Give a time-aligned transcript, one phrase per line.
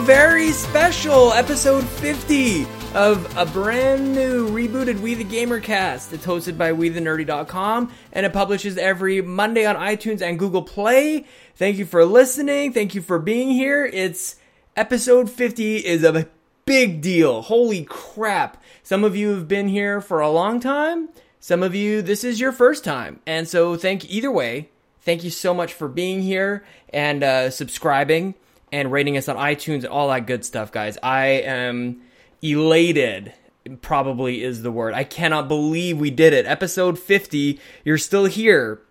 [0.00, 6.12] very special episode 50 of a brand new rebooted We the Gamer cast.
[6.12, 11.24] It's hosted by WeTheNerdy.com and it publishes every Monday on iTunes and Google Play.
[11.56, 12.72] Thank you for listening.
[12.72, 13.86] Thank you for being here.
[13.86, 14.36] It's
[14.76, 16.28] episode 50 is a
[16.66, 17.42] big deal.
[17.42, 18.62] Holy crap.
[18.82, 21.08] Some of you have been here for a long time.
[21.40, 23.20] Some of you, this is your first time.
[23.26, 24.68] And so thank either way.
[25.00, 28.34] Thank you so much for being here and uh, subscribing
[28.76, 30.98] and rating us on iTunes and all that good stuff, guys.
[31.02, 32.02] I am
[32.42, 33.32] elated
[33.80, 34.92] probably is the word.
[34.92, 36.44] I cannot believe we did it.
[36.44, 38.82] Episode 50, you're still here.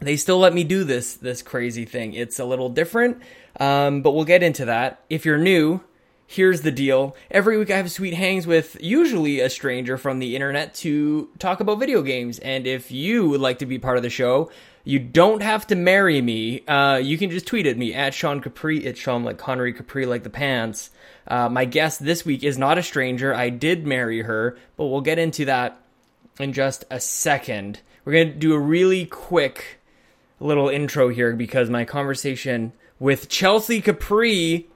[0.00, 2.12] They still let me do this this crazy thing.
[2.12, 3.22] It's a little different,
[3.58, 5.02] um, but we'll get into that.
[5.08, 5.80] If you're new,
[6.26, 7.16] here's the deal.
[7.30, 11.60] Every week I have sweet hangs with usually a stranger from the internet to talk
[11.60, 12.38] about video games.
[12.40, 14.50] And if you would like to be part of the show,
[14.84, 16.66] you don't have to marry me.
[16.66, 18.84] Uh, you can just tweet at me at Sean Capri.
[18.84, 20.90] It's Sean like Connery Capri like the pants.
[21.26, 23.34] Uh, my guest this week is not a stranger.
[23.34, 25.80] I did marry her, but we'll get into that
[26.40, 27.80] in just a second.
[28.04, 29.80] We're to do a really quick
[30.40, 34.68] little intro here because my conversation with Chelsea Capri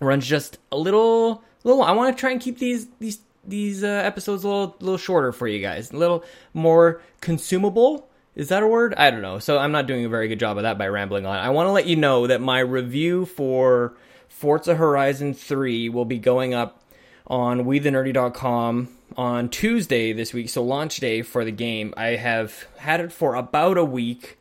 [0.00, 3.86] runs just a little little I want to try and keep these these these uh,
[3.86, 5.92] episodes a little little shorter for you guys.
[5.92, 8.08] A little more consumable.
[8.36, 8.94] Is that a word?
[8.96, 9.38] I don't know.
[9.38, 11.36] So I'm not doing a very good job of that by rambling on.
[11.36, 13.94] I want to let you know that my review for
[14.28, 16.82] Forza Horizon 3 will be going up
[17.26, 21.94] on WeTheNerdy.com on Tuesday this week, so launch day for the game.
[21.96, 24.38] I have had it for about a week,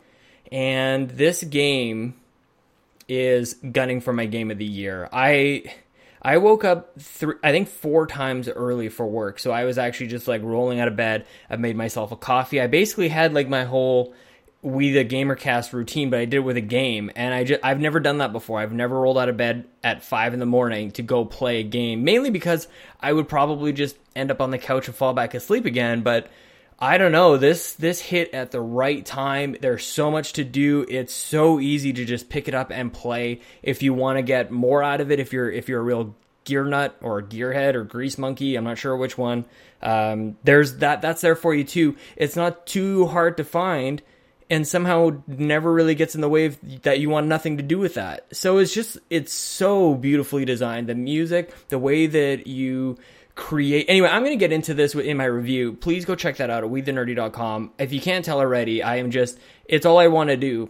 [0.52, 2.16] and this game
[3.08, 5.08] is gunning for my game of the year.
[5.14, 5.74] I
[6.26, 10.08] I woke up three, I think four times early for work, so I was actually
[10.08, 11.28] just like rolling out of bed.
[11.52, 12.60] I made myself a coffee.
[12.60, 14.16] I basically had like my whole
[14.64, 17.80] we the gamercast routine, but I did it with a game, and I just I've
[17.80, 18.60] never done that before.
[18.60, 21.64] I've never rolled out of bed at five in the morning to go play a
[21.64, 22.68] game, mainly because
[23.00, 26.02] I would probably just end up on the couch and fall back asleep again.
[26.02, 26.32] But
[26.78, 29.56] I don't know this this hit at the right time.
[29.60, 30.86] There's so much to do.
[30.90, 34.52] It's so easy to just pick it up and play if you want to get
[34.52, 35.20] more out of it.
[35.20, 38.78] If you're if you're a real gear nut or gearhead or grease monkey, I'm not
[38.78, 39.46] sure which one.
[39.82, 41.96] Um, there's that that's there for you too.
[42.18, 44.02] It's not too hard to find
[44.50, 47.80] and somehow never really gets in the way of, that you want nothing to do
[47.80, 48.36] with that.
[48.36, 50.88] So it's just it's so beautifully designed.
[50.88, 52.98] The music, the way that you
[53.36, 53.86] create.
[53.90, 55.74] Anyway, I'm going to get into this in my review.
[55.74, 57.74] Please go check that out at wethenerdy.com.
[57.78, 60.70] If you can't tell already, I am just it's all I want to do.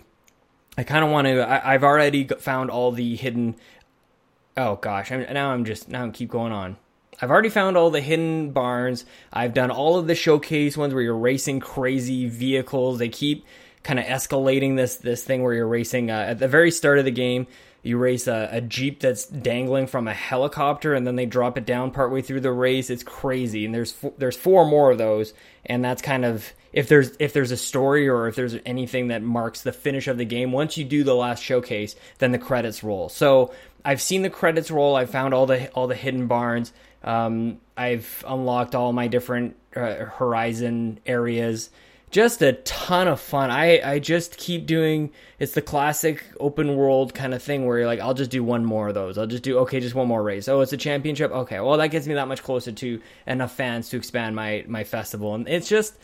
[0.77, 1.47] I kind of want to.
[1.47, 3.55] I, have already found all the hidden.
[4.57, 6.77] Oh gosh, I'm, now I'm just now I keep going on.
[7.21, 9.05] I've already found all the hidden barns.
[9.31, 12.99] I've done all of the showcase ones where you're racing crazy vehicles.
[12.99, 13.45] They keep
[13.83, 17.05] kind of escalating this this thing where you're racing uh, at the very start of
[17.05, 17.47] the game.
[17.85, 21.65] You race a, a, jeep that's dangling from a helicopter, and then they drop it
[21.67, 22.89] down partway through the race.
[22.89, 25.33] It's crazy, and there's there's four more of those,
[25.67, 29.21] and that's kind of if there's if there's a story or if there's anything that
[29.21, 30.51] marks the finish of the game.
[30.51, 33.07] Once you do the last showcase, then the credits roll.
[33.07, 33.53] So
[33.83, 34.95] I've seen the credits roll.
[34.95, 36.73] i've found all the all the hidden barns.
[37.03, 41.69] Um, I've unlocked all my different uh, Horizon areas
[42.15, 43.51] just a ton of fun.
[43.51, 47.87] I, I just keep doing it's the classic open world kind of thing where you're
[47.87, 49.17] like, I'll just do one more of those.
[49.17, 50.47] I'll just do okay, just one more race.
[50.47, 51.29] Oh, it's a championship.
[51.29, 54.85] Okay, well that gets me that much closer to enough fans to expand my my
[54.85, 55.35] festival.
[55.35, 55.97] And it's just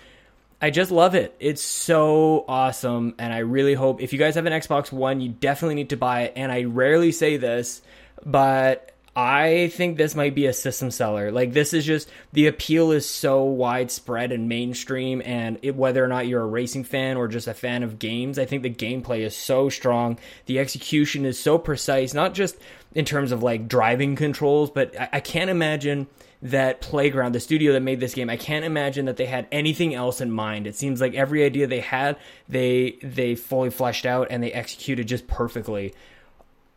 [0.62, 1.34] I just love it.
[1.40, 3.16] It's so awesome.
[3.18, 5.98] And I really hope if you guys have an Xbox One, you definitely need to
[5.98, 6.34] buy it.
[6.36, 7.82] And I rarely say this,
[8.26, 11.32] but I think this might be a system seller.
[11.32, 16.08] Like this is just the appeal is so widespread and mainstream, and it, whether or
[16.08, 19.20] not you're a racing fan or just a fan of games, I think the gameplay
[19.20, 20.18] is so strong.
[20.46, 22.56] The execution is so precise, not just
[22.96, 26.08] in terms of like driving controls, but I, I can't imagine
[26.42, 29.94] that Playground, the studio that made this game, I can't imagine that they had anything
[29.94, 30.68] else in mind.
[30.68, 35.08] It seems like every idea they had, they they fully fleshed out and they executed
[35.08, 35.94] just perfectly.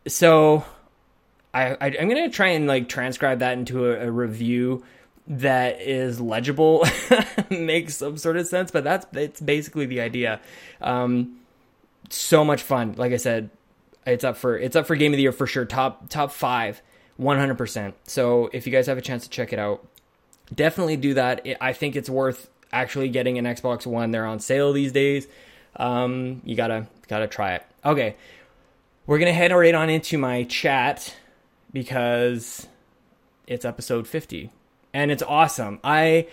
[0.05, 0.65] So
[1.55, 4.83] I, I am gonna try and like transcribe that into a, a review
[5.27, 6.85] that is legible,
[7.49, 8.71] makes some sort of sense.
[8.71, 10.41] But that's it's basically the idea.
[10.81, 11.37] Um,
[12.09, 12.95] so much fun.
[12.97, 13.49] Like I said,
[14.05, 15.63] it's up for it's up for game of the year for sure.
[15.63, 16.81] Top top five,
[17.15, 17.57] 100.
[17.57, 19.87] percent So if you guys have a chance to check it out,
[20.53, 21.47] definitely do that.
[21.61, 24.11] I think it's worth actually getting an Xbox One.
[24.11, 25.25] They're on sale these days.
[25.77, 27.63] Um, you gotta gotta try it.
[27.85, 28.17] Okay,
[29.07, 31.15] we're gonna head right on into my chat
[31.75, 32.67] because
[33.47, 34.49] it's episode 50
[34.93, 35.79] and it's awesome.
[35.83, 36.27] I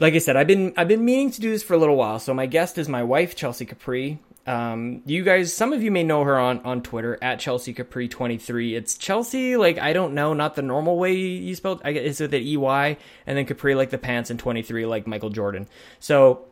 [0.00, 2.18] like I said, I've been I've been meaning to do this for a little while.
[2.18, 4.18] So my guest is my wife Chelsea Capri.
[4.46, 8.08] Um, you guys, some of you may know her on, on Twitter at Chelsea Capri
[8.08, 8.74] 23.
[8.74, 12.20] It's Chelsea, like, I don't know, not the normal way you spelled, I guess it's
[12.20, 12.96] with an EY,
[13.26, 15.68] and then Capri like the pants and 23 like Michael Jordan.
[16.00, 16.46] So,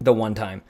[0.00, 0.62] the one time.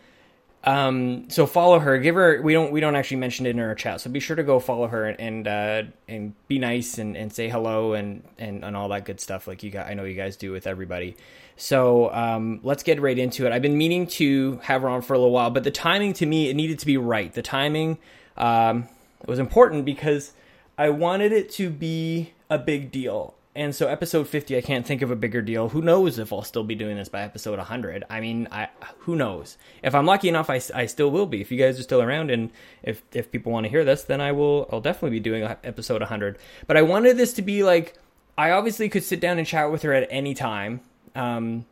[0.67, 1.97] Um, so follow her.
[1.99, 2.43] Give her.
[2.43, 2.73] We don't.
[2.73, 4.01] We don't actually mention it in our chat.
[4.01, 7.49] So be sure to go follow her and uh, and be nice and, and say
[7.49, 9.47] hello and, and and all that good stuff.
[9.47, 9.87] Like you got.
[9.87, 11.17] I know you guys do with everybody.
[11.57, 13.53] So um, let's get right into it.
[13.53, 16.27] I've been meaning to have her on for a little while, but the timing to
[16.27, 17.33] me it needed to be right.
[17.33, 17.99] The timing
[18.37, 18.89] um,
[19.25, 20.33] was important because
[20.77, 23.36] I wanted it to be a big deal.
[23.57, 25.71] And so episode 50, I can't think of a bigger deal.
[25.71, 28.05] Who knows if I'll still be doing this by episode 100?
[28.11, 28.69] I mean, I
[28.99, 29.57] who knows?
[29.83, 31.41] If I'm lucky enough, I, I still will be.
[31.41, 32.51] If you guys are still around and
[32.83, 36.03] if if people want to hear this, then I will I'll definitely be doing episode
[36.03, 36.37] 100.
[36.67, 37.95] But I wanted this to be like
[38.37, 40.83] I obviously could sit down and chat with her at any time.
[41.15, 41.65] Um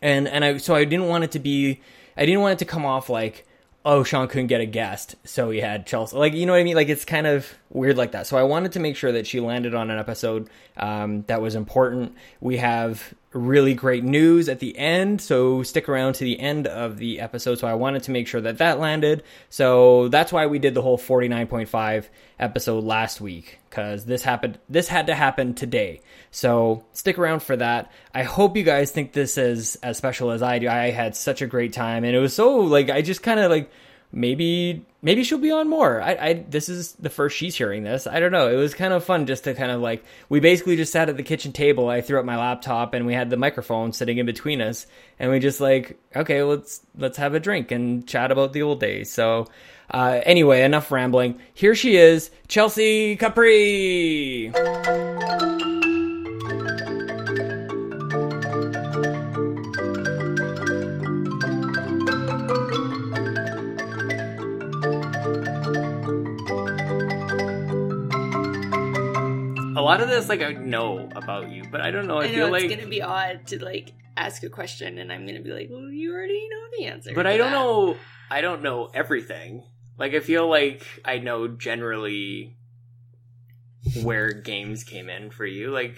[0.00, 1.80] and and I so I didn't want it to be
[2.16, 3.47] I didn't want it to come off like
[3.88, 6.14] oh, Sean couldn't get a guest, so he had Chelsea.
[6.14, 6.76] Like, you know what I mean?
[6.76, 8.26] Like, it's kind of weird like that.
[8.26, 11.54] So I wanted to make sure that she landed on an episode um, that was
[11.54, 12.14] important.
[12.42, 16.96] We have really great news at the end, so stick around to the end of
[16.98, 17.58] the episode.
[17.58, 19.22] So I wanted to make sure that that landed.
[19.50, 22.06] So that's why we did the whole 49.5
[22.38, 24.58] episode last week because this happened.
[24.68, 26.00] This had to happen today.
[26.30, 27.92] So stick around for that.
[28.14, 30.68] I hope you guys think this is as special as I do.
[30.68, 33.50] I had such a great time, and it was so like I just kind of
[33.50, 33.70] like
[34.12, 36.00] maybe maybe she'll be on more.
[36.00, 38.06] I, I this is the first she's hearing this.
[38.06, 38.48] I don't know.
[38.48, 41.16] It was kind of fun just to kind of like we basically just sat at
[41.16, 41.88] the kitchen table.
[41.88, 44.86] I threw up my laptop and we had the microphone sitting in between us,
[45.18, 48.80] and we just like okay, let's let's have a drink and chat about the old
[48.80, 49.10] days.
[49.10, 49.46] So.
[49.90, 51.40] Uh, anyway, enough rambling.
[51.54, 54.52] Here she is, Chelsea Capri.
[69.88, 72.18] Lot of this like I know about you, but I don't know.
[72.18, 75.12] I, I know feel it's like gonna be odd to like ask a question and
[75.12, 77.12] I'm gonna be like, well, you already know the answer.
[77.14, 77.56] But I don't that.
[77.56, 77.96] know.
[78.30, 79.64] I don't know everything.
[79.98, 82.56] Like I feel like I know generally
[84.02, 85.96] where games came in for you, like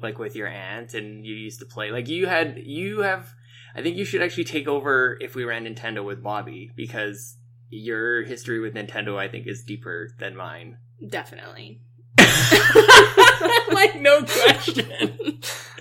[0.00, 1.90] like with your aunt and you used to play.
[1.90, 3.34] Like you had you have.
[3.74, 7.38] I think you should actually take over if we ran Nintendo with Bobby because
[7.70, 10.76] your history with Nintendo, I think, is deeper than mine.
[11.08, 11.80] Definitely.
[13.72, 15.40] like no question.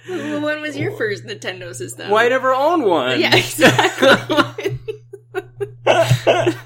[0.10, 0.98] well, when was your oh.
[0.98, 2.10] first Nintendo system?
[2.10, 3.20] Well, I never owned one.
[3.20, 4.80] Yeah, exactly.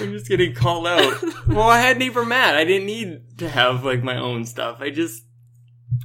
[0.00, 1.14] I'm just getting called out.
[1.48, 2.56] Well, I had neighbor Matt.
[2.56, 4.80] I didn't need to have like my own stuff.
[4.80, 5.24] I just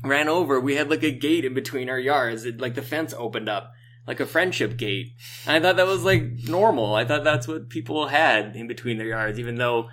[0.04, 0.60] ran over.
[0.60, 2.46] We had like a gate in between our yards.
[2.46, 3.74] It, like the fence opened up
[4.08, 5.14] like a friendship gate.
[5.46, 6.96] And I thought that was like normal.
[6.96, 9.90] I thought that's what people had in between their yards, even though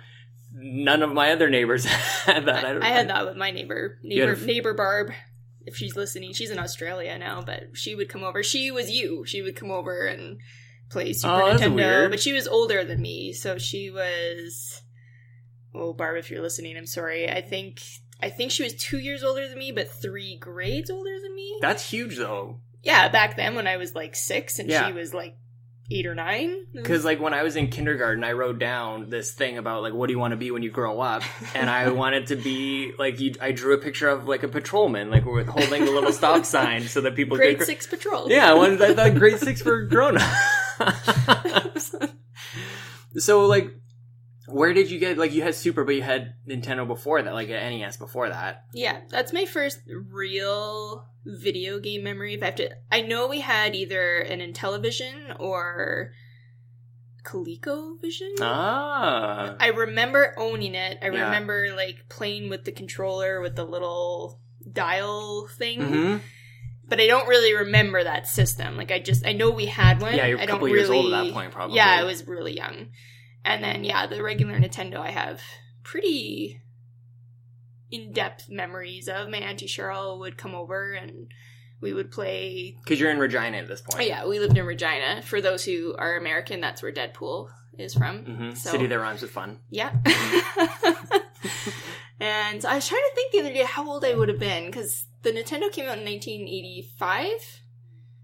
[0.53, 1.85] none of my other neighbors
[2.25, 2.65] had that.
[2.65, 5.11] I, I, I had that with my neighbor, neighbor, neighbor Barb.
[5.63, 8.41] If she's listening, she's in Australia now, but she would come over.
[8.41, 9.25] She was you.
[9.25, 10.39] She would come over and
[10.89, 14.81] play Super oh, Nintendo, but she was older than me, so she was.
[15.73, 17.29] Oh, Barb, if you're listening, I'm sorry.
[17.29, 17.81] I think
[18.21, 21.57] I think she was two years older than me, but three grades older than me.
[21.61, 22.59] That's huge, though.
[22.83, 24.87] Yeah, back then when I was like six and yeah.
[24.87, 25.35] she was like
[25.91, 26.65] eight or nine.
[26.73, 30.07] Because like when I was in kindergarten, I wrote down this thing about like what
[30.07, 31.21] do you want to be when you grow up,
[31.55, 35.09] and I wanted to be like you, I drew a picture of like a patrolman,
[35.11, 38.31] like with holding a little stop sign so that people grade could, six patrol.
[38.31, 40.17] Yeah, I wanted I thought grade six for grown
[40.79, 41.95] ups.
[43.17, 43.69] so like
[44.51, 47.49] where did you get like you had Super, but you had Nintendo before that, like
[47.49, 48.65] an NES before that?
[48.73, 52.35] Yeah, that's my first real video game memory.
[52.35, 56.11] If I have to, I know we had either an Intellivision or
[57.23, 58.37] ColecoVision.
[58.41, 60.99] Ah, I remember owning it.
[61.01, 61.25] I yeah.
[61.25, 64.39] remember like playing with the controller with the little
[64.71, 65.79] dial thing.
[65.79, 66.17] Mm-hmm.
[66.87, 68.75] But I don't really remember that system.
[68.75, 70.13] Like I just, I know we had one.
[70.13, 71.77] Yeah, you're a couple years really, old at that point, probably.
[71.77, 72.87] Yeah, I was really young.
[73.43, 75.41] And then yeah, the regular Nintendo I have
[75.83, 76.61] pretty
[77.89, 79.29] in-depth memories of.
[79.29, 81.31] My auntie Cheryl would come over and
[81.81, 84.07] we would play because you're in Regina at this point.
[84.07, 85.21] yeah, we lived in Regina.
[85.23, 88.25] For those who are American, that's where Deadpool is from.
[88.25, 88.51] Mm-hmm.
[88.53, 89.59] So, City that rhymes with fun.
[89.69, 89.91] Yeah.
[92.21, 94.67] And I was trying to think the other day how old I would have been
[94.67, 97.60] because the Nintendo came out in 1985.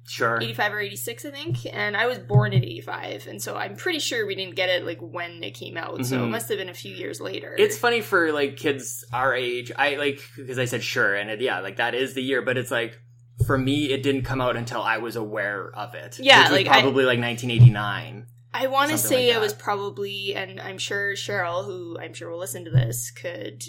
[0.08, 0.38] Sure.
[0.42, 1.58] 85 or 86, I think.
[1.72, 3.28] And I was born in 85.
[3.28, 5.96] And so I'm pretty sure we didn't get it like when it came out.
[5.96, 6.04] Mm-hmm.
[6.04, 6.32] So it mm-hmm.
[6.32, 7.56] must have been a few years later.
[7.58, 9.72] It's funny for like kids our age.
[9.76, 11.14] I like, because I said sure.
[11.14, 12.42] And it, yeah, like that is the year.
[12.42, 12.98] But it's like,
[13.46, 16.20] for me, it didn't come out until I was aware of it.
[16.20, 16.50] Yeah.
[16.50, 18.28] like probably I, like 1989.
[18.60, 22.32] I want to say like I was probably, and I'm sure Cheryl, who I'm sure
[22.32, 23.64] will listen to this, could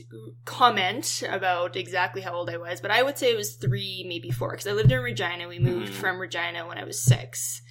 [0.47, 4.30] comment about exactly how old I was, but I would say it was three, maybe
[4.30, 5.47] four, because I lived in Regina.
[5.47, 6.00] We moved mm-hmm.
[6.00, 7.62] from Regina when I was 6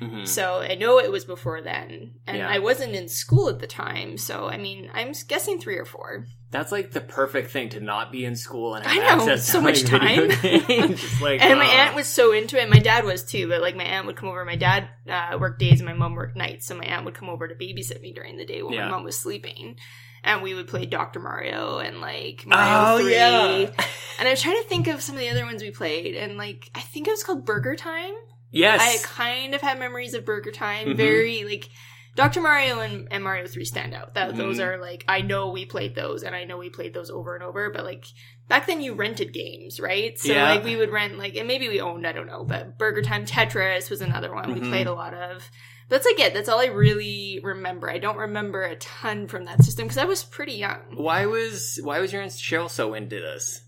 [0.00, 0.24] mm-hmm.
[0.24, 2.48] So I know it was before then, and yeah.
[2.48, 4.18] I wasn't in school at the time.
[4.18, 6.26] So I mean, I'm guessing three or four.
[6.52, 9.48] That's like the perfect thing to not be in school and have I know, access
[9.48, 10.28] so much time.
[11.20, 12.70] like, and my uh, aunt was so into it.
[12.70, 14.44] My dad was too, but like my aunt would come over.
[14.44, 17.28] My dad uh, worked days and my mom worked nights, so my aunt would come
[17.28, 18.84] over to babysit me during the day while yeah.
[18.84, 19.76] my mom was sleeping.
[20.22, 21.20] And we would play Dr.
[21.20, 23.12] Mario and like Mario oh, 3.
[23.12, 23.70] Yeah.
[24.18, 26.36] and I was trying to think of some of the other ones we played, and
[26.36, 28.14] like I think it was called Burger Time.
[28.50, 28.80] Yes.
[28.80, 30.88] I kind of have memories of Burger Time.
[30.88, 30.96] Mm-hmm.
[30.96, 31.68] Very like
[32.16, 32.40] Dr.
[32.40, 34.14] Mario and, and Mario 3 stand out.
[34.14, 34.38] That mm-hmm.
[34.38, 37.34] those are like I know we played those and I know we played those over
[37.34, 38.06] and over, but like
[38.48, 40.18] back then you rented games, right?
[40.18, 40.54] So yeah.
[40.54, 43.26] like we would rent like and maybe we owned, I don't know, but Burger Time
[43.26, 44.62] Tetris was another one mm-hmm.
[44.62, 45.48] we played a lot of.
[45.88, 46.34] That's like it.
[46.34, 47.88] That's all I really remember.
[47.88, 50.80] I don't remember a ton from that system because I was pretty young.
[50.94, 53.62] Why was why was your aunt Cheryl so into this?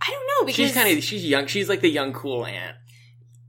[0.00, 1.46] I don't know because she's kind of she's young.
[1.46, 2.76] She's like the young cool aunt.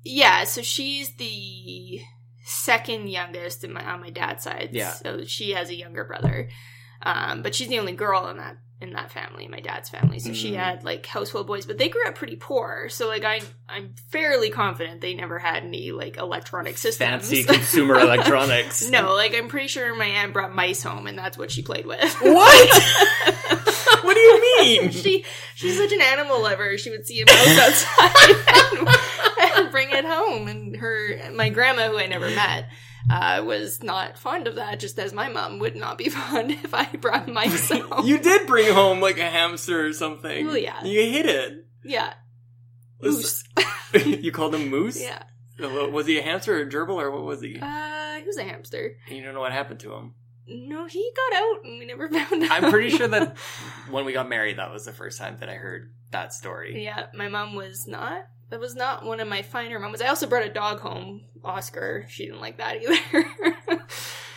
[0.03, 2.01] Yeah, so she's the
[2.43, 4.69] second youngest my, on my dad's side.
[4.74, 4.91] Yeah.
[4.91, 6.50] So she has a younger brother.
[7.01, 10.19] Um, but she's the only girl in that in that family, my dad's family.
[10.19, 10.36] So mm.
[10.36, 12.89] she had like household boys, but they grew up pretty poor.
[12.89, 17.29] So like I I'm fairly confident they never had any like electronic systems.
[17.29, 18.89] Fancy consumer electronics.
[18.93, 21.86] No, like I'm pretty sure my aunt brought mice home and that's what she played
[21.86, 22.13] with.
[22.22, 22.83] What?
[24.03, 24.91] what do you mean?
[24.91, 26.77] she she's such an animal lover.
[26.77, 28.88] She would see a mouse outside and,
[29.73, 30.47] bring it home.
[30.47, 32.69] And her my grandma, who I never met,
[33.11, 36.73] uh, was not fond of that, just as my mom would not be fond if
[36.73, 38.05] I brought mice home.
[38.05, 40.47] you did bring home like a hamster or something.
[40.47, 40.83] Oh yeah.
[40.85, 41.65] You hit it.
[41.83, 42.13] Yeah.
[43.01, 43.43] Moose.
[44.05, 45.01] you called him Moose?
[45.01, 45.23] Yeah.
[45.59, 47.59] Was he a hamster or a gerbil or what was he?
[47.61, 48.95] Uh, he was a hamster.
[49.07, 50.13] And you don't know what happened to him?
[50.47, 52.51] No, he got out and we never found out.
[52.51, 53.37] I'm pretty sure that
[53.89, 56.83] when we got married, that was the first time that I heard that story.
[56.83, 58.25] Yeah, my mom was not.
[58.53, 60.03] That was not one of my finer moments.
[60.03, 62.05] I also brought a dog home, Oscar.
[62.07, 63.25] She didn't like that either.
[63.67, 63.79] I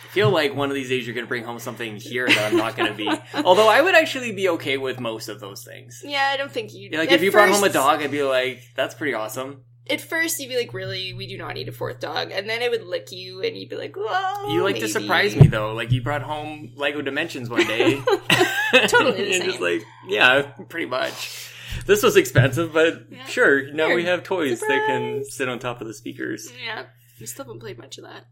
[0.09, 2.57] feel like one of these days you're going to bring home something here that I'm
[2.57, 3.07] not going to be.
[3.45, 6.01] Although I would actually be okay with most of those things.
[6.03, 6.89] Yeah, I don't think you.
[6.97, 7.33] Like if you first...
[7.33, 10.73] brought home a dog, I'd be like, "That's pretty awesome." at first you'd be like,
[10.73, 13.55] "Really, we do not need a fourth dog," and then it would lick you, and
[13.55, 14.87] you'd be like, "Well, you like maybe.
[14.87, 15.73] to surprise me though.
[15.73, 18.01] Like you brought home Lego Dimensions one day,
[18.87, 21.53] totally, and just like, yeah, pretty much.
[21.87, 23.25] This was expensive, but yeah.
[23.25, 23.71] sure.
[23.71, 24.79] Now we have toys Surprise.
[24.79, 26.51] that can sit on top of the speakers.
[26.63, 26.83] Yeah,
[27.19, 28.25] we still haven't played much of that.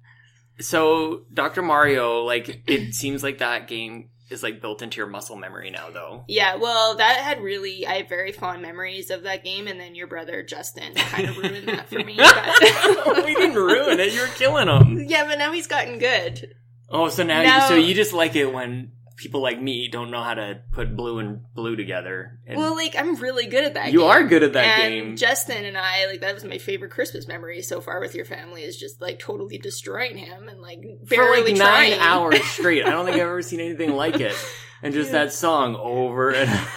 [0.60, 1.62] So, Dr.
[1.62, 5.90] Mario, like, it seems like that game is like built into your muscle memory now
[5.92, 6.24] though.
[6.28, 9.94] Yeah, well, that had really I have very fond memories of that game and then
[9.94, 12.18] your brother Justin kind of ruined that for me.
[12.26, 13.26] But...
[13.26, 14.14] we didn't ruin it.
[14.14, 15.06] You were killing him.
[15.08, 16.56] Yeah, but now he's gotten good.
[16.90, 20.12] Oh, so now, now you, so you just like it when people like me don't
[20.12, 22.40] know how to put blue and blue together.
[22.46, 23.92] And well, like I'm really good at that.
[23.92, 24.10] You game.
[24.10, 25.18] are good at that and game.
[25.18, 28.64] Justin and I, like that was my favorite Christmas memory so far with your family
[28.64, 31.92] is just like totally destroying him and like barely for like trying.
[31.92, 32.86] nine hours straight.
[32.86, 34.36] I don't think I've ever seen anything like it.
[34.84, 35.26] And just yeah.
[35.26, 36.50] that song over and.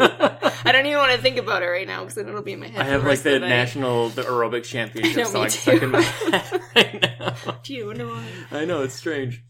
[0.65, 2.59] I don't even want to think about it right now because then it'll be in
[2.59, 2.81] my head.
[2.81, 7.19] I have like the, the national the aerobics championship song stuck in my head right
[7.19, 7.59] now.
[7.63, 8.25] Do you know why?
[8.51, 9.43] I know it's strange.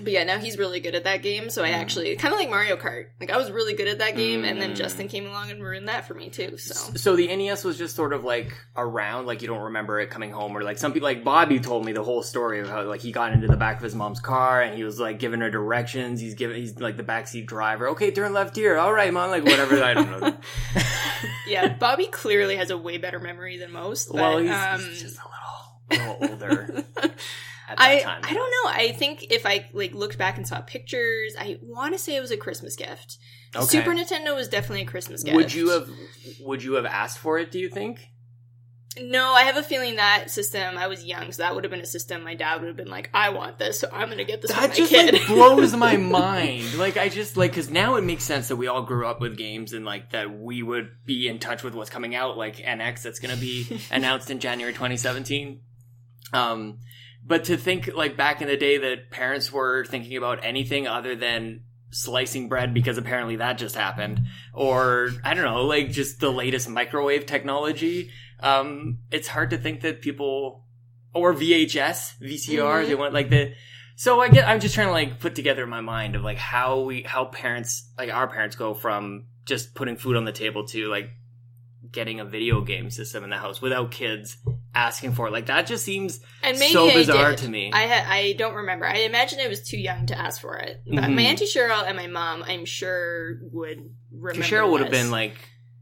[0.00, 1.50] But yeah, now he's really good at that game.
[1.50, 1.74] So I mm.
[1.74, 3.06] actually kind of like Mario Kart.
[3.20, 4.76] Like I was really good at that game, and then mm.
[4.76, 6.56] Justin came along and ruined that for me too.
[6.58, 10.10] So so the NES was just sort of like around, like you don't remember it
[10.10, 12.84] coming home, or like some people like Bobby told me the whole story of how
[12.84, 15.40] like he got into the back of his mom's car and he was like giving
[15.40, 16.20] her directions.
[16.20, 17.88] He's giving he's like the backseat driver.
[17.90, 18.78] Okay, turn left here.
[18.78, 19.30] All right, mom.
[19.30, 19.82] Like whatever.
[19.82, 20.36] I don't know.
[21.46, 24.08] yeah, Bobby clearly has a way better memory than most.
[24.08, 26.84] But, well, he's, um, he's just a little, a little older.
[27.76, 28.20] I, time.
[28.24, 28.70] I don't know.
[28.70, 32.20] I think if I like looked back and saw pictures, I want to say it
[32.20, 33.18] was a Christmas gift.
[33.54, 33.66] Okay.
[33.66, 35.36] Super Nintendo was definitely a Christmas gift.
[35.36, 35.90] Would you have
[36.40, 37.50] Would you have asked for it?
[37.50, 38.00] Do you think?
[39.00, 40.76] No, I have a feeling that system.
[40.76, 42.24] I was young, so that would have been a system.
[42.24, 44.50] My dad would have been like, "I want this, so I'm going to get this."
[44.50, 45.12] That just kid.
[45.12, 46.74] like blows my mind.
[46.78, 49.36] Like I just like because now it makes sense that we all grew up with
[49.36, 53.02] games and like that we would be in touch with what's coming out, like NX
[53.02, 55.60] that's going to be announced in January 2017.
[56.32, 56.78] Um,
[57.28, 61.14] but to think like back in the day that parents were thinking about anything other
[61.14, 64.20] than slicing bread because apparently that just happened
[64.52, 69.80] or i don't know like just the latest microwave technology um it's hard to think
[69.80, 70.64] that people
[71.14, 72.88] or vhs vcr mm-hmm.
[72.88, 73.54] they want like the
[73.96, 76.36] so i get i'm just trying to like put together in my mind of like
[76.36, 80.66] how we how parents like our parents go from just putting food on the table
[80.66, 81.08] to like
[81.90, 84.36] getting a video game system in the house without kids
[84.74, 85.30] asking for.
[85.30, 87.70] Like that just seems and maybe so bizarre to me.
[87.72, 88.86] I ha- I don't remember.
[88.86, 90.82] I imagine I was too young to ask for it.
[90.86, 91.14] But mm-hmm.
[91.14, 94.46] my auntie Cheryl and my mom, I'm sure would remember.
[94.46, 95.36] Cheryl would have been like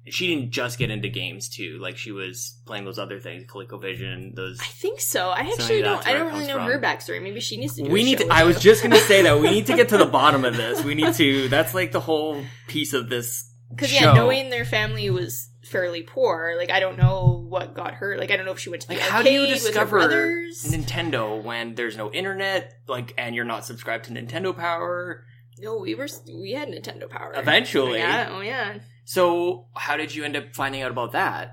[0.08, 1.78] she didn't just get into games too.
[1.80, 4.34] Like she was playing those other things, ColecoVision.
[4.34, 4.58] Those.
[4.60, 5.30] I think so.
[5.30, 6.06] I actually don't.
[6.06, 6.66] I don't really know from.
[6.66, 7.22] her backstory.
[7.22, 7.82] Maybe she needs to.
[7.88, 8.18] we need.
[8.18, 10.56] to, I was just gonna say that we need to get to the bottom of
[10.56, 10.84] this.
[10.84, 11.48] We need to.
[11.48, 13.52] That's like the whole piece of this.
[13.68, 16.54] Because yeah, knowing their family was fairly poor.
[16.56, 18.16] Like I don't know what got her.
[18.18, 21.42] Like I don't know if she went to the like, how do you discover Nintendo
[21.42, 22.72] when there's no internet?
[22.86, 25.24] Like and you're not subscribed to Nintendo Power.
[25.58, 27.98] No, we were we had Nintendo Power eventually.
[27.98, 28.78] Yeah, oh yeah.
[29.04, 31.52] So how did you end up finding out about that?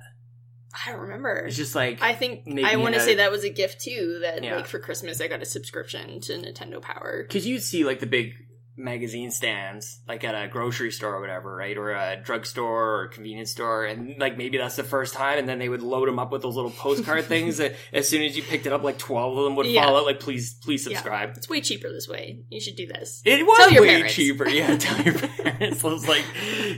[0.74, 1.36] I don't remember.
[1.48, 4.20] It's just like I think I want to say that was a gift too.
[4.22, 4.56] That yeah.
[4.56, 8.08] like for Christmas I got a subscription to Nintendo Power because you'd see like the
[8.08, 8.34] big
[8.76, 11.78] magazine stands, like at a grocery store or whatever, right?
[11.78, 13.86] Or a drugstore or convenience store.
[13.86, 15.40] And like maybe that's the first time.
[15.40, 18.24] And then they would load them up with those little postcard things that as soon
[18.24, 19.84] as you picked it up, like 12 of them would yeah.
[19.84, 20.06] fall out.
[20.06, 21.30] Like, please, please subscribe.
[21.30, 21.36] Yeah.
[21.38, 22.44] It's way cheaper this way.
[22.50, 23.22] You should do this.
[23.26, 24.50] It was way cheaper.
[24.50, 24.76] Yeah.
[24.78, 25.82] Tell your parents.
[25.82, 26.26] Those like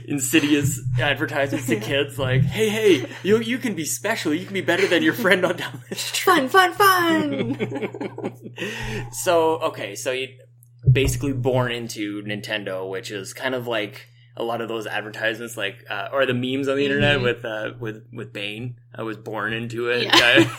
[0.06, 4.34] insidious advertisements to kids like, hey, hey, you, you can be special.
[4.34, 6.34] You can be better than your friend on down the street.
[6.34, 8.32] Fun, fun, fun.
[9.12, 9.94] so, okay.
[9.94, 10.28] So you,
[10.90, 15.84] basically born into Nintendo, which is kind of like a lot of those advertisements, like
[15.88, 17.24] uh, or the memes on the internet mm-hmm.
[17.24, 18.78] with uh, with with Bane.
[18.94, 20.04] I was born into it.
[20.04, 20.52] Yeah.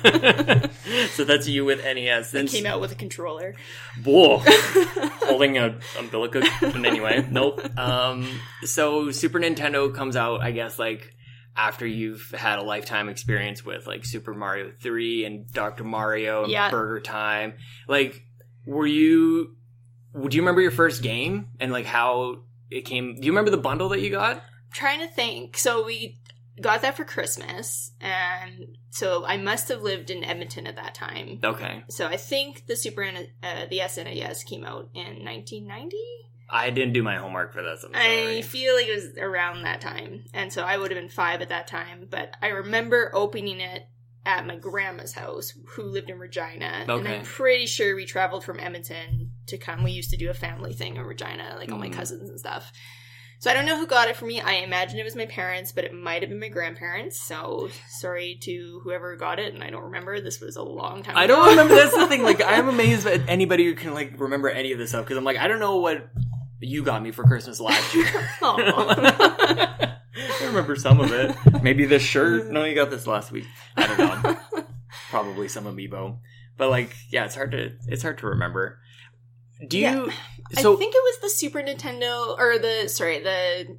[1.10, 2.30] so that's you with NES.
[2.30, 3.54] Since came out with a controller.
[4.04, 4.38] Whoa,
[5.22, 6.42] holding a umbilical.
[6.62, 7.60] anyway, nope.
[7.78, 8.26] Um,
[8.64, 11.14] so Super Nintendo comes out, I guess, like
[11.56, 16.52] after you've had a lifetime experience with like Super Mario Three and Doctor Mario and
[16.52, 16.70] yeah.
[16.70, 17.54] Burger Time.
[17.86, 18.22] Like,
[18.66, 19.56] were you
[20.14, 23.16] do you remember your first game and like how it came?
[23.16, 24.36] Do you remember the bundle that you got?
[24.36, 24.42] I'm
[24.72, 25.56] trying to think.
[25.56, 26.18] So we
[26.60, 31.40] got that for Christmas, and so I must have lived in Edmonton at that time.
[31.42, 31.84] Okay.
[31.88, 35.96] So I think the Super uh, the SNES came out in 1990.
[36.52, 37.84] I didn't do my homework for this.
[37.94, 41.40] i feel like it was around that time, and so I would have been five
[41.42, 42.08] at that time.
[42.10, 43.86] But I remember opening it
[44.26, 46.84] at my grandma's house, who lived in Regina.
[46.88, 46.92] Okay.
[46.92, 49.82] And I'm pretty sure we traveled from Edmonton to come.
[49.82, 51.72] We used to do a family thing in Regina, like mm.
[51.72, 51.94] all my mm.
[51.94, 52.72] cousins and stuff.
[53.40, 54.38] So I don't know who got it for me.
[54.38, 57.18] I imagine it was my parents, but it might have been my grandparents.
[57.22, 60.20] So sorry to whoever got it, and I don't remember.
[60.20, 61.16] This was a long time.
[61.16, 61.36] I ago.
[61.36, 61.74] don't remember.
[61.74, 62.22] That's the thing.
[62.22, 65.24] Like I'm amazed at anybody who can like remember any of this stuff because I'm
[65.24, 66.10] like I don't know what
[66.60, 68.06] you got me for Christmas last year.
[70.50, 71.34] Remember some of it.
[71.62, 72.50] Maybe this shirt.
[72.50, 73.46] No, you got this last week.
[73.76, 74.64] I don't know.
[75.10, 76.18] Probably some amiibo.
[76.56, 78.78] But like, yeah, it's hard to it's hard to remember.
[79.66, 79.84] Do you?
[79.84, 80.60] Yeah.
[80.60, 83.78] So I think it was the Super Nintendo or the sorry the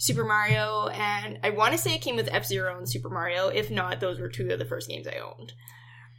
[0.00, 3.48] Super Mario, and I want to say it came with F Zero and Super Mario.
[3.48, 5.52] If not, those were two of the first games I owned.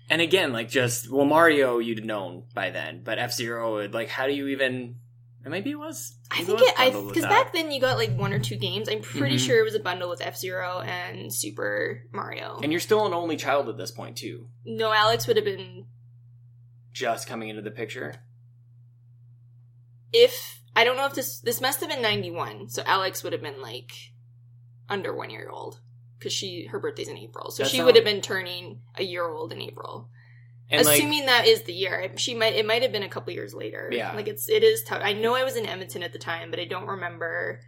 [0.07, 4.27] And again, like just well, Mario you'd known by then, but F Zero, like, how
[4.27, 4.97] do you even?
[5.43, 6.15] Maybe it was.
[6.29, 6.73] I think it.
[6.77, 8.87] I because back then you got like one or two games.
[8.87, 9.45] I'm pretty mm-hmm.
[9.45, 12.59] sure it was a bundle with F Zero and Super Mario.
[12.61, 14.47] And you're still an only child at this point too.
[14.65, 15.85] No, Alex would have been
[16.93, 18.15] just coming into the picture.
[20.13, 23.41] If I don't know if this this must have been 91, so Alex would have
[23.41, 23.91] been like
[24.89, 25.79] under one year old
[26.19, 29.27] because she her birthday's in April, so That's she would have been turning a year
[29.27, 30.09] old in April.
[30.71, 33.33] And Assuming like, that is the year, she might it might have been a couple
[33.33, 33.89] years later.
[33.91, 35.01] Yeah, like it's it is tough.
[35.03, 37.59] I know I was in Edmonton at the time, but I don't remember.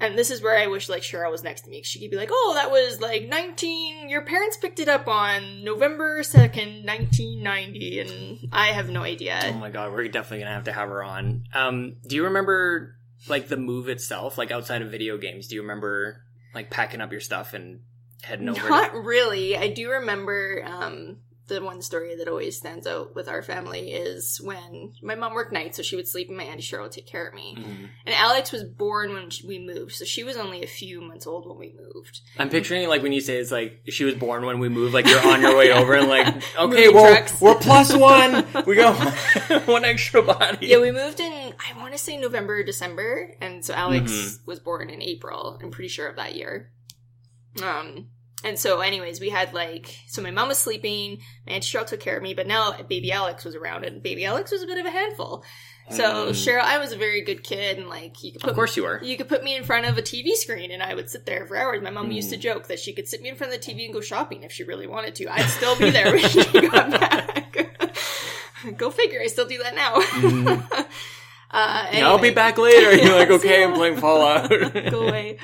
[0.00, 1.82] And this is where I wish like Cheryl was next to me.
[1.82, 4.08] She could be like, "Oh, that was like 19.
[4.08, 9.38] Your parents picked it up on November 2nd, 1990," and I have no idea.
[9.44, 11.44] Oh my god, we're definitely gonna have to have her on.
[11.54, 12.96] Um, do you remember
[13.28, 15.46] like the move itself, like outside of video games?
[15.46, 16.22] Do you remember
[16.54, 17.80] like packing up your stuff and
[18.22, 18.68] heading over?
[18.68, 19.56] Not to- really.
[19.56, 20.64] I do remember.
[20.66, 21.18] Um,
[21.50, 25.52] the one story that always stands out with our family is when my mom worked
[25.52, 27.56] nights, so she would sleep and my auntie Cheryl would take care of me.
[27.58, 27.84] Mm-hmm.
[28.06, 31.48] And Alex was born when we moved, so she was only a few months old
[31.48, 32.20] when we moved.
[32.38, 35.06] I'm picturing like when you say it's like she was born when we moved, like
[35.06, 38.96] you're on your way over and like okay, well we're plus one, we got
[39.66, 40.68] one extra body.
[40.68, 44.44] Yeah, we moved in I want to say November, or December, and so Alex mm-hmm.
[44.46, 45.58] was born in April.
[45.62, 46.72] I'm pretty sure of that year.
[47.62, 48.08] Um,
[48.42, 52.00] and so, anyways, we had like, so my mom was sleeping, my Aunt Cheryl took
[52.00, 54.78] care of me, but now baby Alex was around, and baby Alex was a bit
[54.78, 55.44] of a handful.
[55.90, 56.30] So mm.
[56.30, 58.84] Cheryl, I was a very good kid, and like you could put, of course you
[58.84, 59.02] were.
[59.02, 61.46] You could put me in front of a TV screen, and I would sit there
[61.46, 61.82] for hours.
[61.82, 62.14] My mom mm.
[62.14, 64.00] used to joke that she could sit me in front of the TV and go
[64.00, 65.26] shopping if she really wanted to.
[65.28, 68.76] I'd still be there when she got back.
[68.76, 69.20] go figure.
[69.20, 69.96] I still do that now.
[69.96, 70.86] Mm.
[71.50, 71.98] uh, anyway.
[71.98, 72.94] yeah, I'll be back later.
[72.94, 74.48] You're like, okay, I'm playing Fallout.
[74.48, 75.38] go away.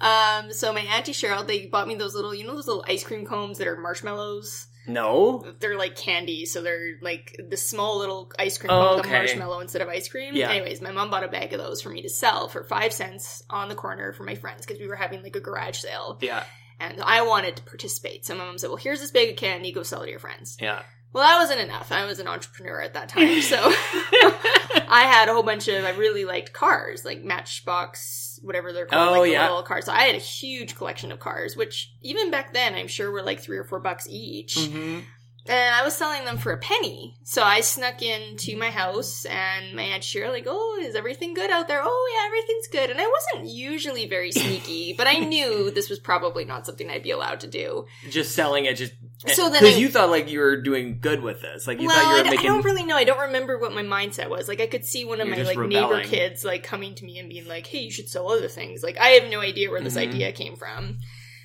[0.00, 3.04] Um, so my auntie Cheryl, they bought me those little, you know, those little ice
[3.04, 4.66] cream cones that are marshmallows.
[4.86, 9.10] No, they're like candy, so they're like the small little ice cream cone, okay.
[9.10, 10.34] marshmallow instead of ice cream.
[10.34, 10.50] Yeah.
[10.50, 13.44] Anyways, my mom bought a bag of those for me to sell for five cents
[13.50, 16.18] on the corner for my friends because we were having like a garage sale.
[16.22, 16.44] Yeah.
[16.80, 18.24] And I wanted to participate.
[18.24, 19.70] So my mom said, "Well, here's this bag of candy.
[19.70, 20.82] Go sell it to your friends." Yeah.
[21.12, 21.92] Well, that wasn't enough.
[21.92, 25.84] I was an entrepreneur at that time, so I had a whole bunch of.
[25.84, 29.48] I really liked cars, like Matchbox, whatever they're called, oh, like yeah.
[29.48, 29.86] little cars.
[29.86, 33.22] So I had a huge collection of cars, which even back then, I'm sure were
[33.22, 34.56] like three or four bucks each.
[34.56, 35.00] Mm-hmm
[35.46, 37.16] and I was selling them for a penny.
[37.24, 41.50] So I snuck into my house, and my aunt Cheryl like, "Oh, is everything good
[41.50, 45.70] out there?" "Oh yeah, everything's good." And I wasn't usually very sneaky, but I knew
[45.74, 47.86] this was probably not something I'd be allowed to do.
[48.10, 48.92] Just selling it, just
[49.26, 51.96] so then because you thought like you were doing good with this, like you well,
[51.96, 52.50] thought you were I, making.
[52.50, 52.96] I don't really know.
[52.96, 54.48] I don't remember what my mindset was.
[54.48, 55.98] Like I could see one of my like rebelling.
[55.98, 58.82] neighbor kids like coming to me and being like, "Hey, you should sell other things."
[58.82, 60.10] Like I have no idea where this mm-hmm.
[60.10, 60.98] idea came from.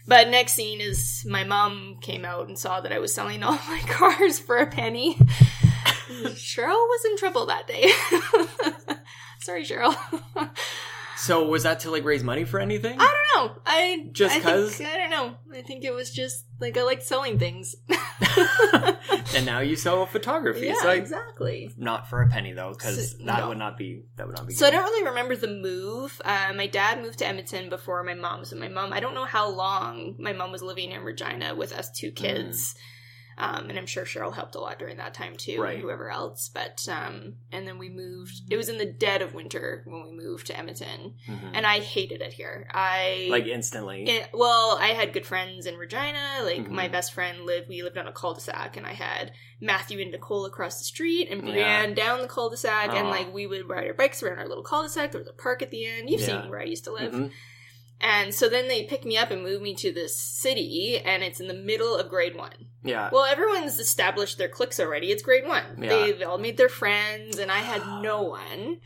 [0.07, 3.53] But next scene is my mom came out and saw that I was selling all
[3.67, 5.15] my cars for a penny.
[6.35, 7.91] Cheryl was in trouble that day.
[9.39, 9.95] Sorry, Cheryl.
[11.17, 12.99] So was that to like raise money for anything?
[12.99, 13.61] I don't know.
[13.65, 15.35] I just because I, I, don't know.
[15.53, 17.75] I think it was just like I like selling things.
[19.35, 20.67] and now you sell photography.
[20.67, 21.71] Yeah, so I, exactly.
[21.77, 23.49] Not for a penny though, because so, that no.
[23.49, 24.53] would not be that would not be.
[24.53, 24.73] So good.
[24.73, 26.21] I don't really remember the move.
[26.23, 28.45] Uh, my dad moved to Edmonton before my mom.
[28.45, 31.73] So my mom, I don't know how long my mom was living in Regina with
[31.73, 32.73] us two kids.
[32.73, 32.77] Mm.
[33.37, 35.73] Um, and I'm sure Cheryl helped a lot during that time too, right.
[35.73, 36.49] and whoever else.
[36.53, 38.41] But um, and then we moved.
[38.49, 41.47] It was in the dead of winter when we moved to Edmonton, mm-hmm.
[41.53, 42.67] and I hated it here.
[42.71, 44.05] I like instantly.
[44.05, 46.41] It, well, I had good friends in Regina.
[46.43, 46.75] Like mm-hmm.
[46.75, 47.67] my best friend lived.
[47.67, 51.41] We lived on a cul-de-sac, and I had Matthew and Nicole across the street, and
[51.41, 51.93] Brienne yeah.
[51.93, 55.11] down the cul-de-sac, and like we would ride our bikes around our little cul-de-sac.
[55.11, 56.09] There was a park at the end.
[56.09, 56.41] You've yeah.
[56.41, 57.11] seen where I used to live.
[57.13, 57.27] Mm-hmm.
[58.01, 61.39] And so then they pick me up and move me to this city, and it's
[61.39, 62.67] in the middle of grade one.
[62.83, 63.09] Yeah.
[63.11, 65.11] Well, everyone's established their cliques already.
[65.11, 65.63] It's grade one.
[65.81, 65.89] Yeah.
[65.89, 68.79] They've all made their friends, and I had no one.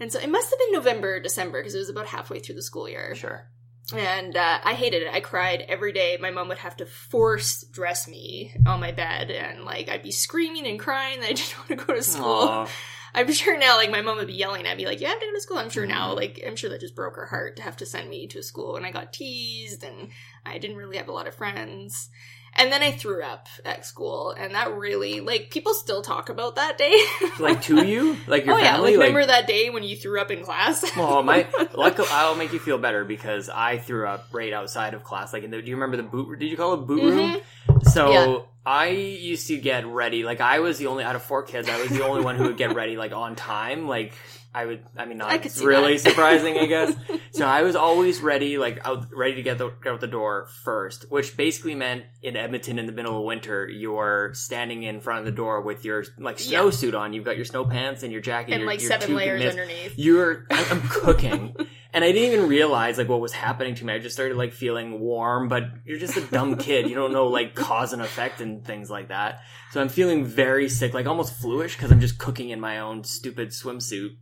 [0.00, 2.62] And so it must have been November, December, because it was about halfway through the
[2.62, 3.14] school year.
[3.14, 3.48] Sure.
[3.94, 5.12] And uh, I hated it.
[5.12, 6.16] I cried every day.
[6.20, 10.12] My mom would have to force dress me on my bed, and like I'd be
[10.12, 12.48] screaming and crying that I didn't want to go to school.
[12.48, 12.70] Aww.
[13.14, 15.26] I'm sure now, like, my mom would be yelling at me, like, you have to
[15.26, 15.58] go to school.
[15.58, 16.16] I'm sure now, mm-hmm.
[16.16, 18.42] like, I'm sure that just broke her heart to have to send me to a
[18.42, 18.76] school.
[18.76, 20.08] And I got teased, and
[20.46, 22.08] I didn't really have a lot of friends.
[22.54, 26.56] And then I threw up at school, and that really, like, people still talk about
[26.56, 27.02] that day.
[27.40, 28.18] like, to you?
[28.26, 28.92] Like, your oh, family?
[28.92, 30.84] Yeah, like, remember that day when you threw up in class?
[30.96, 35.02] well, my, luckily, I'll make you feel better because I threw up right outside of
[35.02, 35.32] class.
[35.32, 37.72] Like, in the, do you remember the boot, did you call it boot mm-hmm.
[37.72, 37.82] room?
[37.84, 38.38] So, yeah.
[38.66, 41.80] I used to get ready, like, I was the only, out of four kids, I
[41.80, 43.88] was the only one who would get ready, like, on time.
[43.88, 44.12] Like,
[44.54, 46.94] I would, I mean, not I really surprising, I guess.
[47.32, 50.46] so I was always ready, like, out, ready to get, the, get out the door
[50.62, 55.20] first, which basically meant in Edmonton in the middle of winter, you're standing in front
[55.20, 56.98] of the door with your, like, snowsuit yeah.
[56.98, 57.14] on.
[57.14, 58.52] You've got your snow pants and your jacket.
[58.52, 59.94] And, your, like, your seven layers underneath.
[59.96, 61.56] You're, I'm cooking.
[61.94, 63.94] and I didn't even realize, like, what was happening to me.
[63.94, 66.90] I just started, like, feeling warm, but you're just a dumb kid.
[66.90, 69.40] You don't know, like, cause and effect and things like that.
[69.70, 73.02] So I'm feeling very sick, like, almost fluish, because I'm just cooking in my own
[73.04, 74.16] stupid swimsuit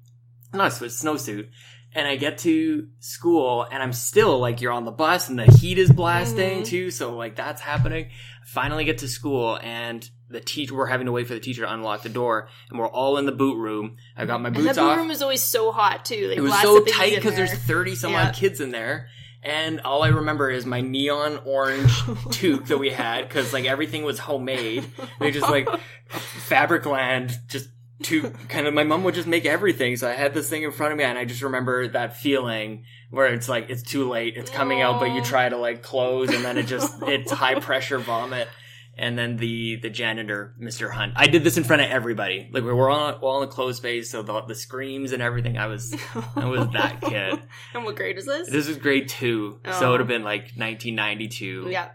[0.53, 1.49] not a snowsuit.
[1.93, 5.47] And I get to school and I'm still like, you're on the bus and the
[5.47, 6.63] heat is blasting mm-hmm.
[6.63, 6.91] too.
[6.93, 8.07] So like that's happening.
[8.07, 11.63] I finally get to school and the teacher, we're having to wait for the teacher
[11.63, 13.97] to unlock the door and we're all in the boot room.
[14.17, 16.29] I got my boots and the boot room is always so hot too.
[16.29, 18.29] Like, it was so tight because there's 30 some yeah.
[18.29, 19.09] odd kids in there.
[19.43, 21.91] And all I remember is my neon orange
[22.31, 24.85] toque that we had because like everything was homemade.
[25.19, 25.67] They just like
[26.11, 27.69] Fabricland just
[28.05, 29.97] to kind of my mom would just make everything.
[29.97, 32.85] So I had this thing in front of me, and I just remember that feeling
[33.11, 34.95] where it's like it's too late, it's coming Aww.
[34.95, 38.49] out, but you try to like close, and then it just it's high pressure vomit.
[38.97, 40.91] And then the the janitor, Mr.
[40.91, 41.15] Hunt.
[41.17, 42.51] I did this in front of everybody.
[42.53, 45.57] Like we were all, all in a closed space, so the, the screams and everything.
[45.57, 45.95] I was
[46.37, 47.41] I was that kid.
[47.73, 48.51] and what grade was this?
[48.51, 49.73] This was grade two, oh.
[49.73, 49.91] so it oh.
[49.93, 51.69] would have been like 1992.
[51.71, 51.91] Yeah.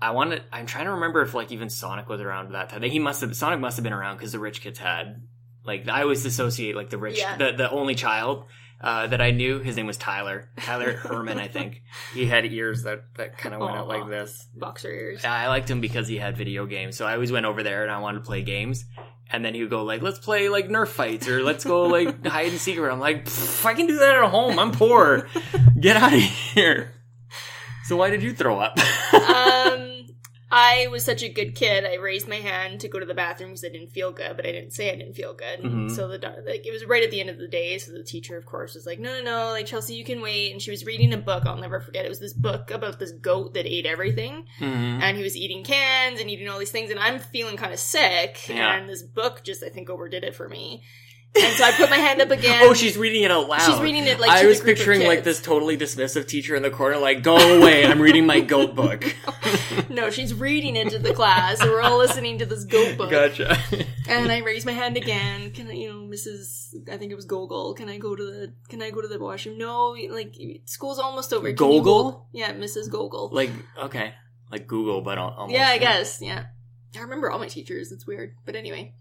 [0.00, 0.42] I wanted.
[0.52, 2.82] I'm trying to remember if like even Sonic was around that time.
[2.82, 3.34] He must have.
[3.36, 5.22] Sonic must have been around because the rich kids had
[5.68, 7.36] like I always associate like the rich, yeah.
[7.36, 8.46] the the only child
[8.80, 9.58] uh, that I knew.
[9.60, 10.48] His name was Tyler.
[10.56, 11.82] Tyler Herman, I think.
[12.14, 14.48] He had ears that that kind of went out like this.
[14.56, 15.20] Boxer ears.
[15.22, 16.96] Yeah, I liked him because he had video games.
[16.96, 18.84] So I always went over there and I wanted to play games.
[19.30, 22.26] And then he would go like, "Let's play like Nerf fights or let's go like
[22.26, 23.28] hide and seek." I'm like,
[23.64, 24.58] "I can do that at home.
[24.58, 25.28] I'm poor.
[25.78, 26.94] Get out of here."
[27.84, 28.78] So why did you throw up?
[29.12, 29.87] um
[30.50, 31.84] I was such a good kid.
[31.84, 34.46] I raised my hand to go to the bathroom because I didn't feel good, but
[34.46, 35.60] I didn't say I didn't feel good.
[35.60, 35.88] Mm-hmm.
[35.90, 37.76] So the like it was right at the end of the day.
[37.76, 40.52] So the teacher, of course, was like, "No, no, no, like Chelsea, you can wait."
[40.52, 41.44] And she was reading a book.
[41.44, 42.06] I'll never forget.
[42.06, 45.02] It was this book about this goat that ate everything, mm-hmm.
[45.02, 46.90] and he was eating cans and eating all these things.
[46.90, 48.74] And I'm feeling kind of sick, yeah.
[48.74, 50.82] and this book just I think overdid it for me.
[51.36, 52.60] And so I put my hand up oh, again.
[52.64, 53.60] oh, she's reading it out loud.
[53.60, 56.98] She's reading it like I was picturing like this totally dismissive teacher in the corner,
[56.98, 57.84] like, "Go away!
[57.84, 59.14] I'm reading my goat book."
[59.88, 61.58] no, she's reading it to the class.
[61.60, 63.10] So we're all listening to this goat book.
[63.10, 63.58] Gotcha.
[64.08, 65.52] and I raise my hand again.
[65.52, 66.74] Can I, you know, Mrs.
[66.90, 67.74] I think it was Gogol.
[67.74, 68.52] Can I go to the?
[68.68, 69.58] Can I go to the washroom?
[69.58, 71.52] No, like school's almost over.
[71.52, 72.26] Gogol.
[72.32, 72.90] Yeah, Mrs.
[72.90, 73.30] Gogol.
[73.32, 73.50] Like
[73.82, 74.14] okay,
[74.50, 75.52] like Google, but almost.
[75.52, 76.20] Yeah, I guess.
[76.20, 76.46] Yeah,
[76.96, 77.92] I remember all my teachers.
[77.92, 78.94] It's weird, but anyway.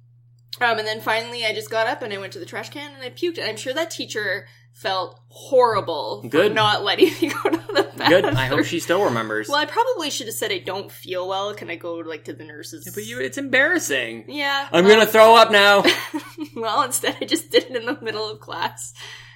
[0.60, 2.94] Um, and then finally, I just got up and I went to the trash can
[2.94, 3.38] and I puked.
[3.38, 6.54] And I'm sure that teacher felt horrible Good.
[6.54, 8.10] not letting me go to the bathroom.
[8.10, 8.26] Good.
[8.26, 9.48] I hope she still remembers.
[9.50, 11.54] Well, I probably should have said I don't feel well.
[11.54, 12.86] Can I go like to the nurses?
[12.86, 14.26] Yeah, but you, it's embarrassing.
[14.28, 14.68] Yeah.
[14.72, 15.84] I'm gonna throw up now.
[16.56, 18.94] well, instead, I just did it in the middle of class.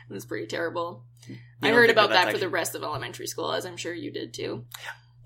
[0.09, 1.05] It was pretty terrible.
[1.63, 4.11] I heard about that, that for the rest of elementary school, as I'm sure you
[4.11, 4.65] did too.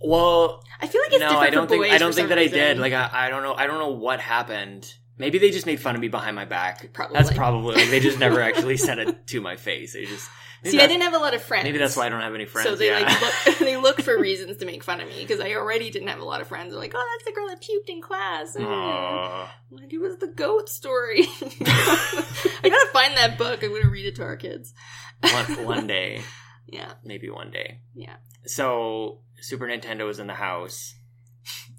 [0.01, 2.59] Well, I feel like it's no, I don't think I don't think that reason.
[2.59, 2.77] I did.
[2.77, 3.53] Like I, I don't know.
[3.53, 4.93] I don't know what happened.
[5.17, 6.91] Maybe they just made fun of me behind my back.
[6.91, 7.15] Probably.
[7.15, 9.93] That's probably like they just never actually said it to my face.
[9.93, 10.29] They just
[10.63, 10.79] see.
[10.79, 11.63] I didn't have a lot of friends.
[11.63, 12.67] Maybe that's why I don't have any friends.
[12.67, 13.07] So they yeah.
[13.07, 16.09] like look, they look for reasons to make fun of me because I already didn't
[16.09, 16.71] have a lot of friends.
[16.71, 19.47] They're like, "Oh, that's the girl that puked in class." Aww.
[19.71, 21.21] Like it was the goat story.
[21.41, 23.63] I gotta find that book.
[23.63, 24.73] I'm gonna read it to our kids.
[25.21, 26.21] one, one day.
[26.67, 26.93] Yeah.
[27.05, 27.79] Maybe one day.
[27.93, 28.17] Yeah.
[28.45, 30.93] So Super Nintendo was in the house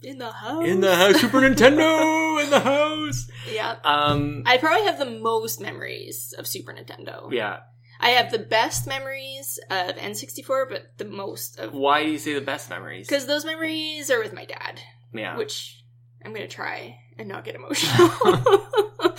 [0.03, 0.67] in the house.
[0.67, 3.29] In the house, Super Nintendo in the house.
[3.53, 3.77] Yeah.
[3.85, 7.33] Um, I probably have the most memories of Super Nintendo.
[7.33, 7.61] Yeah.
[7.99, 11.73] I have the best memories of N64, but the most of.
[11.73, 13.07] Why do you say the best memories?
[13.09, 14.81] Because those memories are with my dad.
[15.15, 15.37] Yeah.
[15.37, 15.83] Which
[16.25, 18.11] I'm gonna try and not get emotional.
[19.01, 19.17] but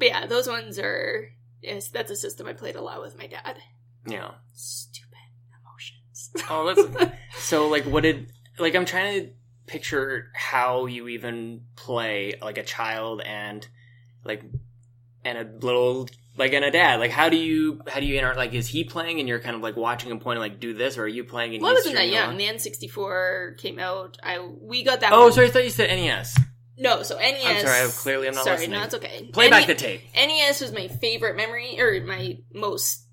[0.00, 1.30] yeah, those ones are.
[1.62, 3.56] Yes, that's a system I played a lot with my dad.
[4.06, 4.32] Yeah.
[4.52, 5.08] Stupid
[5.62, 6.32] emotions.
[6.50, 7.68] oh, that's so.
[7.68, 8.74] Like, what did like?
[8.74, 9.30] I'm trying to
[9.72, 13.66] picture how you even play like a child and
[14.22, 14.44] like
[15.24, 16.06] and a little
[16.36, 18.84] like and a dad like how do you how do you interact like is he
[18.84, 21.24] playing and you're kind of like watching him pointing like do this or are you
[21.24, 25.14] playing and well, I wasn't that young the N64 came out I we got that
[25.14, 25.32] oh one.
[25.32, 26.38] sorry I thought you said NES
[26.76, 28.78] no so NES I'm sorry I clearly I'm not sorry listening.
[28.78, 33.06] no it's okay play back the tape NES was my favorite memory or my most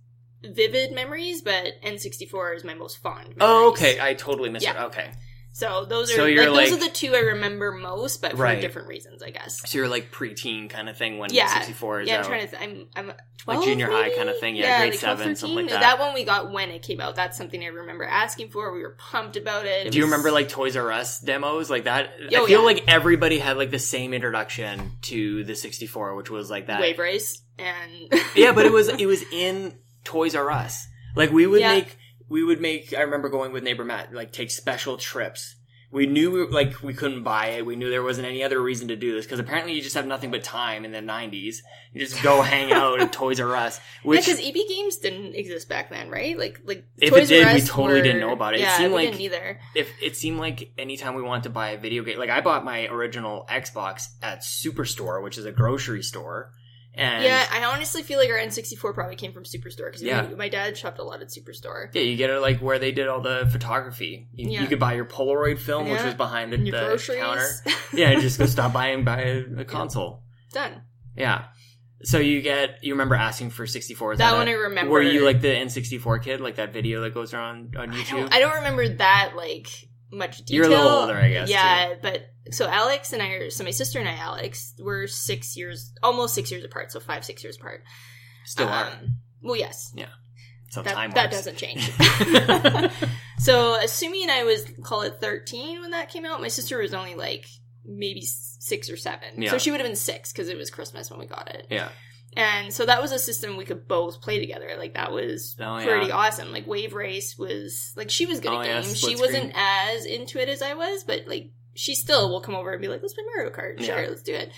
[0.44, 3.40] vivid memories but N64 is my most fond oh, memories.
[3.40, 4.84] oh okay I totally missed yeah.
[4.84, 5.12] it okay
[5.52, 8.38] so those are so like, like, those are the two I remember most, but for
[8.38, 8.62] right.
[8.62, 9.62] different reasons, I guess.
[9.70, 11.54] So you're like preteen kind of thing when yeah.
[11.54, 12.20] 64 is yeah.
[12.20, 12.58] I'm trying to.
[12.58, 14.12] Th- I'm I'm 12, like junior maybe?
[14.12, 14.56] high kind of thing.
[14.56, 15.82] Yeah, yeah grade like 12, seven, something like that.
[15.82, 17.16] That one we got when it came out.
[17.16, 18.72] That's something I remember asking for.
[18.74, 19.88] We were pumped about it.
[19.88, 22.12] it Do you remember like Toys R Us demos like that?
[22.22, 22.66] Oh, I feel yeah.
[22.66, 27.00] like everybody had like the same introduction to the 64, which was like that wave
[27.00, 30.88] race and yeah, but it was it was in Toys R Us.
[31.16, 31.98] Like we would make
[32.30, 32.94] we would make.
[32.94, 35.56] I remember going with neighbor Matt like take special trips
[35.92, 37.66] we knew like we couldn't buy it.
[37.66, 40.06] We knew there wasn't any other reason to do this because apparently you just have
[40.06, 41.58] nothing but time in the '90s.
[41.94, 43.80] You just go hang out at Toys R Us.
[44.04, 46.38] Which, yeah, because EB Games didn't exist back then, right?
[46.38, 48.60] Like, like if Toys it did, we totally were, didn't know about it.
[48.60, 49.60] Yeah, it seemed we like didn't either.
[49.74, 52.64] If it seemed like anytime we wanted to buy a video game, like I bought
[52.64, 56.52] my original Xbox at Superstore, which is a grocery store.
[57.00, 60.28] And yeah, I honestly feel like our N64 probably came from Superstore because yeah.
[60.38, 61.96] my dad shopped a lot at Superstore.
[61.96, 64.28] Yeah, you get it like where they did all the photography.
[64.34, 64.62] You, yeah.
[64.62, 65.94] you could buy your Polaroid film, yeah.
[65.94, 67.50] which was behind the, the counter.
[67.94, 70.24] yeah, and just go stop by and buy a, a console.
[70.52, 70.82] Done.
[71.16, 71.46] Yeah.
[72.04, 74.18] So you get you remember asking for 64?
[74.18, 74.92] That, that one a, I remember.
[74.92, 78.14] Were you like the N64 kid, like that video that goes around on YouTube?
[78.14, 79.70] I don't, I don't remember that like
[80.12, 80.56] much detail.
[80.56, 81.50] You're a little older, I guess.
[81.50, 82.00] Yeah, too.
[82.02, 85.94] but so Alex and I are so my sister and I, Alex, we're six years,
[86.02, 87.84] almost six years apart, so five, six years apart.
[88.46, 88.92] Still um, are.
[89.42, 89.92] Well, yes.
[89.96, 90.08] Yeah.
[90.72, 91.92] So that, time that doesn't change.
[93.40, 97.16] so assuming I was call it thirteen when that came out, my sister was only
[97.16, 97.46] like
[97.86, 99.42] maybe six or seven.
[99.42, 99.52] Yeah.
[99.52, 101.68] So she would have been six because it was Christmas when we got it.
[101.70, 101.90] Yeah.
[102.36, 104.76] And so that was a system we could both play together.
[104.78, 106.16] Like that was oh, pretty yeah.
[106.16, 106.52] awesome.
[106.52, 109.02] Like Wave Race was like she was good oh, at games.
[109.02, 112.56] Yeah, she wasn't as into it as I was, but like she still will come
[112.56, 114.10] over and be like, "Let's play Mario Kart." Sure, yeah.
[114.10, 114.52] let's do it.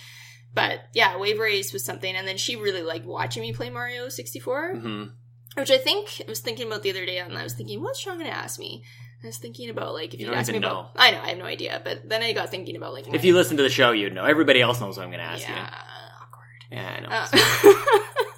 [0.54, 4.10] But yeah, Wave Race was something, and then she really liked watching me play Mario
[4.10, 5.04] 64, mm-hmm.
[5.56, 8.00] which I think I was thinking about the other day, and I was thinking, what's
[8.00, 8.84] Sean going to ask me?
[9.24, 10.68] I was thinking about like if you, you ask me know.
[10.68, 13.24] about, I know I have no idea, but then I got thinking about like if
[13.24, 14.26] you listen to the show, you'd know.
[14.26, 15.70] Everybody else knows what I'm going to ask yeah, you.
[16.72, 17.10] Yeah, I know.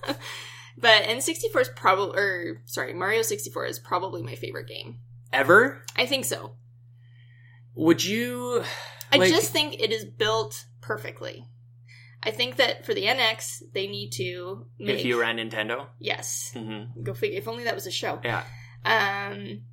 [0.08, 0.14] Uh,
[0.78, 5.00] but N64 is probably, or sorry, Mario 64 is probably my favorite game
[5.32, 5.82] ever.
[5.96, 6.56] I think so.
[7.76, 8.64] Would you?
[9.12, 11.46] I just think it is built perfectly.
[12.22, 14.66] I think that for the NX, they need to.
[14.80, 17.02] Make, if you ran Nintendo, yes, mm-hmm.
[17.04, 17.38] go figure.
[17.38, 18.20] If only that was a show.
[18.24, 18.44] Yeah.
[18.86, 19.64] Um,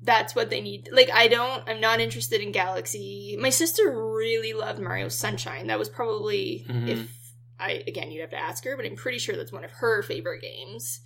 [0.00, 0.88] that's what they need.
[0.90, 1.62] Like, I don't.
[1.68, 3.36] I'm not interested in Galaxy.
[3.40, 5.68] My sister really loved Mario Sunshine.
[5.68, 6.88] That was probably mm-hmm.
[6.88, 7.21] if
[7.62, 10.02] I again you'd have to ask her, but I'm pretty sure that's one of her
[10.02, 11.00] favorite games.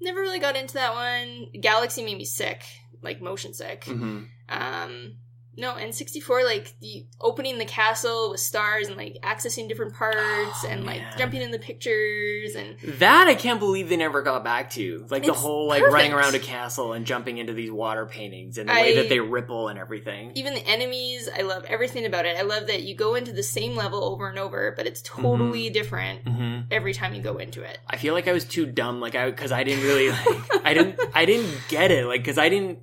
[0.00, 1.48] Never really got into that one.
[1.60, 2.62] Galaxy made me sick,
[3.02, 3.84] like motion sick.
[3.84, 4.24] Mm-hmm.
[4.48, 5.16] Um,
[5.58, 10.18] no, and 64, like the opening the castle with stars and like accessing different parts
[10.18, 10.98] oh, and man.
[10.98, 15.06] like jumping in the pictures and that I can't believe they never got back to.
[15.08, 15.94] Like the whole like perfect.
[15.94, 19.08] running around a castle and jumping into these water paintings and the I, way that
[19.08, 20.32] they ripple and everything.
[20.34, 22.36] Even the enemies, I love everything about it.
[22.36, 25.64] I love that you go into the same level over and over, but it's totally
[25.64, 25.72] mm-hmm.
[25.72, 26.60] different mm-hmm.
[26.70, 27.78] every time you go into it.
[27.88, 30.74] I feel like I was too dumb, like I because I didn't really like I
[30.74, 32.80] didn't I didn't get it, like because I didn't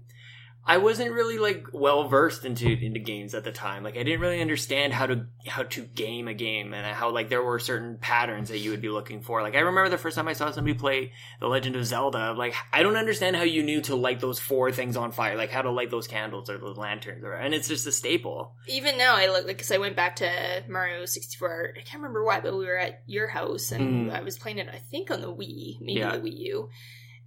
[0.65, 3.84] I wasn't really like well versed into into games at the time.
[3.84, 7.28] Like I didn't really understand how to how to game a game and how like
[7.28, 9.41] there were certain patterns that you would be looking for.
[9.41, 12.32] Like I remember the first time I saw somebody play The Legend of Zelda.
[12.32, 15.52] Like I don't understand how you knew to light those four things on fire, like
[15.52, 18.56] how to light those candles or those lanterns, or and it's just a staple.
[18.69, 21.73] Even now, I look like because I went back to Mario sixty four.
[21.78, 24.15] I can't remember why, but we were at your house and mm.
[24.15, 24.69] I was playing it.
[24.73, 26.15] I think on the Wii, maybe yeah.
[26.15, 26.69] the Wii U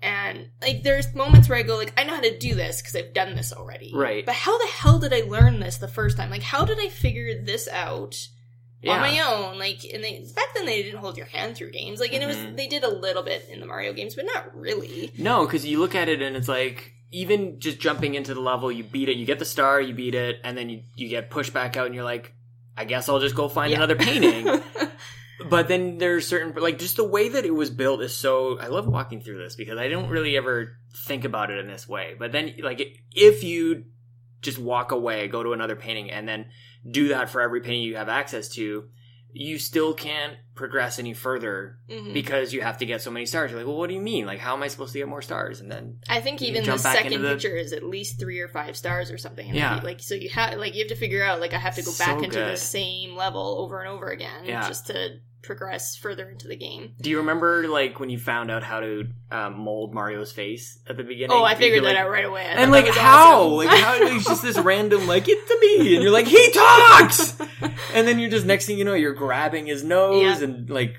[0.02, 2.96] and like there's moments where I go like I know how to do this because
[2.96, 3.92] I've done this already.
[3.94, 4.24] Right.
[4.24, 6.30] But how the hell did I learn this the first time?
[6.30, 8.28] Like how did I figure this out
[8.82, 8.92] yeah.
[8.92, 9.58] on my own?
[9.58, 12.00] Like and they back then they didn't hold your hand through games.
[12.00, 12.30] Like and mm-hmm.
[12.30, 12.56] it was mm-hmm.
[12.56, 15.12] they did a little bit in the Mario games, but not really.
[15.18, 18.70] No, because you look at it and it's like even just jumping into the level,
[18.70, 21.30] you beat it, you get the star, you beat it, and then you you get
[21.30, 22.34] pushed back out, and you're like,
[22.76, 23.78] I guess I'll just go find yeah.
[23.78, 24.46] another painting.
[25.50, 28.68] but then there's certain like just the way that it was built is so i
[28.68, 32.14] love walking through this because i don't really ever think about it in this way.
[32.18, 33.84] But then like if you
[34.40, 36.46] just walk away go to another painting and then
[36.88, 38.88] do that for every painting you have access to
[39.38, 42.14] you still can't progress any further mm-hmm.
[42.14, 43.50] because you have to get so many stars.
[43.50, 44.24] You're like, well, what do you mean?
[44.24, 45.60] Like, how am I supposed to get more stars?
[45.60, 47.28] And then I think even the second the...
[47.28, 49.54] picture is at least three or five stars or something.
[49.54, 51.82] Yeah, like so you have like you have to figure out like I have to
[51.82, 52.52] go back so into good.
[52.54, 54.66] the same level over and over again yeah.
[54.66, 56.92] just to progress further into the game.
[57.00, 60.96] Do you remember like when you found out how to um, mold Mario's face at
[60.96, 61.36] the beginning?
[61.36, 62.42] Oh, I figured that like, out right away.
[62.42, 63.42] I and like how?
[63.42, 63.56] Awesome.
[63.56, 63.94] like how?
[64.16, 67.38] It's just this random like it's to me, and you're like he talks,
[67.94, 70.44] and then you're just next thing you know you're grabbing his nose yeah.
[70.44, 70.96] and like.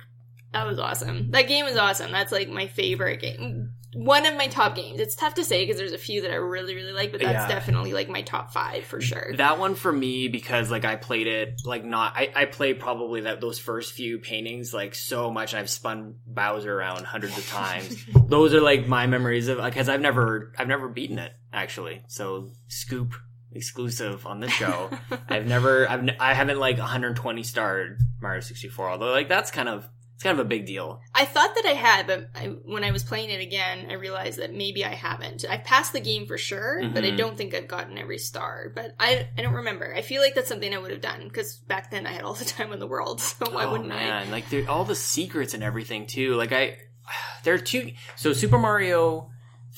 [0.53, 1.31] That was awesome.
[1.31, 2.11] That game was awesome.
[2.11, 4.99] That's like my favorite game one of my top games.
[4.99, 7.33] It's tough to say because there's a few that I really really like, but that's
[7.33, 7.47] yeah.
[7.47, 9.33] definitely like my top five for sure.
[9.35, 13.21] That one for me because like I played it like not I I played probably
[13.21, 18.05] that those first few paintings like so much, I've spun Bowser around hundreds of times.
[18.27, 22.03] those are like my memories of because I've never I've never beaten it actually.
[22.07, 23.15] So scoop
[23.51, 24.91] exclusive on this show.
[25.27, 29.89] I've never I've I haven't like 120 starred Mario 64, although like that's kind of
[30.17, 30.99] it's kind of a big deal.
[31.13, 34.39] I thought that I had, but I, when I was playing it again, I realized
[34.39, 35.45] that maybe I haven't.
[35.47, 36.91] I've passed the game for sure, mm-hmm.
[36.91, 37.17] but I mm-hmm.
[37.17, 38.71] don't think I've gotten every star.
[38.73, 39.93] But I, I don't remember.
[39.93, 42.33] I feel like that's something I would have done because back then I had all
[42.33, 43.21] the time in the world.
[43.21, 44.27] So why oh, wouldn't man.
[44.27, 44.31] I?
[44.31, 46.33] Like all the secrets and everything too.
[46.33, 46.77] Like I,
[47.43, 47.91] there are two.
[48.15, 49.29] So Super Mario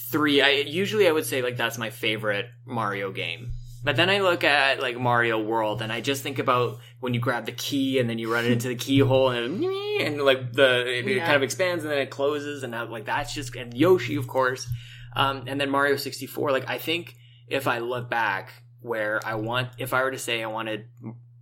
[0.09, 0.41] three.
[0.41, 3.51] I usually I would say like that's my favorite Mario game
[3.83, 7.19] but then I look at like Mario World and I just think about when you
[7.19, 10.85] grab the key and then you run it into the keyhole and and like the
[10.85, 11.25] it, yeah.
[11.25, 14.27] kind of expands and then it closes and that, like that's just and Yoshi of
[14.27, 14.67] course,
[15.15, 16.51] um, and then Mario sixty four.
[16.51, 17.15] Like I think
[17.47, 20.85] if I look back where I want, if I were to say I wanted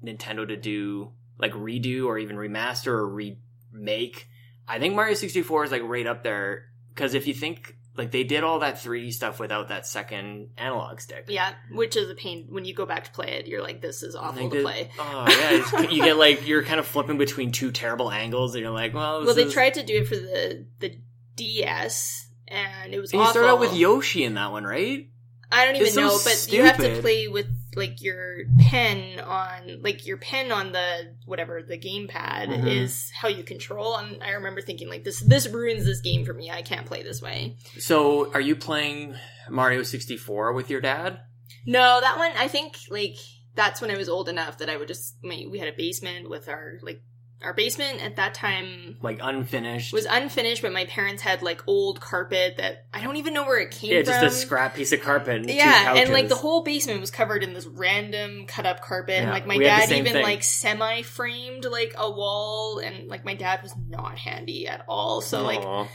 [0.03, 4.27] Nintendo to do like redo or even remaster or remake,
[4.67, 8.11] I think Mario sixty four is like right up there because if you think like
[8.11, 11.25] they did all that 3D stuff without that second analog stick.
[11.27, 13.47] Yeah, which is a pain when you go back to play it.
[13.47, 14.89] You're like, this is awful to did, play.
[14.99, 18.71] Oh yeah, you get like you're kind of flipping between two terrible angles, and you're
[18.71, 19.53] like, well, well, they is...
[19.53, 20.97] tried to do it for the the
[21.35, 23.11] DS, and it was.
[23.11, 25.09] And you start out with Yoshi in that one, right?
[25.51, 30.05] I don't even know, but you have to play with like your pen on like
[30.05, 32.67] your pen on the whatever the gamepad mm-hmm.
[32.67, 33.95] is how you control.
[33.95, 36.49] And I remember thinking like this this ruins this game for me.
[36.51, 37.57] I can't play this way.
[37.79, 39.15] So, are you playing
[39.49, 41.19] Mario 64 with your dad?
[41.65, 43.15] No, that one I think like
[43.55, 46.49] that's when I was old enough that I would just we had a basement with
[46.49, 47.01] our like
[47.43, 52.01] our basement at that time like unfinished was unfinished but my parents had like old
[52.01, 54.91] carpet that i don't even know where it came yeah, from just a scrap piece
[54.91, 58.65] of carpet and yeah and like the whole basement was covered in this random cut
[58.65, 60.23] up carpet yeah, and like my dad even thing.
[60.23, 65.21] like semi framed like a wall and like my dad was not handy at all
[65.21, 65.43] so Aww.
[65.43, 65.89] like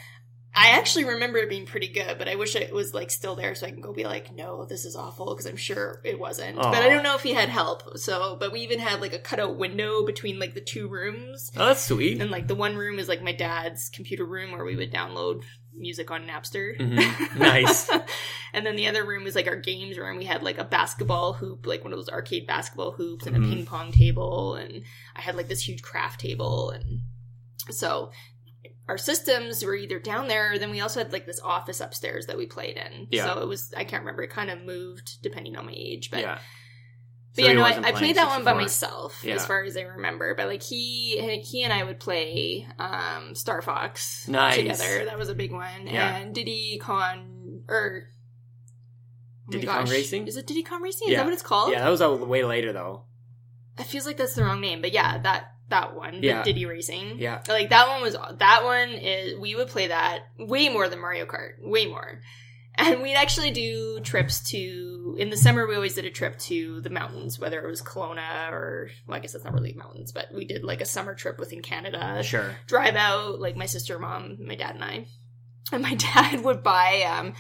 [0.54, 3.54] I actually remember it being pretty good, but I wish it was like still there
[3.54, 6.58] so I can go be like, no, this is awful because I'm sure it wasn't.
[6.58, 6.72] Aww.
[6.72, 7.96] But I don't know if he had help.
[7.98, 11.50] So, but we even had like a cutout window between like the two rooms.
[11.56, 12.20] Oh, that's sweet.
[12.20, 15.42] And like the one room is like my dad's computer room where we would download
[15.74, 16.78] music on Napster.
[16.78, 17.38] Mm-hmm.
[17.38, 17.90] Nice.
[18.52, 20.18] and then the other room was like our games room.
[20.18, 23.52] We had like a basketball hoop, like one of those arcade basketball hoops, and mm-hmm.
[23.52, 24.82] a ping pong table, and
[25.16, 27.00] I had like this huge craft table, and
[27.70, 28.10] so
[28.88, 32.26] our systems were either down there, or then we also had like this office upstairs
[32.26, 33.08] that we played in.
[33.10, 33.26] Yeah.
[33.26, 34.22] So it was I can't remember.
[34.22, 36.20] It kind of moved depending on my age, but.
[36.20, 36.38] Yeah.
[37.34, 39.36] But so yeah, no, I, I, played that one by myself yeah.
[39.36, 40.34] as far as I remember.
[40.34, 44.56] But like he, he and I would play um, Star Fox nice.
[44.56, 45.06] together.
[45.06, 45.86] That was a big one.
[45.86, 46.14] Yeah.
[46.14, 48.08] And Diddy Kong or
[49.48, 50.26] oh Diddy Kong Racing.
[50.26, 51.08] Is it Diddy Kong Racing?
[51.08, 51.18] Is yeah.
[51.20, 51.72] that what it's called?
[51.72, 53.04] Yeah, that was a way later though.
[53.78, 56.42] It feels like that's the wrong name, but yeah, that that one, yeah.
[56.42, 57.18] Diddy Racing.
[57.18, 57.42] Yeah.
[57.48, 61.26] Like that one was that one is we would play that way more than Mario
[61.26, 62.20] Kart, way more.
[62.74, 66.80] And we'd actually do trips to in the summer we always did a trip to
[66.80, 70.32] the mountains, whether it was Kelowna or well, I guess that's not really mountains, but
[70.34, 72.22] we did like a summer trip within Canada.
[72.22, 72.56] Sure.
[72.66, 75.06] Drive out, like my sister, mom, my dad and I.
[75.70, 77.34] And my dad would buy um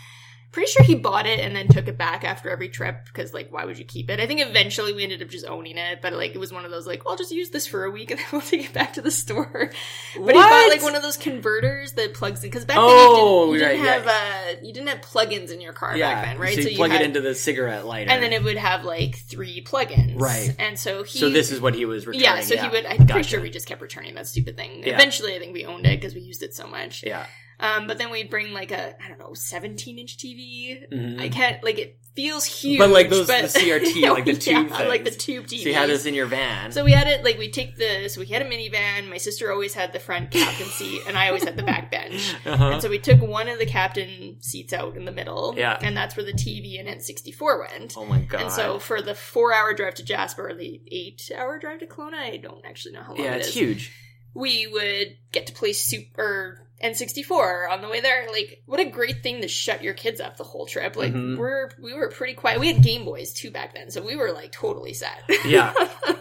[0.52, 3.50] Pretty sure he bought it and then took it back after every trip because, like,
[3.50, 4.20] why would you keep it?
[4.20, 6.70] I think eventually we ended up just owning it, but like, it was one of
[6.70, 8.72] those like, well, I'll just use this for a week and then we'll take it
[8.72, 9.70] back to the store.
[10.14, 10.34] But what?
[10.34, 13.58] he bought like one of those converters that plugs in because back oh, then you
[13.58, 16.14] didn't, you didn't have uh, you didn't have plugins in your car yeah.
[16.14, 16.54] back then, right?
[16.54, 18.84] So, so you, plug had, it into the cigarette lighter, and then it would have
[18.84, 20.54] like three plugins, right?
[20.58, 22.24] And so he, so this is what he was returning.
[22.24, 22.64] Yeah, so yeah.
[22.64, 22.86] he would.
[22.86, 23.12] I'm gotcha.
[23.12, 24.82] pretty sure we just kept returning that stupid thing.
[24.84, 24.94] Yeah.
[24.94, 27.02] Eventually, I think we owned it because we used it so much.
[27.02, 27.26] Yeah.
[27.62, 30.92] Um, but then we'd bring like a I don't know 17 inch TV.
[30.92, 31.20] Mm-hmm.
[31.20, 34.68] I can't like it feels huge, but like those but, the CRT like the tube
[34.68, 35.62] yeah, like the tube TV.
[35.62, 36.72] So you had this in your van.
[36.72, 39.08] So we had it like we take the so we had a minivan.
[39.08, 42.34] My sister always had the front captain seat, and I always had the back bench.
[42.44, 42.64] Uh-huh.
[42.72, 45.96] And so we took one of the captain seats out in the middle, yeah, and
[45.96, 47.94] that's where the TV and N64 went.
[47.96, 48.40] Oh my god!
[48.42, 51.86] And so for the four hour drive to Jasper, or the eight hour drive to
[51.86, 53.24] Kelowna, I don't actually know how long.
[53.24, 53.92] Yeah, it's huge.
[54.34, 58.26] We would get to play super N64 on the way there.
[58.30, 60.96] Like, what a great thing to shut your kids up the whole trip.
[60.96, 61.38] Like, mm-hmm.
[61.38, 62.60] we're we were pretty quiet.
[62.60, 65.22] We had Game Boys too back then, so we were like totally set.
[65.44, 65.72] Yeah.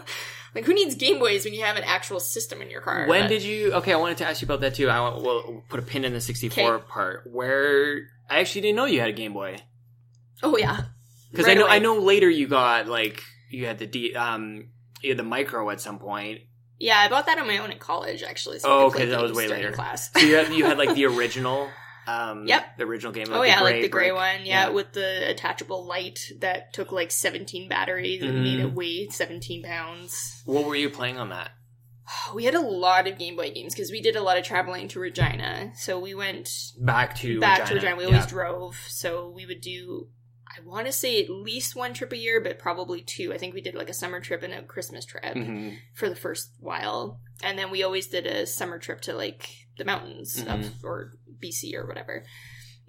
[0.54, 3.06] like, who needs Game Boys when you have an actual system in your car?
[3.06, 3.28] When but...
[3.28, 3.72] did you?
[3.74, 4.88] Okay, I wanted to ask you about that too.
[4.88, 6.84] I want we'll put a pin in the 64 okay.
[6.88, 9.58] part where I actually didn't know you had a Game Boy.
[10.42, 10.82] Oh yeah,
[11.30, 11.76] because right I know away.
[11.76, 14.68] I know later you got like you had the D um
[15.00, 16.40] you had the micro at some point
[16.82, 18.58] yeah, I bought that on my own in college, actually.
[18.58, 19.70] So oh, okay, that was way later.
[19.70, 20.10] Class.
[20.12, 21.68] so you had, you had like the original.
[22.08, 22.76] Um, yep.
[22.76, 23.28] The original game.
[23.28, 24.16] Like oh yeah, like the gray brick.
[24.16, 24.40] one.
[24.44, 28.42] Yeah, yeah, with the attachable light that took like 17 batteries and mm.
[28.42, 28.74] made it mm-hmm.
[28.74, 30.42] weigh 17 pounds.
[30.44, 31.52] What were you playing on that?
[32.34, 34.88] We had a lot of Game Boy games because we did a lot of traveling
[34.88, 35.70] to Regina.
[35.76, 37.80] So we went back to back Regina.
[37.80, 37.96] to Regina.
[37.96, 38.28] We always yeah.
[38.28, 40.08] drove, so we would do
[40.56, 43.32] I want to say at least one trip a year, but probably two.
[43.32, 45.76] I think we did like a summer trip and a Christmas trip mm-hmm.
[45.94, 49.48] for the first while, and then we always did a summer trip to like
[49.78, 50.50] the mountains mm-hmm.
[50.50, 52.24] of, or BC or whatever.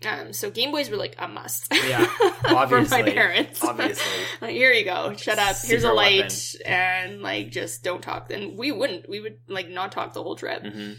[0.06, 1.68] Um, so Game Boys were like a must.
[1.72, 2.06] Yeah,
[2.46, 2.86] obviously.
[2.86, 3.64] for my parents.
[3.64, 5.16] Obviously, like, here you go.
[5.16, 5.56] Shut up.
[5.56, 6.74] Secret Here's a light, weapon.
[6.74, 8.32] and like just don't talk.
[8.32, 9.08] And we wouldn't.
[9.08, 10.64] We would like not talk the whole trip.
[10.64, 10.94] Mm-hmm.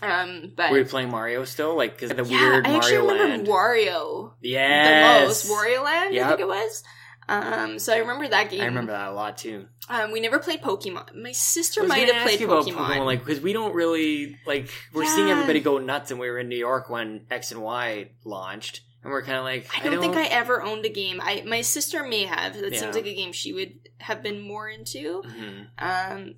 [0.00, 1.76] Um, but were you playing Mario still?
[1.76, 3.46] Like, cause the yeah, weird I Mario Land.
[3.46, 4.32] Wario.
[4.40, 6.14] Yeah, the most Wario Land.
[6.14, 6.24] Yep.
[6.24, 6.84] I think it was.
[7.28, 8.62] Um, so I remember that game.
[8.62, 9.66] I remember that a lot too.
[9.90, 11.14] Um, we never played Pokemon.
[11.14, 12.74] My sister might have played Pokemon.
[12.74, 13.04] Pokemon.
[13.04, 15.14] Like, because we don't really like we're yeah.
[15.14, 18.80] seeing everybody go nuts, and we were in New York when X and Y launched,
[19.02, 21.20] and we're kind of like, I don't, I don't, think I ever owned a game.
[21.22, 22.54] I my sister may have.
[22.58, 22.80] That yeah.
[22.80, 25.22] seems like a game she would have been more into.
[25.22, 25.62] Mm-hmm.
[25.78, 26.34] Um,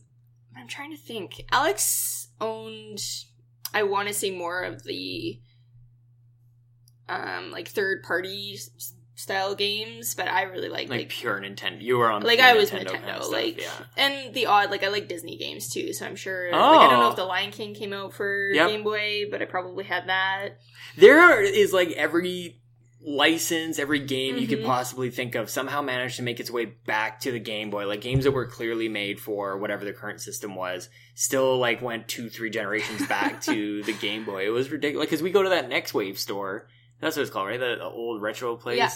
[0.57, 1.45] I'm trying to think.
[1.53, 3.01] Alex owned
[3.73, 5.41] I want to see more of the
[7.09, 8.59] um like third party
[9.21, 11.81] style games, but I really like like, like pure Nintendo.
[11.81, 13.71] You were on like I was Nintendo, Nintendo kind of like yeah.
[13.97, 15.93] and the odd like I like Disney games too.
[15.93, 16.49] So I'm sure.
[16.53, 16.59] Oh.
[16.59, 17.17] Like, I don't know if oh.
[17.17, 18.69] the Lion King came out for yep.
[18.69, 20.59] Game Boy, but I probably had that.
[20.97, 22.60] There is like every
[23.03, 24.43] license, every game mm-hmm.
[24.43, 24.69] you could mm-hmm.
[24.69, 27.87] possibly think of somehow managed to make its way back to the Game Boy.
[27.87, 32.09] Like games that were clearly made for whatever the current system was, still like went
[32.09, 34.47] two, three generations back to the Game Boy.
[34.47, 36.69] It was ridiculous because we go to that Next Wave store.
[37.01, 37.61] That's what it's called, right?
[37.61, 38.79] The, the old retro place.
[38.79, 38.91] Yeah.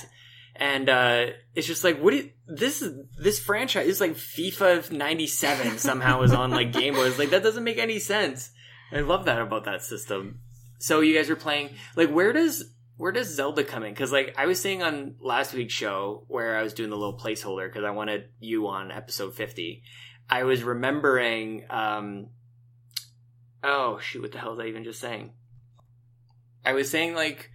[0.56, 2.80] And uh, it's just like, what is this?
[2.80, 7.06] Is this franchise is like FIFA '97 somehow is on like Game Boy.
[7.06, 8.50] It's like that doesn't make any sense.
[8.92, 10.38] I love that about that system.
[10.78, 13.92] So you guys are playing like where does where does Zelda come in?
[13.92, 17.18] Because like I was saying on last week's show where I was doing the little
[17.18, 19.82] placeholder because I wanted you on episode fifty.
[20.28, 21.64] I was remembering.
[21.70, 22.28] um
[23.62, 24.22] Oh shoot!
[24.22, 25.32] What the hell was I even just saying?
[26.64, 27.50] I was saying like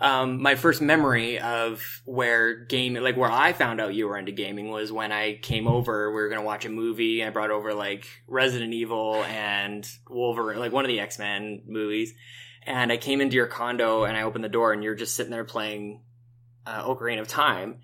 [0.00, 4.32] um, my first memory of where game, like where I found out you were into
[4.32, 6.10] gaming was when I came over.
[6.10, 7.22] We were gonna watch a movie.
[7.22, 12.14] I brought over like Resident Evil and Wolverine, like one of the X Men movies.
[12.62, 15.30] And I came into your condo and I opened the door and you're just sitting
[15.30, 16.02] there playing
[16.66, 17.80] uh, Ocarina of Time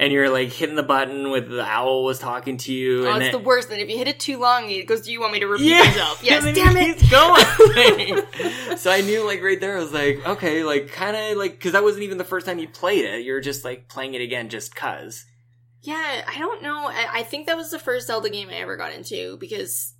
[0.00, 3.06] and you're like hitting the button with the owl was talking to you.
[3.06, 3.68] Oh, and it's the worst.
[3.68, 5.66] Then if you hit it too long, it goes, "Do you want me to repeat
[5.66, 8.76] yeah, myself?" Yes, damn it, going.
[8.78, 11.72] so I knew like right there, I was like, okay, like kind of like because
[11.72, 13.24] that wasn't even the first time you played it.
[13.24, 15.26] You're just like playing it again just cause.
[15.82, 16.88] Yeah, I don't know.
[16.88, 19.94] I, I think that was the first Zelda game I ever got into because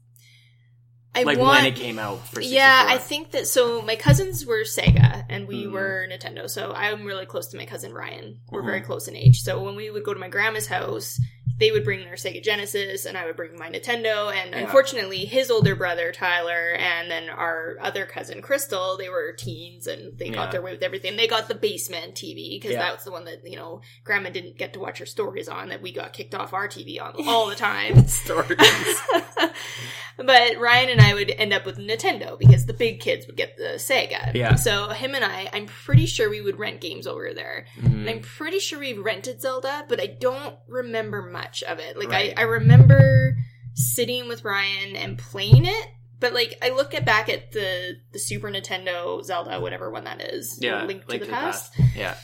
[1.15, 2.55] I like want, when it came out for 64.
[2.55, 6.49] Yeah, I think that so my cousins were Sega and we mm were Nintendo.
[6.49, 8.41] So I'm really close to my cousin Ryan.
[8.49, 8.69] We're mm-hmm.
[8.69, 9.43] very close in age.
[9.43, 11.21] So when we would go to my grandma's house,
[11.61, 14.35] they would bring their Sega Genesis and I would bring my Nintendo.
[14.35, 14.61] And yeah.
[14.61, 20.19] unfortunately, his older brother, Tyler, and then our other cousin, Crystal, they were teens and
[20.19, 20.35] they yeah.
[20.35, 21.17] got their way with everything.
[21.17, 22.79] They got the basement TV because yeah.
[22.79, 25.69] that was the one that, you know, grandma didn't get to watch her stories on
[25.69, 28.07] that we got kicked off our TV on all the time.
[28.09, 28.57] stories.
[30.17, 33.59] but Ryan and I would end up with Nintendo because the big kids would get
[33.59, 34.35] the Sega.
[34.35, 34.55] Yeah.
[34.55, 37.67] So him and I, I'm pretty sure we would rent games over there.
[37.77, 38.01] Mm-hmm.
[38.01, 41.99] And I'm pretty sure we rented Zelda, but I don't remember much much of it.
[41.99, 42.33] Like right.
[42.37, 43.37] I, I remember
[43.75, 45.89] sitting with Ryan and playing it,
[46.21, 50.21] but like I look at back at the the Super Nintendo Zelda, whatever one that
[50.21, 50.59] is.
[50.61, 51.75] Yeah, Link, to, the, to past.
[51.77, 51.97] the Past.
[51.97, 52.15] Yeah.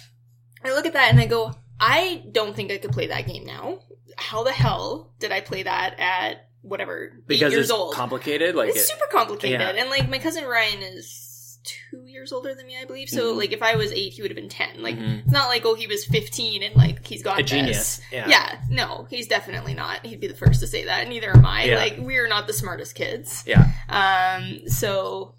[0.64, 3.44] I look at that and I go, I don't think I could play that game
[3.44, 3.80] now.
[4.16, 7.94] How the hell did I play that at whatever because years it's old?
[7.94, 8.54] complicated.
[8.54, 9.82] Like it's it, super complicated, yeah.
[9.82, 11.25] and like my cousin Ryan is
[11.66, 13.08] two years older than me, I believe.
[13.08, 13.38] So mm-hmm.
[13.38, 14.82] like if I was eight, he would have been ten.
[14.82, 15.20] Like mm-hmm.
[15.20, 17.50] it's not like oh he was fifteen and like he's got a this.
[17.50, 18.00] genius.
[18.10, 18.28] Yeah.
[18.28, 20.06] yeah, no, he's definitely not.
[20.06, 21.08] He'd be the first to say that.
[21.08, 21.64] Neither am I.
[21.64, 21.76] Yeah.
[21.76, 23.44] Like we're not the smartest kids.
[23.46, 23.70] Yeah.
[23.88, 24.68] Um.
[24.68, 25.34] So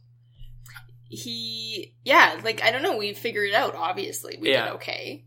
[1.10, 2.98] he, yeah, like I don't know.
[2.98, 3.76] We figured it out.
[3.76, 4.66] Obviously, we yeah.
[4.66, 5.26] did okay.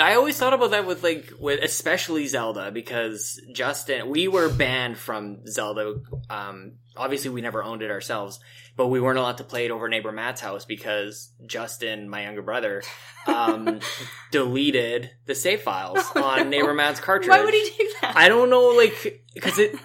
[0.00, 4.98] I always thought about that with like with especially Zelda because Justin we were banned
[4.98, 5.96] from Zelda.
[6.28, 8.40] Um, obviously we never owned it ourselves,
[8.76, 12.42] but we weren't allowed to play it over neighbor Matt's house because Justin, my younger
[12.42, 12.82] brother,
[13.26, 13.80] um,
[14.30, 16.48] deleted the save files oh, on no.
[16.48, 17.30] neighbor Matt's cartridge.
[17.30, 18.16] Why would he do that?
[18.16, 19.76] I don't know, like because it.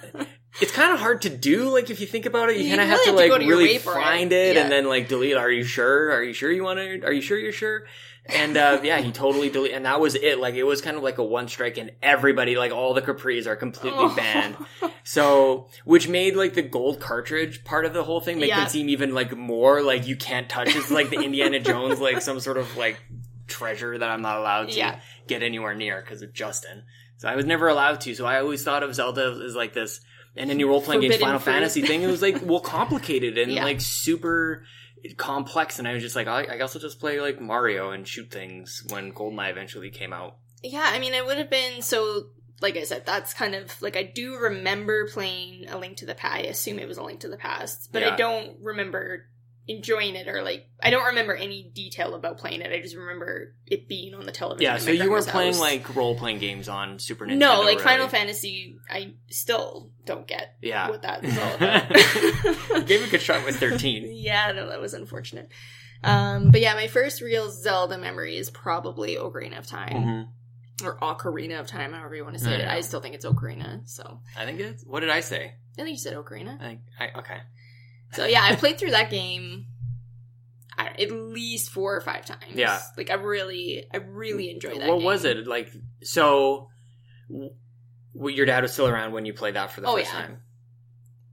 [0.61, 1.69] It's kind of hard to do.
[1.69, 3.77] Like if you think about it, you, you kind of have to like to really
[3.77, 4.61] find it, it yeah.
[4.61, 5.35] and then like delete.
[5.35, 6.13] Are you sure?
[6.13, 7.01] Are you sure you want to?
[7.05, 7.85] Are you sure you're sure?
[8.27, 10.39] And uh, yeah, he totally deleted, and that was it.
[10.39, 13.45] Like it was kind of like a one strike, and everybody, like all the Capris,
[13.45, 14.15] are completely oh.
[14.15, 14.57] banned.
[15.03, 18.61] So, which made like the gold cartridge part of the whole thing make yeah.
[18.61, 20.75] them seem even like more like you can't touch.
[20.75, 22.99] It's like the Indiana Jones, like some sort of like
[23.45, 24.99] treasure that I'm not allowed to yeah.
[25.27, 26.83] get anywhere near because of Justin.
[27.17, 28.15] So I was never allowed to.
[28.15, 30.01] So I always thought of Zelda as like this,
[30.35, 32.01] and any role playing games, Final Fantasy thing.
[32.01, 33.63] It was like well complicated and yeah.
[33.63, 34.63] like super
[35.13, 38.07] complex, and I was just like, I, I guess I'll just play like Mario and
[38.07, 40.37] shoot things when Goldeneye eventually came out.
[40.63, 42.27] Yeah, I mean, it would have been so.
[42.61, 46.15] Like I said, that's kind of like I do remember playing A Link to the
[46.15, 46.35] Past.
[46.35, 48.13] I assume it was A Link to the Past, but yeah.
[48.13, 49.25] I don't remember
[49.67, 52.71] enjoying it or like I don't remember any detail about playing it.
[52.71, 54.63] I just remember it being on the television.
[54.71, 57.37] Yeah, so you weren't playing like role playing games on Super Nintendo.
[57.37, 57.83] No, like really.
[57.83, 60.55] Final Fantasy, I still don't get.
[60.61, 62.85] Yeah, what that is all about.
[62.87, 64.11] gave a good shot with thirteen.
[64.15, 65.49] yeah, no, that was unfortunate.
[66.03, 69.93] Um, but yeah, my first real Zelda memory is probably Ocarina of Time.
[69.93, 70.31] Mm-hmm
[70.83, 72.67] or Ocarina of Time, however you want to say it.
[72.67, 73.87] I still think it's Ocarina.
[73.87, 74.83] So I think it's.
[74.83, 75.53] What did I say?
[75.77, 76.59] I think you said Ocarina.
[76.61, 76.79] I think.
[76.99, 77.37] I, okay.
[78.15, 79.65] So yeah, I played through that game
[80.77, 82.53] at least four or five times.
[82.53, 84.87] Yeah, like I really, I really enjoyed that.
[84.87, 85.05] What game.
[85.05, 85.71] was it like?
[86.03, 86.69] So,
[88.15, 90.21] your dad was still around when you played that for the oh, first yeah.
[90.21, 90.37] time,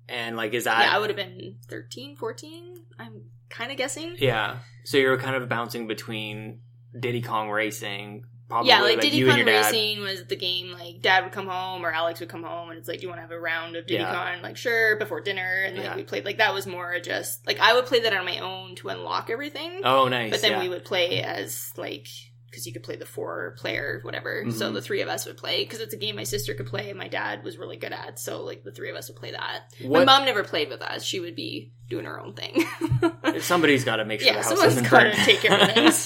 [0.09, 0.87] and like, is that?
[0.87, 2.77] Yeah, I would have been 13, 14.
[2.99, 4.17] I'm kind of guessing.
[4.19, 6.61] Yeah, so you're kind of bouncing between
[6.99, 10.73] Diddy Kong Racing, Probably, yeah, like, like Diddy Kong Racing was the game.
[10.73, 13.09] Like Dad would come home or Alex would come home, and it's like, "Do you
[13.09, 14.39] want to have a round of Diddy yeah.
[14.43, 15.97] Like, sure, before dinner, and like yeah.
[15.97, 16.27] we played.
[16.27, 19.31] Like that was more just like I would play that on my own to unlock
[19.31, 19.81] everything.
[19.85, 20.31] Oh, nice.
[20.31, 20.61] But then yeah.
[20.61, 22.09] we would play as like
[22.53, 24.43] because you could play the four player whatever.
[24.43, 24.51] Mm-hmm.
[24.51, 26.91] So the three of us would play because it's a game my sister could play
[26.91, 28.19] and my dad was really good at.
[28.19, 29.73] So like the three of us would play that.
[29.81, 30.01] What?
[30.01, 31.03] My mom never played with us.
[31.03, 32.65] She would be doing her own thing.
[33.41, 36.05] Somebody's got to make sure yeah, the house someone's got to take care of things.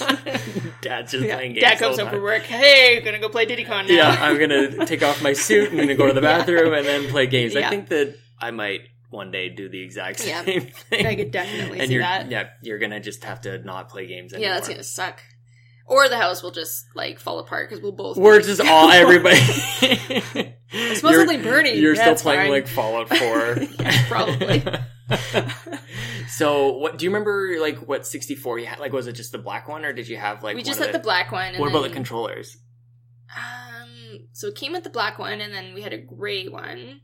[0.81, 1.35] Dad's just yeah.
[1.35, 1.63] playing games.
[1.63, 2.43] Dad comes home from work.
[2.43, 3.93] Hey, gonna go play Diddy Kong now.
[3.93, 6.79] Yeah, I'm gonna take off my suit and gonna go to the bathroom yeah.
[6.79, 7.55] and then play games.
[7.55, 11.05] I think that I might one day do the exact same yeah, thing.
[11.05, 12.29] I could definitely and see you're, that.
[12.31, 14.49] Yeah, you're gonna just have to not play games anymore.
[14.49, 15.21] Yeah, that's gonna suck.
[15.89, 18.17] Or the house will just like fall apart because we'll both.
[18.17, 19.37] We're just all everybody.
[20.95, 21.77] supposedly you're, Bernie.
[21.77, 22.49] You're still playing fine.
[22.49, 23.57] like Fallout Four.
[23.79, 24.63] yeah, probably.
[26.27, 27.55] so, what do you remember?
[27.61, 28.79] Like, what sixty four you had?
[28.79, 30.57] Like, was it just the black one, or did you have like?
[30.57, 31.53] We just had the, the, black one.
[31.53, 32.57] what then, about the controllers?
[33.33, 36.99] Um, so it came with the black one, and then we had a gray one.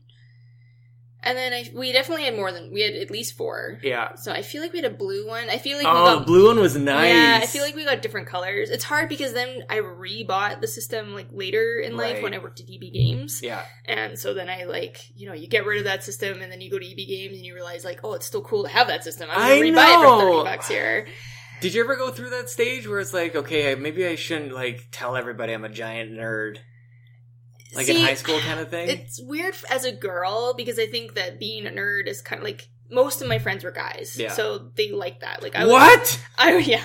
[1.24, 3.78] And then I, we definitely had more than we had at least four.
[3.82, 4.14] Yeah.
[4.16, 5.48] So I feel like we had a blue one.
[5.48, 7.08] I feel like oh, the blue one was nice.
[7.08, 8.68] Yeah, I feel like we got different colors.
[8.68, 12.14] It's hard because then I rebought the system like later in right.
[12.14, 13.40] life when I worked at EB Games.
[13.42, 13.64] Yeah.
[13.86, 16.60] And so then I like you know you get rid of that system and then
[16.60, 18.88] you go to EB Games and you realize like oh it's still cool to have
[18.88, 19.30] that system.
[19.30, 19.80] I'm gonna I rebuy know.
[19.80, 21.06] it for thirty bucks here.
[21.62, 24.88] Did you ever go through that stage where it's like okay maybe I shouldn't like
[24.92, 26.58] tell everybody I'm a giant nerd?
[27.76, 28.88] Like See, in high school kind of thing.
[28.88, 32.44] It's weird as a girl because I think that being a nerd is kind of
[32.44, 34.30] like most of my friends were guys, yeah.
[34.30, 35.42] so they like that.
[35.42, 36.24] Like I was, what?
[36.38, 36.84] I yeah,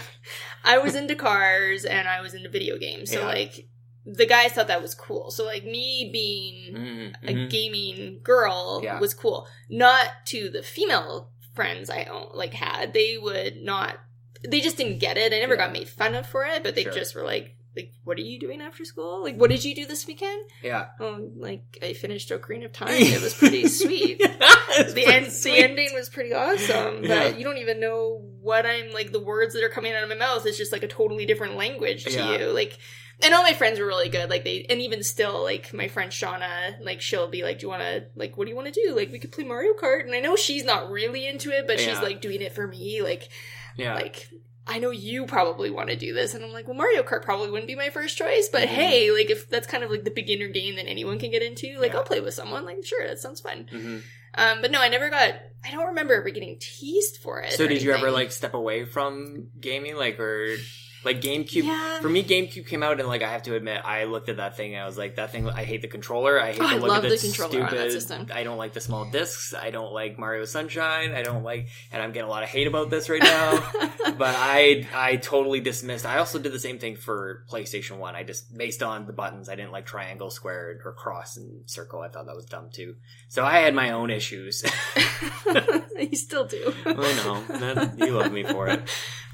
[0.63, 3.25] I was into cars and I was into video games, so yeah.
[3.25, 3.67] like
[4.05, 5.31] the guys thought that was cool.
[5.31, 7.27] So like me being mm-hmm.
[7.27, 7.49] a mm-hmm.
[7.49, 8.99] gaming girl yeah.
[8.99, 9.47] was cool.
[9.69, 12.93] Not to the female friends I own, like had.
[12.93, 13.97] They would not.
[14.47, 15.33] They just didn't get it.
[15.33, 16.93] I never got made fun of for it, but they sure.
[16.93, 19.23] just were like, like, what are you doing after school?
[19.23, 20.49] Like, what did you do this weekend?
[20.63, 20.87] Yeah.
[20.99, 22.89] Oh, like I finished Ocarina of Time.
[22.89, 24.17] It was pretty sweet.
[24.19, 25.51] the end, sweet.
[25.51, 27.01] the ending was pretty awesome.
[27.01, 27.27] But yeah.
[27.27, 29.11] you don't even know what I'm like.
[29.11, 31.55] The words that are coming out of my mouth is just like a totally different
[31.55, 32.37] language to yeah.
[32.37, 32.47] you.
[32.47, 32.79] Like,
[33.21, 34.31] and all my friends were really good.
[34.31, 37.69] Like they, and even still, like my friend Shauna, like she'll be like, "Do you
[37.69, 38.95] want to like what do you want to do?
[38.95, 41.79] Like we could play Mario Kart." And I know she's not really into it, but
[41.79, 43.03] she's like doing it for me.
[43.03, 43.29] Like,
[43.75, 44.27] yeah, like
[44.69, 46.35] I know you probably want to do this.
[46.35, 48.75] And I'm like, well, Mario Kart probably wouldn't be my first choice, but mm-hmm.
[48.75, 51.79] hey, like if that's kind of like the beginner game that anyone can get into,
[51.79, 51.97] like yeah.
[51.97, 52.65] I'll play with someone.
[52.65, 53.67] Like, sure, that sounds fun.
[53.73, 53.97] Mm-hmm.
[54.35, 55.33] Um, but no, I never got,
[55.65, 57.53] I don't remember ever getting teased for it.
[57.53, 57.87] So did anything.
[57.87, 59.95] you ever like step away from gaming?
[59.95, 60.55] Like, or
[61.03, 61.99] like GameCube, yeah.
[61.99, 64.57] for me, GameCube came out, and like I have to admit, I looked at that
[64.57, 64.73] thing.
[64.73, 65.49] and I was like, that thing.
[65.49, 66.41] I hate the controller.
[66.41, 68.31] I hate oh, the look of the oh, stupid.
[68.31, 69.53] I don't like the small discs.
[69.53, 71.13] I don't like Mario Sunshine.
[71.13, 73.71] I don't like, and I'm getting a lot of hate about this right now.
[74.17, 76.05] but I, I totally dismissed.
[76.05, 78.15] I also did the same thing for PlayStation One.
[78.15, 79.47] I just based on the buttons.
[79.47, 82.01] I didn't like triangle, square, or cross and circle.
[82.01, 82.95] I thought that was dumb too.
[83.29, 84.63] So I had my own issues.
[85.97, 86.73] you still do.
[86.85, 88.05] I know.
[88.05, 88.81] you love me for it.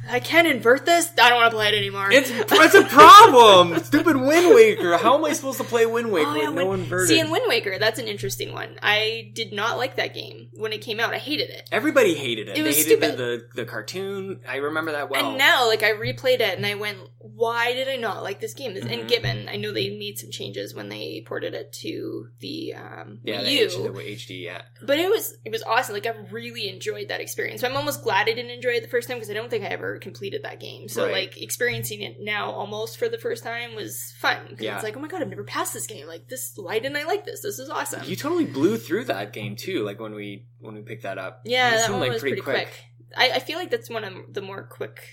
[0.10, 1.12] I can't invert this.
[1.18, 2.12] I don't want to play it anymore.
[2.12, 3.80] It's it's a problem.
[3.84, 4.98] Stupid Wind Waker.
[4.98, 7.10] How am I supposed to play Wind Waker oh, yeah, with no inverted?
[7.10, 8.78] See, in Wind Waker, that's an interesting one.
[8.82, 11.14] I did not like that game when it came out.
[11.14, 11.68] I hated it.
[11.72, 12.58] Everybody hated it.
[12.58, 13.18] It was they hated stupid.
[13.18, 14.42] The, the, the cartoon.
[14.48, 15.30] I remember that well.
[15.30, 18.54] And now, like, I replayed it and I went, "Why did I not like this
[18.54, 18.90] game?" Mm-hmm.
[18.90, 23.20] And given I know they made some changes when they ported it to the um,
[23.24, 24.62] yeah, Wii U, the HD, yeah.
[24.82, 25.94] But it was it was awesome.
[25.94, 27.62] Like, I really enjoyed that experience.
[27.62, 29.64] So I'm almost glad I didn't enjoy it the first time because I don't think
[29.64, 30.88] I ever completed that game.
[30.88, 31.14] So right.
[31.14, 34.58] like experiencing it now almost for the first time was fun.
[34.60, 34.76] Yeah.
[34.76, 36.08] It's like, oh my god, I've never passed this game.
[36.08, 37.42] Like this, why didn't I like this?
[37.42, 38.04] This is awesome.
[38.06, 39.84] You totally blew through that game too.
[39.84, 41.42] Like when we when we picked that up.
[41.46, 42.68] Yeah, that like was pretty, pretty quick.
[42.68, 42.86] quick.
[43.18, 45.08] I, I feel like that's one of the more quick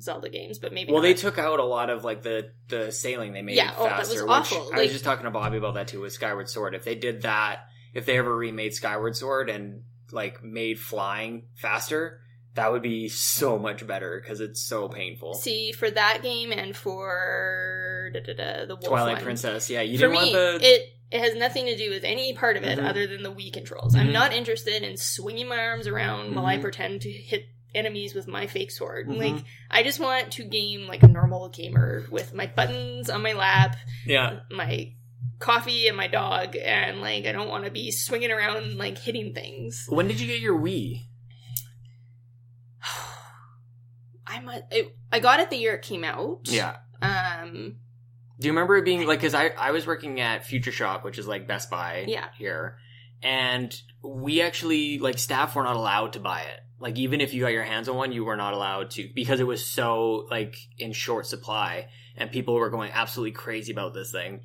[0.00, 0.92] Zelda games, but maybe.
[0.92, 1.08] Well, not.
[1.08, 3.32] they took out a lot of like the the sailing.
[3.32, 4.18] They made yeah, oh, faster.
[4.18, 4.70] that was awful.
[4.70, 6.74] Like, I was just talking to Bobby about that too with Skyward Sword.
[6.74, 7.60] If they did that,
[7.94, 12.20] if they ever remade Skyward Sword and like made flying faster,
[12.54, 15.34] that would be so much better because it's so painful.
[15.34, 19.80] See, for that game and for da, da, da, the Wolf Twilight one, Princess, yeah,
[19.80, 20.58] you for didn't me, want the.
[20.62, 22.86] It, it has nothing to do with any part of it mm-hmm.
[22.86, 23.94] other than the Wii controls.
[23.94, 24.06] Mm-hmm.
[24.06, 26.36] I'm not interested in swinging my arms around mm-hmm.
[26.36, 26.62] while I mm-hmm.
[26.62, 29.08] pretend to hit enemies with my fake sword.
[29.08, 29.20] Mm-hmm.
[29.20, 33.34] Like, I just want to game like a normal gamer with my buttons on my
[33.34, 33.76] lap.
[34.06, 34.40] Yeah.
[34.50, 34.94] My
[35.38, 39.34] coffee and my dog, and like, I don't want to be swinging around like hitting
[39.34, 39.86] things.
[39.88, 41.02] When did you get your Wii?
[44.70, 46.40] It, I got it the year it came out.
[46.44, 46.76] Yeah.
[47.00, 47.76] Um.
[48.40, 49.20] Do you remember it being like?
[49.20, 52.04] Because I I was working at Future Shop, which is like Best Buy.
[52.08, 52.26] Yeah.
[52.36, 52.78] Here,
[53.22, 56.60] and we actually like staff were not allowed to buy it.
[56.78, 59.38] Like even if you got your hands on one, you were not allowed to because
[59.38, 64.10] it was so like in short supply, and people were going absolutely crazy about this
[64.10, 64.40] thing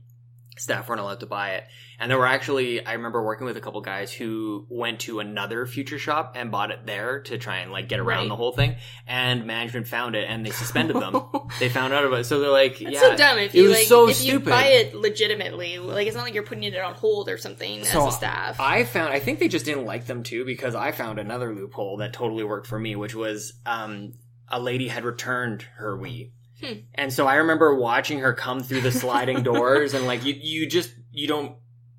[0.57, 1.65] staff weren't allowed to buy it.
[1.99, 5.65] And there were actually, I remember working with a couple guys who went to another
[5.65, 8.29] future shop and bought it there to try and like get around right.
[8.29, 8.75] the whole thing.
[9.07, 11.23] And management found it and they suspended them.
[11.59, 12.23] they found out about it.
[12.25, 13.01] So they're like, That's yeah.
[13.01, 13.39] so dumb.
[13.39, 14.33] If you like, so if stupid.
[14.33, 17.83] you buy it legitimately, like it's not like you're putting it on hold or something
[17.83, 18.59] so as a staff.
[18.59, 21.97] I found, I think they just didn't like them too because I found another loophole
[21.97, 24.13] that totally worked for me, which was, um,
[24.49, 26.31] a lady had returned her Wii
[26.61, 26.73] Hmm.
[26.95, 30.67] And so I remember watching her come through the sliding doors and like you you
[30.67, 31.55] just you don't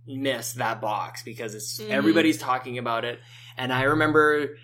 [0.06, 1.92] miss that box because it's mm-hmm.
[1.92, 3.20] everybody's talking about it.
[3.56, 4.56] And I remember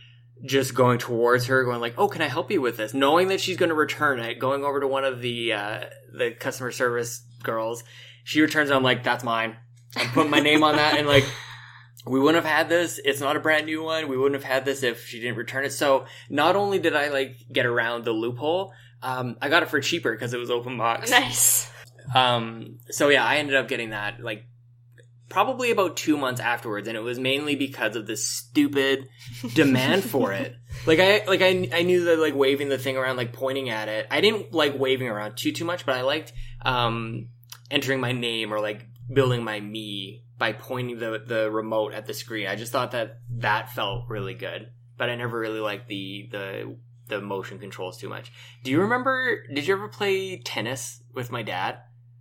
[0.44, 3.40] just going towards her, going like, "Oh, can I help you with this?" Knowing that
[3.40, 7.24] she's going to return it, going over to one of the uh, the customer service
[7.42, 7.84] girls.
[8.24, 9.56] She returns, it, I'm like, "That's mine."
[9.96, 11.24] I put my name on that, and like
[12.06, 13.00] we wouldn't have had this.
[13.04, 14.08] It's not a brand new one.
[14.08, 15.72] We wouldn't have had this if she didn't return it.
[15.72, 18.72] So not only did I like get around the loophole,
[19.04, 21.10] um, I got it for cheaper because it was open box.
[21.10, 21.70] Nice.
[22.14, 24.46] Um, so yeah, I ended up getting that like
[25.28, 29.08] probably about two months afterwards, and it was mainly because of the stupid
[29.54, 30.56] demand for it.
[30.86, 33.88] Like I like I I knew that like waving the thing around, like pointing at
[33.88, 34.08] it.
[34.10, 36.32] I didn't like waving around too too much, but I liked
[36.62, 37.28] um
[37.70, 42.12] entering my name or like building my Mii by pointing the the remote at the
[42.12, 42.48] screen.
[42.48, 46.76] I just thought that that felt really good, but I never really liked the the
[47.08, 48.32] the motion controls too much.
[48.62, 49.46] Do you remember?
[49.52, 51.78] Did you ever play tennis with my dad?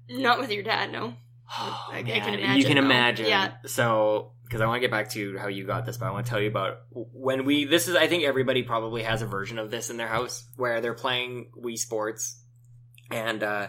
[0.10, 1.16] Not with your dad, no.
[1.56, 2.58] Oh, I, I can imagine.
[2.58, 2.86] You can though.
[2.86, 3.28] imagine.
[3.28, 3.52] Yeah.
[3.68, 6.26] So, because I want to get back to how you got this, but I want
[6.26, 7.66] to tell you about when we.
[7.66, 10.82] This is, I think everybody probably has a version of this in their house where
[10.82, 12.42] they're playing Wii Sports,
[13.12, 13.68] and uh,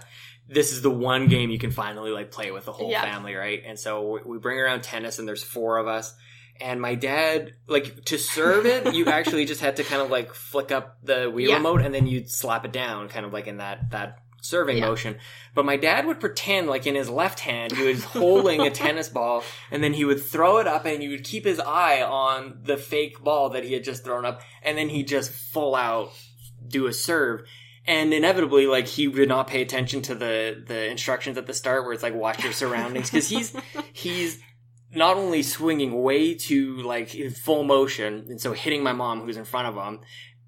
[0.48, 3.02] this is the one game you can finally like play with the whole yeah.
[3.02, 3.62] family, right?
[3.66, 6.14] And so we bring around tennis, and there's four of us.
[6.60, 10.34] And my dad, like to serve it, you actually just had to kind of like
[10.34, 11.56] flick up the Wii yeah.
[11.56, 14.86] remote, and then you'd slap it down, kind of like in that that serving yeah.
[14.86, 15.16] motion.
[15.54, 19.08] But my dad would pretend like in his left hand he was holding a tennis
[19.08, 22.58] ball and then he would throw it up and he would keep his eye on
[22.62, 26.10] the fake ball that he had just thrown up and then he'd just full out
[26.66, 27.42] do a serve.
[27.86, 31.84] And inevitably, like he would not pay attention to the the instructions at the start,
[31.84, 33.54] where it's like watch your surroundings, because he's
[33.92, 34.40] he's
[34.94, 39.36] not only swinging way too like in full motion, and so hitting my mom who's
[39.36, 40.00] in front of him,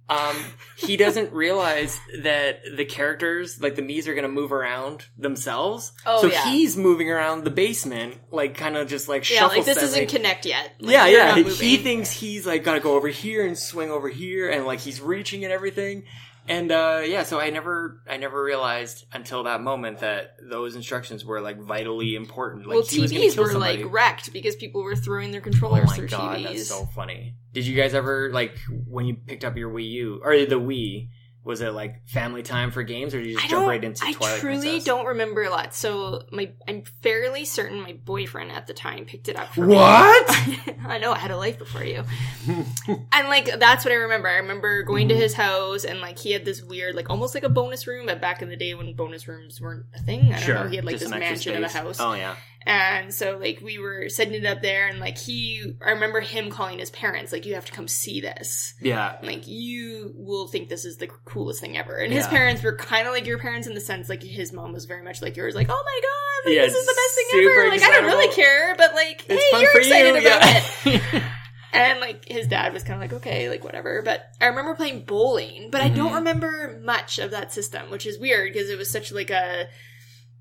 [0.09, 0.37] um,
[0.77, 5.93] he doesn't realize that the characters, like the Mii's, are going to move around themselves.
[6.05, 6.45] Oh, so yeah.
[6.51, 10.47] he's moving around the basement, like kind of just like yeah, like this doesn't connect
[10.47, 10.75] yet.
[10.81, 11.35] Like, yeah, yeah.
[11.35, 14.81] He thinks he's like got to go over here and swing over here, and like
[14.81, 16.05] he's reaching and everything.
[16.49, 21.25] And uh, yeah, so I never, I never realized until that moment that those instructions
[21.25, 22.67] were like vitally important.
[22.67, 23.83] Like, well, TVs were somebody.
[23.83, 26.45] like wrecked because people were throwing their controllers oh through God, TVs.
[26.45, 27.35] That's so funny.
[27.53, 31.09] Did you guys ever like when you picked up your Wii U or the Wii?
[31.47, 34.37] Was it like family time for games or did you just jump right into Twilight
[34.37, 34.85] I truly Princess?
[34.85, 35.75] don't remember a lot.
[35.75, 40.29] So my I'm fairly certain my boyfriend at the time picked it up for what?
[40.49, 40.59] me.
[40.67, 40.77] What?
[40.87, 42.03] I know I had a life before you.
[42.49, 44.27] and like that's what I remember.
[44.27, 45.23] I remember going to mm-hmm.
[45.23, 48.21] his house and like he had this weird like almost like a bonus room, but
[48.21, 50.33] back in the day when bonus rooms weren't a thing.
[50.33, 50.55] I don't sure.
[50.57, 50.67] know.
[50.69, 52.01] He had like just this mansion of a house.
[52.01, 52.35] Oh yeah.
[52.67, 56.51] And so like we were setting it up there and like he I remember him
[56.51, 58.75] calling his parents, like, you have to come see this.
[58.81, 59.17] Yeah.
[59.23, 61.97] Like you will think this is the coolest thing ever.
[61.97, 62.19] And yeah.
[62.19, 65.05] his parents were kinda like your parents in the sense like his mom was very
[65.05, 67.69] much like yours, like, Oh my god, like, yeah, this is the best thing ever.
[67.69, 70.29] Like I don't really care, but like, it's hey, you're excited you.
[70.29, 70.63] about yeah.
[71.17, 71.23] it.
[71.73, 75.05] and like his dad was kind of like okay like whatever but i remember playing
[75.05, 75.93] bowling but mm-hmm.
[75.93, 76.17] i don't mm-hmm.
[76.17, 79.67] remember much of that system which is weird because it was such like a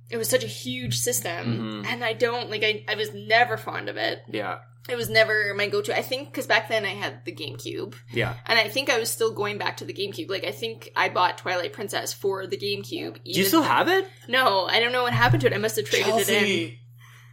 [0.10, 1.86] it was such a huge system mm-hmm.
[1.86, 5.54] and i don't like I, I was never fond of it yeah it was never
[5.56, 8.90] my go-to i think because back then i had the gamecube yeah and i think
[8.90, 12.14] i was still going back to the gamecube like i think i bought twilight princess
[12.14, 15.48] for the gamecube do you still have it no i don't know what happened to
[15.48, 16.34] it i must have traded Chelsea.
[16.34, 16.78] it in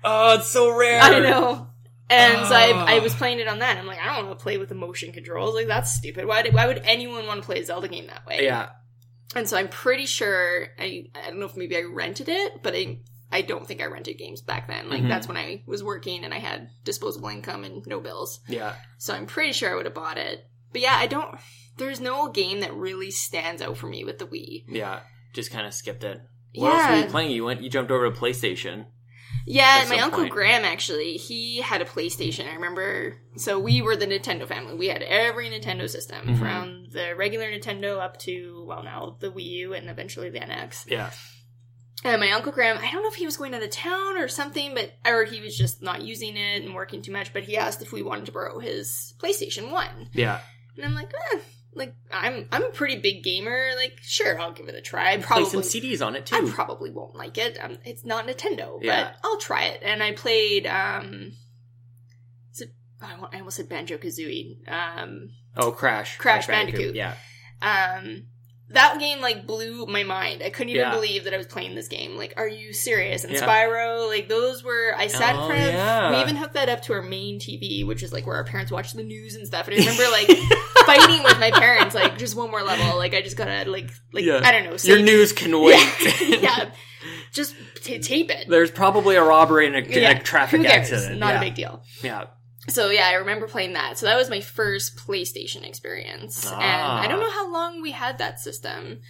[0.04, 1.68] oh it's so rare i know
[2.12, 2.44] and oh.
[2.44, 3.78] so I, I, was playing it on that.
[3.78, 5.54] I'm like, I don't want to play with the motion controls.
[5.54, 6.26] Like that's stupid.
[6.26, 6.42] Why?
[6.42, 8.40] Did, why would anyone want to play a Zelda game that way?
[8.42, 8.68] Yeah,
[9.34, 12.74] and so I'm pretty sure I I don't know if maybe I rented it, but
[12.74, 12.98] I
[13.30, 14.90] I don't think I rented games back then.
[14.90, 15.08] Like mm-hmm.
[15.08, 18.40] that's when I was working and I had disposable income and no bills.
[18.46, 18.74] Yeah.
[18.98, 20.46] So I'm pretty sure I would have bought it.
[20.72, 21.36] But yeah, I don't
[21.78, 24.64] there's no game that really stands out for me with the Wii.
[24.68, 25.00] Yeah.
[25.32, 26.20] Just kind of skipped it.
[26.54, 26.78] What yeah.
[26.78, 27.30] else were you playing?
[27.30, 28.86] You went you jumped over to PlayStation.
[29.46, 30.32] Yeah, my uncle point.
[30.32, 32.48] Graham actually, he had a PlayStation.
[32.48, 33.18] I remember.
[33.36, 34.74] So we were the Nintendo family.
[34.74, 36.38] We had every Nintendo system mm-hmm.
[36.38, 40.84] from the regular Nintendo up to well now the Wii U and eventually the NX.
[40.88, 41.10] Yeah.
[42.04, 44.26] And my uncle Graham, I don't know if he was going out of town or
[44.26, 47.32] something, but or he was just not using it and working too much.
[47.32, 50.08] But he asked if we wanted to borrow his PlayStation One.
[50.12, 50.40] Yeah.
[50.76, 51.38] And I'm like, eh,
[51.74, 53.70] like I'm I'm a pretty big gamer.
[53.76, 55.12] Like, sure, I'll give it a try.
[55.12, 56.36] I probably Play some CDs on it too.
[56.36, 57.58] I probably won't like it.
[57.62, 59.04] Um, it's not Nintendo, yeah.
[59.04, 59.80] but I'll try it.
[59.82, 60.66] And I played.
[60.66, 61.32] um
[62.60, 62.70] it,
[63.32, 64.68] I almost said Banjo Kazooie.
[64.70, 66.94] Um, oh, Crash, Crash, Crash Bandicoot.
[66.94, 66.96] Bandicoot.
[66.96, 67.14] Yeah.
[67.60, 68.26] Um,
[68.70, 70.42] that game like blew my mind.
[70.42, 70.94] I couldn't even yeah.
[70.94, 72.16] believe that I was playing this game.
[72.16, 73.24] Like, are you serious?
[73.24, 73.46] And yeah.
[73.46, 74.94] Spyro, like those were.
[74.96, 75.74] I sat oh, in front of.
[75.74, 76.10] Yeah.
[76.10, 78.72] We even hooked that up to our main TV, which is like where our parents
[78.72, 79.68] watch the news and stuff.
[79.68, 80.28] And I remember like
[80.84, 82.96] fighting with my parents, like just one more level.
[82.96, 84.76] Like I just gotta like like I don't know.
[84.82, 85.86] Your news can wait.
[86.42, 86.70] yeah.
[87.32, 88.48] Just t- tape it.
[88.48, 91.18] There's probably a robbery and a, a traffic accident.
[91.18, 91.82] Not a big deal.
[92.02, 92.26] Yeah
[92.68, 93.98] so yeah, I remember playing that.
[93.98, 96.54] So that was my first PlayStation experience, ah.
[96.54, 99.00] and I don't know how long we had that system.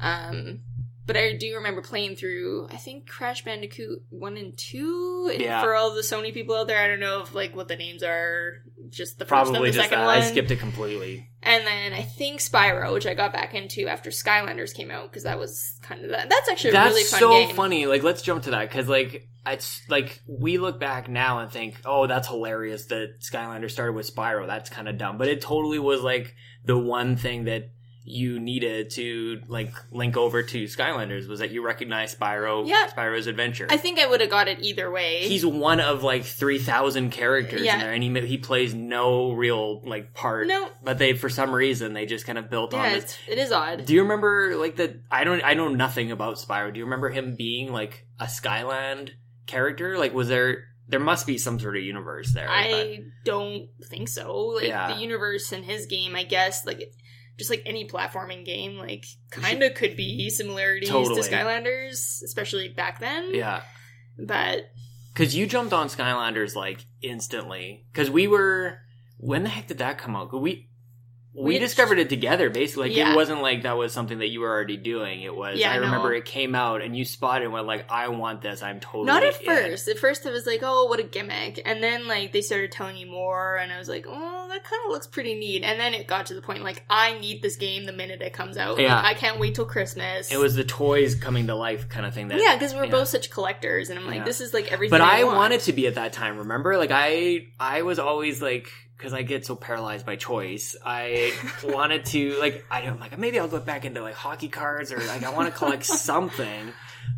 [0.00, 0.60] Um,
[1.06, 2.68] but I do remember playing through.
[2.70, 5.30] I think Crash Bandicoot one and two.
[5.38, 5.62] Yeah.
[5.62, 8.02] For all the Sony people out there, I don't know if like what the names
[8.02, 8.62] are.
[8.90, 10.06] Just the first Probably and the just second that.
[10.06, 10.18] one.
[10.18, 11.28] I skipped it completely.
[11.42, 15.24] And then I think Spyro, which I got back into after Skylanders came out because
[15.24, 16.28] that was kind of that.
[16.30, 17.54] That's actually a That's really fun so game.
[17.54, 17.86] funny.
[17.86, 21.76] Like, let's jump to that because, like, it's like we look back now and think,
[21.84, 24.46] "Oh, that's hilarious that Skylander started with Spyro.
[24.46, 26.34] That's kind of dumb." But it totally was like
[26.64, 27.68] the one thing that
[28.06, 32.86] you needed to like link over to Skylanders was that you recognize Spyro, Yeah.
[32.94, 33.66] Spyro's adventure.
[33.70, 35.26] I think I would have got it either way.
[35.26, 37.74] He's one of like three thousand characters Yeah.
[37.74, 40.48] in there, and he he plays no real like part.
[40.48, 40.68] No.
[40.82, 43.86] but they for some reason they just kind of built on yeah, this it's, odd.
[43.86, 46.72] do you remember like the I don't I know nothing about Spyro.
[46.74, 49.12] Do you remember him being like a Skyland
[49.46, 49.96] character?
[49.96, 52.46] Like was there there must be some sort of universe there.
[52.50, 54.36] I don't think so.
[54.36, 54.92] Like Yeah.
[54.92, 56.92] the universe in his game, I guess, like
[57.38, 61.22] just like any platforming game, like kind of could be similarities Totally.
[61.22, 63.34] to Skylanders, especially back then.
[63.34, 63.62] yeah.
[64.18, 64.70] But
[65.14, 68.78] Cuz you jumped on Skylanders like instantly cuz we were
[69.18, 70.32] when the heck did that come out?
[70.40, 70.68] We
[71.36, 72.88] we discovered it together basically.
[72.90, 73.12] Like Yeah.
[73.12, 75.22] it wasn't like that was something that you were already doing.
[75.22, 75.86] It was Yeah, I no.
[75.86, 78.62] remember it came out and you spotted and went like I want this.
[78.62, 79.88] I'm totally not at in." first.
[79.88, 81.60] At first, it was like, oh, what a gimmick.
[81.64, 84.82] And then, like, they started telling you more, and I was like, oh, that kind
[84.86, 85.62] of looks pretty neat.
[85.64, 88.32] And then it got to the point, like, I need this game the minute it
[88.32, 88.78] comes out.
[88.78, 88.94] Yeah.
[88.96, 90.30] Like, I can't wait till Christmas.
[90.32, 92.90] It was the toys coming to life kind of thing that yeah, because we're yeah.
[92.90, 94.90] both such collectors, and I'm like, this is like everything.
[94.98, 95.36] but I want.
[95.36, 96.38] wanted to be at that time.
[96.38, 100.76] Remember, like I, I was always like, because I get so paralyzed by choice.
[100.84, 101.32] I
[101.62, 104.98] wanted to, like, I am like maybe I'll go back into like hockey cards or
[104.98, 106.72] like I want to collect something.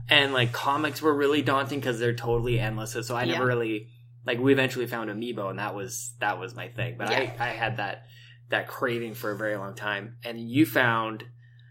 [0.08, 2.96] And like comics were really daunting because they're totally endless.
[3.06, 3.88] So I never really
[4.24, 4.38] like.
[4.38, 6.96] We eventually found Amiibo, and that was that was my thing.
[6.98, 7.32] But Yeah.
[7.38, 8.06] I, I had that
[8.48, 10.16] that craving for a very long time.
[10.24, 11.24] And you found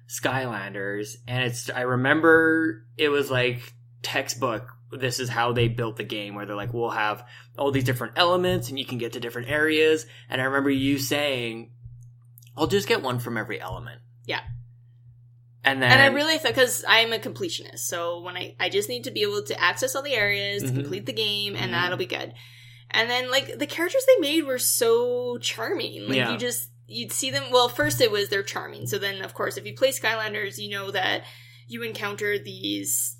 [0.07, 1.69] Skylanders, and it's.
[1.69, 4.67] I remember it was like textbook.
[4.99, 7.27] This is how they built the game, where they're like, we'll have
[7.57, 10.05] all these different elements, and you can get to different areas.
[10.29, 11.71] And I remember you saying,
[12.55, 14.41] "I'll just get one from every element." Yeah.
[15.63, 18.87] And then, And I really thought because I'm a completionist, so when I I just
[18.89, 20.75] need to be able to access all the areas to Mhm.
[20.75, 21.73] complete the game, and Mhm.
[21.73, 22.33] that'll be good.
[22.91, 26.07] And then like the characters they made were so charming.
[26.07, 26.31] Like Yeah.
[26.31, 27.49] you just you'd see them.
[27.49, 28.85] Well, first it was they're charming.
[28.85, 31.23] So then of course if you play Skylanders, you know that
[31.67, 33.17] you encounter these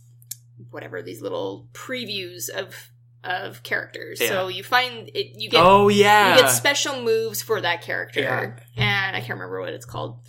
[0.72, 2.76] whatever these little previews of
[3.24, 4.22] of characters.
[4.22, 4.28] Yeah.
[4.30, 8.22] So you find it you get oh yeah, you get special moves for that character,
[8.22, 8.84] Yeah.
[8.84, 10.20] and I can't remember what it's called.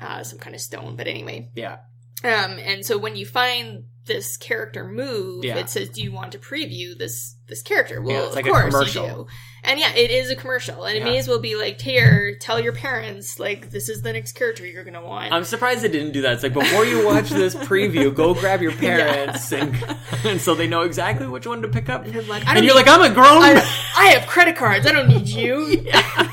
[0.00, 1.50] Uh, some kind of stone, but anyway.
[1.56, 1.78] yeah,
[2.22, 5.56] Um, and so when you find this character move, Yeah.
[5.58, 8.50] it says, "Do you want to preview this this character?" Well, Yeah, it's like of
[8.50, 9.04] a course commercial.
[9.06, 9.26] you do.
[9.64, 11.04] And yeah, it is a commercial, and it Yeah.
[11.04, 14.66] may as well be like, "Here, tell your parents like this is the next character
[14.66, 16.32] you're gonna want." I'm surprised they didn't do that.
[16.34, 19.74] It's like before you watch this preview, go grab your parents, and,
[20.24, 22.04] and so they know exactly which one to pick up.
[22.04, 23.42] and like, And you're need- like, I'm a grown.
[23.42, 23.52] I,
[23.96, 24.86] I have credit cards.
[24.86, 25.86] I don't need you.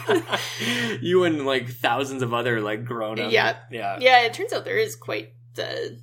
[1.01, 3.31] you and like thousands of other like grown up.
[3.31, 3.55] Yeah.
[3.71, 5.99] yeah, yeah, it turns out there is quite the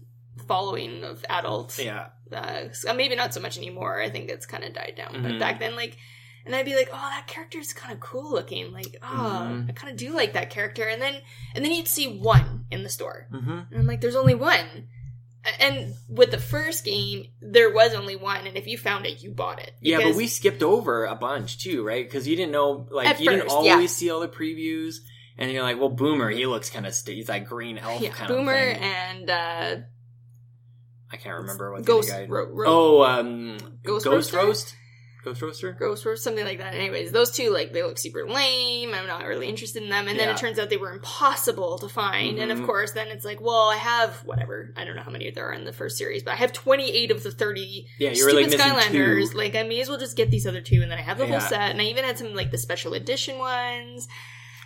[0.53, 1.79] following of adults.
[1.79, 2.07] yeah.
[2.33, 4.01] uh, uh, maybe not so much anymore.
[4.01, 5.13] I think it's kind of died down.
[5.15, 5.23] Mhm.
[5.23, 5.97] But back then, like,
[6.45, 8.73] and I'd be like, oh, that character's kind of cool looking.
[8.73, 9.07] Like, oh,
[9.51, 9.69] Mhm.
[9.69, 10.85] I kind of do like that character.
[10.89, 11.15] And then,
[11.55, 13.51] and then you'd see one in the store, Mm-hmm.
[13.71, 14.89] and I'm like, there's only one.
[15.59, 19.31] And with the first game, there was only one, and if you found it, you
[19.33, 19.73] bought it.
[19.81, 22.05] Yeah, but we skipped over a bunch too, right?
[22.05, 23.87] Because you didn't know, like, you didn't always yeah.
[23.89, 24.97] see all the previews,
[25.37, 28.11] and you're like, well, Boomer, he looks kind of st- he's like green elf yeah,
[28.11, 28.81] kind Boomer of thing.
[28.81, 29.77] Boomer and uh,
[31.13, 32.27] I can't remember what Ghost the guy.
[32.27, 34.37] Ro- Ro- oh, um, Ghost Ghost, Roaster?
[34.39, 34.77] Roast,
[35.25, 35.73] Ghost Roaster.
[35.73, 36.75] Ghost or something like that.
[36.75, 38.93] Anyways, those two like they look super lame.
[38.95, 40.09] I'm not really interested in them.
[40.09, 40.35] And then Yeah.
[40.35, 42.39] it turns out they were impossible to find.
[42.39, 42.67] And of Mhm.
[42.67, 44.73] course, then it's like, well, I have whatever.
[44.77, 47.11] I don't know how many there are in the first series, but I have 28
[47.13, 49.31] of the 30 Yeah, you're like stupid missing Skylanders.
[49.33, 49.37] two.
[49.39, 51.27] Like I may as well just get these other two, and then I have the
[51.27, 51.39] Yeah.
[51.39, 51.71] whole set.
[51.71, 54.09] And I even had some like the special edition ones.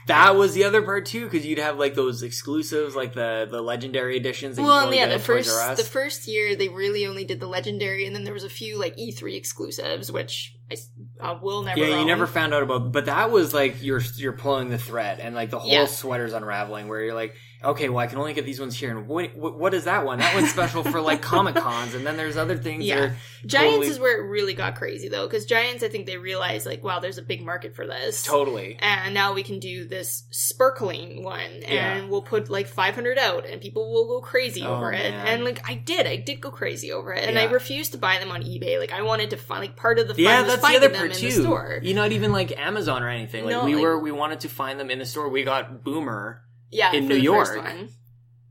[0.06, 3.60] That was the other part too, because you'd have like those exclusives, like the the
[3.60, 4.56] legendary editions.
[4.56, 8.14] That Well, yeah, the first the first year they really only did the legendary, and
[8.14, 10.76] then there was a few like E3 exclusives, which I,
[11.20, 11.80] uh, will never.
[11.80, 15.18] Yeah, you never found out about, but that was like you're you're pulling the thread,
[15.18, 15.86] and like the whole Yeah.
[15.86, 16.86] sweater's unraveling.
[16.88, 17.34] Where you're like,
[17.64, 20.18] okay, well, I can only get these ones here, and what, what, is that one?
[20.18, 22.84] That one's special for like comic cons, and then there's other things.
[22.84, 22.98] Yeah.
[22.98, 26.16] are Giants totally, is where it really got crazy though, because Giants, I think they
[26.16, 28.76] realized like, wow, there's a big market for this, totally.
[28.80, 32.04] and now we can do this sparkling one, and Yeah.
[32.06, 35.12] we'll put like 500 out, and people will go crazy Oh, over it.
[35.12, 38.18] And like, I did, I did go crazy over it, and I refused to buy
[38.18, 38.78] them on eBay.
[38.78, 40.96] Like, I wanted to find like part of the fun Yeah, that's the other them
[40.96, 41.26] part in too.
[41.26, 41.80] the store.
[41.82, 43.44] You're not even like Amazon or anything.
[43.44, 45.28] Like No, we like- were, we wanted to find them in the store.
[45.28, 46.42] We got Boomer.
[46.70, 47.58] Yeah, in New York.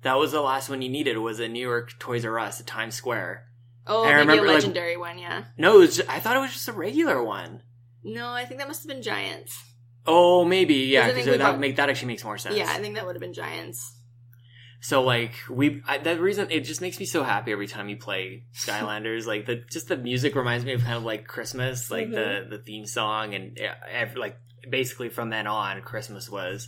[0.02, 1.18] that was the last one you needed.
[1.18, 3.48] Was at New York Toys R Us at Times Square.
[3.88, 5.44] Oh, I maybe remember, a legendary like, one, yeah.
[5.58, 7.62] No, was just, I thought it was just a regular one.
[8.04, 9.62] No, I think that must have been Giants.
[10.08, 12.56] Oh, maybe yeah, because that got, make that actually makes more sense.
[12.56, 13.92] Yeah, I think that would have been Giants.
[14.82, 17.98] So like we I, that reason it just makes me so happy every time you
[17.98, 19.26] play Skylanders.
[19.26, 22.50] like the just the music reminds me of kind of like Christmas, like mm-hmm.
[22.50, 23.60] the the theme song, and
[23.92, 24.38] every, like
[24.70, 26.68] basically from then on, Christmas was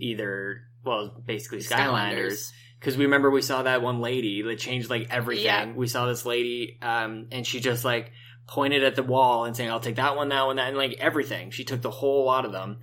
[0.00, 2.52] either well basically Skylanders.
[2.78, 5.44] Because we remember we saw that one lady that changed like everything.
[5.44, 5.72] Yeah.
[5.72, 8.12] We saw this lady, um, and she just like
[8.46, 10.96] pointed at the wall and saying, "I'll take that one, that one, that," and like
[11.00, 11.50] everything.
[11.50, 12.78] She took the whole lot of them,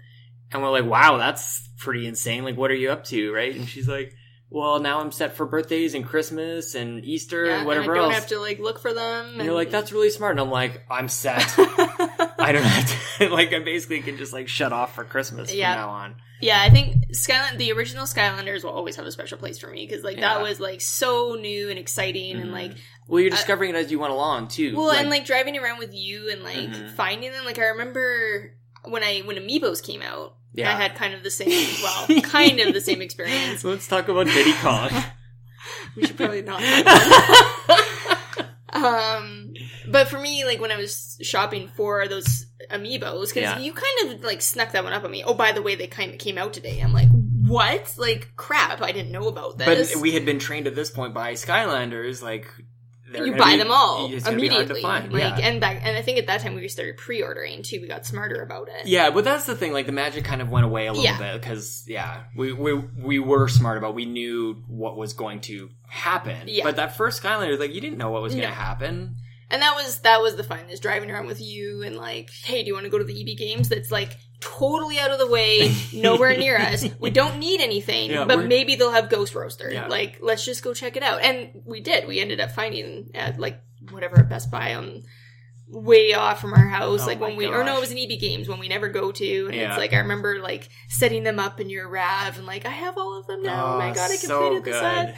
[0.52, 2.44] and we're like, "Wow, that's pretty insane!
[2.44, 3.56] Like, what are you up to?" Right?
[3.56, 4.14] And she's like,
[4.50, 8.04] well, now I'm set for birthdays and Christmas and Easter yeah, and whatever and I
[8.04, 8.20] don't else.
[8.22, 9.26] have to like look for them.
[9.26, 10.32] And, and you're like, that's really smart.
[10.32, 11.44] And I'm like, I'm set.
[11.58, 13.30] I don't have to.
[13.34, 15.74] like, I basically can just like shut off for Christmas yeah.
[15.74, 16.16] from now on.
[16.42, 19.88] Yeah, I think Skyland, the original Skylanders will always have a special place for me
[19.88, 20.34] because like yeah.
[20.34, 22.44] that was like so new and exciting mm-hmm.
[22.44, 22.74] and like.
[23.08, 24.76] Well, you're discovering it as you went along too.
[24.76, 26.88] Well, and like driving around with you and like mm-hmm.
[26.90, 27.46] finding them.
[27.46, 30.74] Like I remember when I when Amiibos came out yeah.
[30.74, 33.64] I had kind of the same, well, kind of the same experience.
[33.64, 34.90] Let's talk about Diddy Kong.
[35.96, 36.62] we should probably not.
[38.74, 39.54] um,
[39.88, 43.60] but for me, like when I was shopping for those amiibos, because yeah.
[43.60, 45.24] you kind of like snuck that one up on me.
[45.24, 46.80] Oh, by the way, they kind of came out today.
[46.80, 47.10] I'm like,
[47.46, 47.94] what?
[47.98, 48.82] Like crap!
[48.82, 49.94] I didn't know about this.
[49.94, 52.48] But we had been trained at this point by Skylanders, like
[53.14, 54.82] you buy be, them all immediately.
[54.82, 55.38] Like, yeah.
[55.38, 57.80] and back, and I think at that time we started pre-ordering too.
[57.82, 58.88] We got smarter about it.
[58.88, 59.74] Yeah, but that's the thing.
[59.74, 61.18] Like the magic kind of went away a little yeah.
[61.18, 63.96] bit because yeah, we, we we were smart about.
[63.96, 66.48] We knew what was going to happen.
[66.48, 66.64] Yeah.
[66.64, 69.18] But that first Skylander, like you didn't know what was going to happen.
[69.50, 72.64] And that was that was the fun is driving around with you and like, hey,
[72.64, 73.70] do you want to go to the EB Games?
[73.70, 76.86] That's like totally out of the way, nowhere near us.
[77.00, 79.72] We don't need anything, yeah, but maybe they'll have Ghost Roaster.
[79.72, 79.88] Yeah.
[79.88, 81.22] Like, let's just go check it out.
[81.22, 82.08] And we did.
[82.08, 85.04] We ended up finding at like whatever at Best Buy on
[85.68, 87.04] way off from our house.
[87.04, 87.56] Oh like when we, gosh.
[87.56, 89.46] or no, it was an EB Games when we never go to.
[89.46, 89.70] And yeah.
[89.70, 92.98] it's like I remember like setting them up in your Rav and like I have
[92.98, 93.76] all of them now.
[93.76, 95.16] Oh, my god, I completed so the set.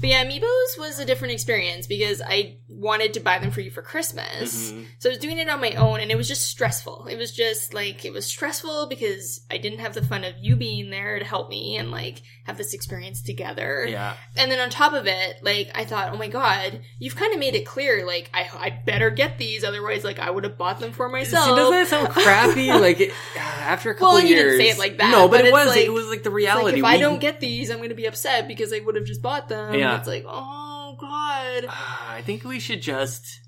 [0.00, 3.70] But yeah, Amiibos was a different experience because I wanted to buy them for you
[3.70, 4.72] for Christmas.
[4.72, 4.84] Mm-hmm.
[4.98, 7.06] So I was doing it on my own and it was just stressful.
[7.06, 10.56] It was just like, it was stressful because I didn't have the fun of you
[10.56, 13.86] being there to help me and like have this experience together.
[13.88, 14.14] Yeah.
[14.36, 17.40] And then on top of it, like, I thought, oh my god, you've kind of
[17.40, 20.78] made it clear, like, I, I better get these, otherwise, like, I would have bought
[20.78, 21.46] them for myself.
[21.46, 22.68] See, doesn't that sound crappy?
[22.68, 24.30] like, it, after a couple well, years.
[24.30, 25.10] you didn't say it like that.
[25.10, 26.64] No, but, but it was, like, it was like the reality.
[26.64, 28.96] Like, if we, I don't get these, I'm going to be upset because I would
[28.96, 29.74] have just bought them.
[29.74, 29.83] Yeah.
[29.98, 31.64] It's like, oh god.
[31.64, 31.70] Uh,
[32.08, 33.40] I think we should just,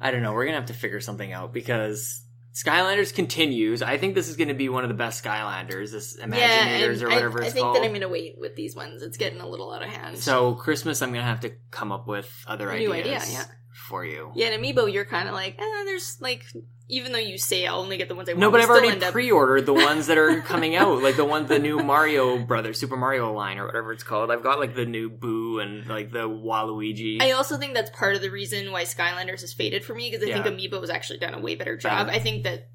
[0.00, 2.22] I don't know, we're going to have to figure something out because
[2.54, 3.82] Skylanders continues.
[3.82, 7.06] I think this is going to be one of the best Skylanders, this Imaginators yeah,
[7.06, 7.76] or whatever I, it's called.
[7.76, 9.02] I think that I'm going to wait with these ones.
[9.02, 10.18] It's getting a little out of hand.
[10.18, 13.44] So Christmas, I'm going to have to come up with other ideas idea, yeah.
[13.88, 14.30] for you.
[14.34, 16.44] Yeah, and Amiibo, you're kind of like, eh, there's like
[16.88, 18.40] even though you say I'll only get the ones I want.
[18.40, 21.58] No, but I've already pre-ordered the ones that are coming out, like the one, the
[21.58, 24.30] new Mario Brothers, Super Mario line or whatever it's called.
[24.30, 27.22] I've got like the new Boo and like the Waluigi.
[27.22, 30.24] I also think that's part of the reason why Skylanders has faded for me because
[30.24, 30.42] I yeah.
[30.42, 32.08] think Amiibo has actually done a way better job.
[32.10, 32.68] I think that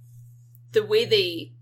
[0.71, 1.53] the way they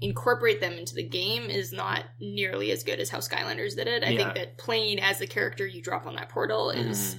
[0.00, 4.02] incorporate them into the game is not nearly as good as how Skylanders did it.
[4.02, 4.18] I yeah.
[4.18, 7.16] think that playing as the character you drop on that portal is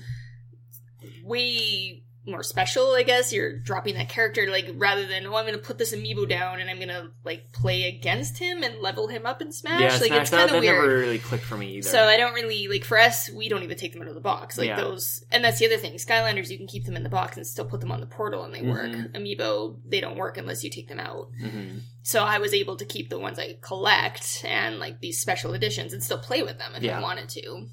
[1.03, 1.23] mm.
[1.23, 3.33] way more special, I guess.
[3.33, 6.69] You're dropping that character, like, rather than, oh, I'm gonna put this amiibo down and
[6.69, 9.81] I'm gonna, like, play against him and level him up and Smash.
[9.81, 10.75] Yeah, like, Smash, it's kind of weird.
[10.75, 11.89] never really clicked for me either.
[11.89, 14.21] So I don't really, like, for us, we don't even take them out of the
[14.21, 14.57] box.
[14.57, 14.75] Like, yeah.
[14.75, 15.93] those, and that's the other thing.
[15.93, 18.43] Skylanders, you can keep them in the box and still put them on the portal
[18.43, 18.69] and they mm-hmm.
[18.69, 19.13] work.
[19.13, 21.29] Amiibo, they don't work unless you take them out.
[21.41, 21.79] Mm-hmm.
[22.03, 25.91] So I was able to keep the ones I collect and, like, these special editions
[25.91, 26.99] and still play with them if yeah.
[26.99, 27.67] I wanted to.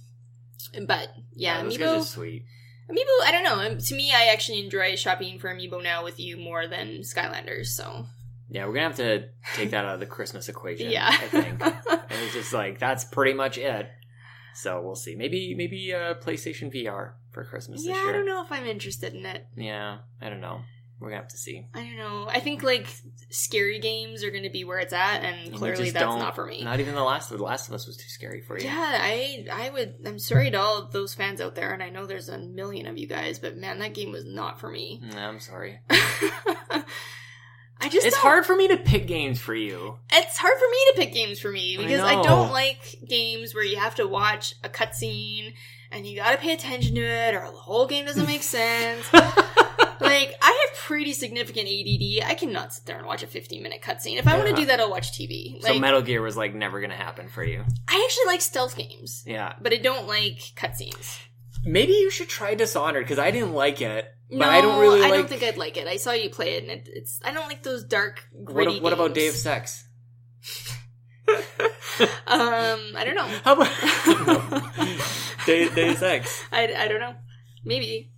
[0.86, 2.02] But, yeah, yeah Amiibo.
[2.02, 2.46] sweet
[2.90, 3.60] Amiibo, I don't know.
[3.60, 7.66] Um, to me, I actually enjoy shopping for Amiibo now with you more than Skylanders.
[7.66, 8.06] So
[8.48, 10.90] yeah, we're gonna have to take that out of the Christmas equation.
[10.90, 11.80] yeah, I think and
[12.10, 13.90] it's just like that's pretty much it.
[14.54, 15.14] So we'll see.
[15.14, 17.84] Maybe maybe uh, PlayStation VR for Christmas.
[17.84, 19.46] Yeah, I don't know if I'm interested in it.
[19.54, 20.62] Yeah, I don't know.
[21.00, 21.66] We're gonna have to see.
[21.74, 22.28] I don't know.
[22.28, 22.88] I think like
[23.30, 26.64] scary games are gonna be where it's at, and clearly that's not for me.
[26.64, 28.66] Not even the last of the Last of Us was too scary for you.
[28.66, 29.94] Yeah, I I would.
[30.04, 32.86] I'm sorry to all of those fans out there, and I know there's a million
[32.86, 35.00] of you guys, but man, that game was not for me.
[35.12, 35.78] No, I'm sorry.
[37.80, 38.22] I just it's don't.
[38.22, 39.98] hard for me to pick games for you.
[40.12, 43.54] It's hard for me to pick games for me because I, I don't like games
[43.54, 45.54] where you have to watch a cutscene
[45.92, 49.08] and you got to pay attention to it, or the whole game doesn't make sense.
[50.00, 52.28] like I have pretty significant ADD.
[52.30, 54.18] I cannot sit there and watch a 15 minute cutscene.
[54.18, 55.62] If I want to do that, I'll watch TV.
[55.62, 57.64] Like, so Metal Gear was like never going to happen for you.
[57.88, 59.22] I actually like stealth games.
[59.26, 61.18] Yeah, but I don't like cutscenes.
[61.64, 64.06] Maybe you should try Dishonored because I didn't like it.
[64.30, 65.02] No, I don't really.
[65.02, 65.86] I don't think I'd like it.
[65.86, 67.20] I saw you play it, and it, it's.
[67.24, 68.74] I don't like those dark, gritty.
[68.74, 69.86] What, what about Deus Sex?
[71.28, 73.28] um, I don't know.
[73.44, 73.70] How about
[75.46, 76.44] Deus, Deus Sex?
[76.52, 77.14] I, I don't know.
[77.64, 78.12] Maybe.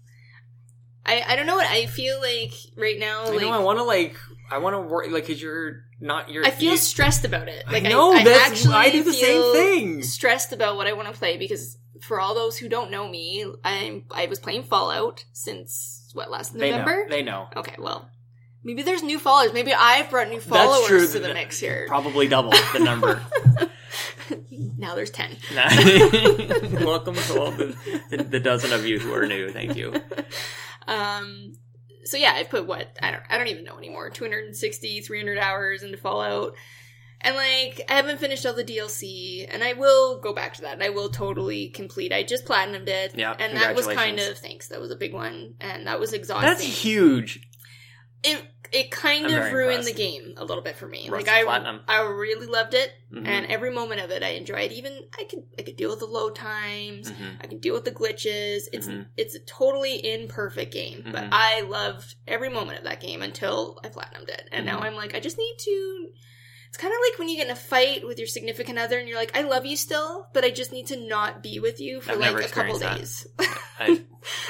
[1.10, 3.24] I I don't know what I feel like right now.
[3.24, 4.16] I like, know I want to like
[4.50, 6.44] I want to work like because you're not you're.
[6.44, 7.64] I feel stressed about it.
[7.66, 10.02] Like I know I, that's I actually I do the same thing.
[10.02, 13.44] Stressed about what I want to play because for all those who don't know me,
[13.64, 17.06] I I was playing Fallout since what last November.
[17.08, 17.48] They know.
[17.52, 17.60] They know.
[17.60, 18.08] Okay, well,
[18.62, 19.52] maybe there's new followers.
[19.52, 21.84] Maybe I've brought new followers true, to the mix here.
[21.88, 23.20] Probably double the number.
[24.78, 25.36] now there's ten.
[26.84, 27.76] Welcome to all the,
[28.10, 29.50] the, the dozen of you who are new.
[29.50, 30.00] Thank you.
[30.86, 31.52] Um,
[32.04, 34.10] so yeah, I put what I don't I don't even know anymore.
[34.10, 36.54] 260, 300 hours into Fallout.
[37.22, 40.74] And like I haven't finished all the DLC and I will go back to that.
[40.74, 42.12] And I will totally complete.
[42.12, 43.14] I just platinumed it.
[43.16, 43.34] Yeah.
[43.38, 44.68] And that was kind of thanks.
[44.68, 46.48] That was a big one and that was exhausting.
[46.48, 47.46] That's huge.
[48.22, 48.42] It
[48.72, 49.96] it kind I'm of ruined impressed.
[49.96, 51.08] the game a little bit for me.
[51.10, 51.80] like I, platinum.
[51.88, 53.26] I really loved it, mm-hmm.
[53.26, 54.72] and every moment of it I enjoyed.
[54.72, 57.10] Even I could I could deal with the low times.
[57.10, 57.40] Mm-hmm.
[57.40, 58.62] I could deal with the glitches.
[58.72, 59.02] It's mm-hmm.
[59.16, 61.30] it's a totally imperfect game, but mm-hmm.
[61.32, 64.84] I loved every moment of that game until I platinumed it, and now mm-hmm.
[64.84, 66.08] I'm like I just need to.
[66.70, 69.08] It's kind of like when you get in a fight with your significant other and
[69.08, 72.00] you're like, I love you still, but I just need to not be with you
[72.00, 73.26] for I've like a couple days.
[73.80, 74.00] I,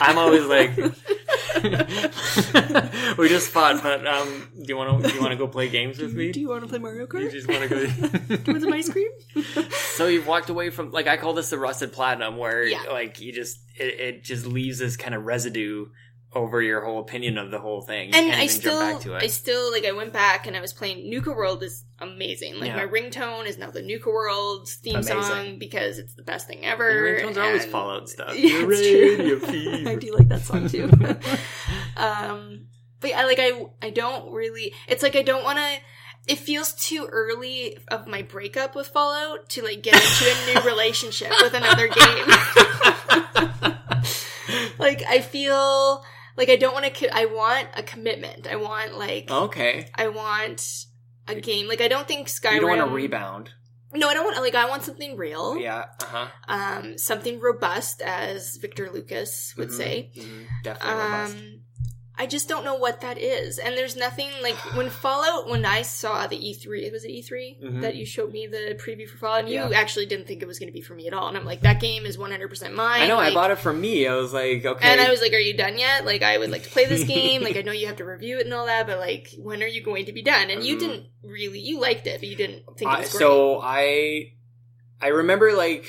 [0.00, 0.76] am always like,
[3.16, 5.70] we just fought, but um, do you want to do you want to go play
[5.70, 6.30] games with me?
[6.30, 7.22] Do you want to play Mario Kart?
[7.22, 7.86] You just want to go?
[8.28, 9.08] do you want some ice cream?
[9.94, 12.82] so you've walked away from like I call this the rusted platinum, where yeah.
[12.90, 15.86] like you just it, it just leaves this kind of residue
[16.32, 18.10] over your whole opinion of the whole thing.
[18.10, 19.84] You and I still, I still like.
[19.84, 22.60] I went back and I was playing Nuka World is amazing.
[22.60, 22.76] Like yeah.
[22.76, 25.22] my ringtone is now the Nuka World theme amazing.
[25.22, 26.88] song because it's the best thing ever.
[26.90, 28.34] Your ringtones are always Fallout stuff.
[28.36, 29.84] Yeah, it's true.
[29.88, 30.84] I do like that song too.
[31.96, 32.66] um,
[33.00, 34.72] but yeah, like I, I don't really.
[34.86, 35.78] It's like I don't want to.
[36.28, 40.60] It feels too early of my breakup with Fallout to like get into a new
[40.70, 42.26] relationship with another game.
[44.78, 46.04] like I feel
[46.40, 47.16] like I don't want to.
[47.16, 48.46] I want a commitment.
[48.46, 49.90] I want like okay.
[49.94, 50.86] I want
[51.28, 51.68] a game.
[51.68, 52.54] Like I don't think Skyrim.
[52.54, 53.50] You don't want a rebound.
[53.92, 54.38] No, I don't want.
[54.38, 55.58] Like I want something real.
[55.58, 55.84] Yeah.
[56.00, 56.28] Uh huh.
[56.48, 60.12] Um, something robust, as Victor Lucas would mm-hmm, say.
[60.16, 61.36] Mm-hmm, definitely um, robust.
[62.20, 63.58] I just don't know what that is.
[63.58, 67.30] And there's nothing like when Fallout, when I saw the E3, it was it E3
[67.62, 67.80] mm-hmm.
[67.80, 70.58] that you showed me the preview for Fallout, and you actually didn't think it was
[70.58, 71.28] going to be for me at all.
[71.28, 73.00] And I'm like, that game is 100% mine.
[73.00, 74.06] I know, like, I bought it for me.
[74.06, 74.86] I was like, okay.
[74.86, 76.04] And I was like, are you done yet?
[76.04, 77.42] Like, I would like to play this game.
[77.42, 79.66] like, I know you have to review it and all that, but like, when are
[79.66, 80.50] you going to be done?
[80.50, 80.88] And you mm-hmm.
[80.88, 83.18] didn't really, you liked it, but you didn't think it was great.
[83.18, 84.34] So I,
[85.00, 85.86] I remember like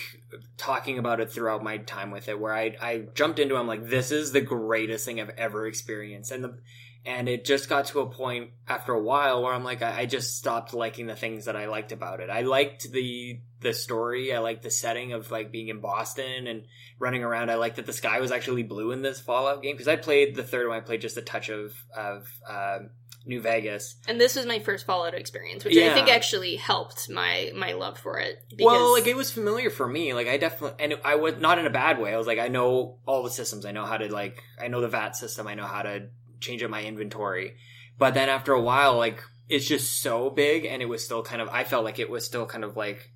[0.57, 3.67] talking about it throughout my time with it where I, I jumped into it, I'm
[3.67, 6.31] like, this is the greatest thing I've ever experienced.
[6.31, 6.57] And the,
[7.05, 10.05] and it just got to a point after a while where I'm like, I, I,
[10.05, 12.29] just stopped liking the things that I liked about it.
[12.29, 14.33] I liked the the story.
[14.33, 16.65] I liked the setting of like being in Boston and
[16.99, 17.49] running around.
[17.49, 20.35] I liked that the sky was actually blue in this Fallout game because I played
[20.35, 20.77] the third one.
[20.77, 22.79] I played just a touch of of uh,
[23.25, 23.95] New Vegas.
[24.07, 25.91] And this was my first Fallout experience, which yeah.
[25.91, 28.43] I think actually helped my my love for it.
[28.49, 28.65] Because...
[28.65, 30.13] Well, like it was familiar for me.
[30.13, 32.13] Like I definitely, and I was not in a bad way.
[32.13, 33.65] I was like, I know all the systems.
[33.65, 35.47] I know how to like, I know the VAT system.
[35.47, 36.07] I know how to
[36.39, 37.55] change up my inventory.
[37.97, 41.41] But then after a while, like it's just so big, and it was still kind
[41.41, 41.49] of.
[41.49, 43.11] I felt like it was still kind of like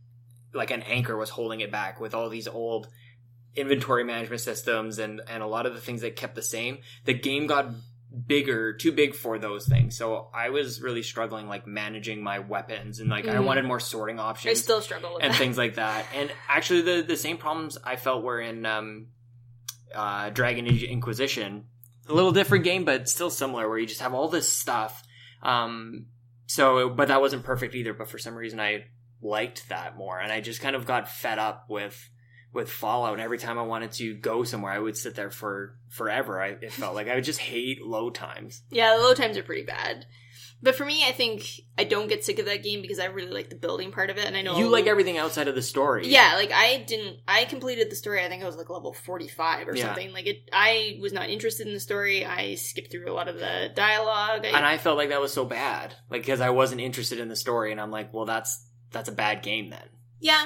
[0.53, 2.87] like an anchor was holding it back with all these old
[3.55, 6.77] inventory management systems and and a lot of the things that kept the same.
[7.05, 7.69] The game got
[8.27, 9.97] bigger, too big for those things.
[9.97, 13.35] So I was really struggling like managing my weapons and like mm.
[13.35, 14.51] I wanted more sorting options.
[14.51, 15.27] I still struggle and that.
[15.27, 16.05] And things like that.
[16.13, 19.07] And actually, the the same problems I felt were in um,
[19.93, 21.65] uh, Dragon Age Inquisition
[22.07, 25.03] a little different game, but still similar, where you just have all this stuff.
[25.41, 26.07] Um,
[26.47, 27.93] so, but that wasn't perfect either.
[27.93, 28.85] But for some reason, I
[29.21, 32.09] liked that more, and I just kind of got fed up with
[32.55, 33.13] with Fallout.
[33.13, 36.41] And every time I wanted to go somewhere, I would sit there for forever.
[36.41, 38.63] I, it felt like I would just hate low times.
[38.71, 40.07] Yeah, the load times are pretty bad.
[40.61, 43.31] But for me, I think I don't get sick of that game because I really
[43.31, 45.61] like the building part of it, and I know you like everything outside of the
[45.61, 46.07] story.
[46.07, 47.17] Yeah, like I didn't.
[47.27, 48.23] I completed the story.
[48.23, 49.85] I think I was like level forty five or yeah.
[49.85, 50.11] something.
[50.11, 52.25] Like it, I was not interested in the story.
[52.25, 55.33] I skipped through a lot of the dialogue, I, and I felt like that was
[55.33, 58.65] so bad, like because I wasn't interested in the story, and I'm like, well, that's
[58.91, 59.87] that's a bad game then.
[60.19, 60.45] Yeah.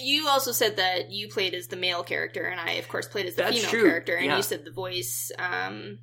[0.00, 3.26] You also said that you played as the male character, and I, of course, played
[3.26, 3.84] as the That's female true.
[3.84, 4.16] character.
[4.16, 4.36] And yeah.
[4.36, 5.98] you said the voice um,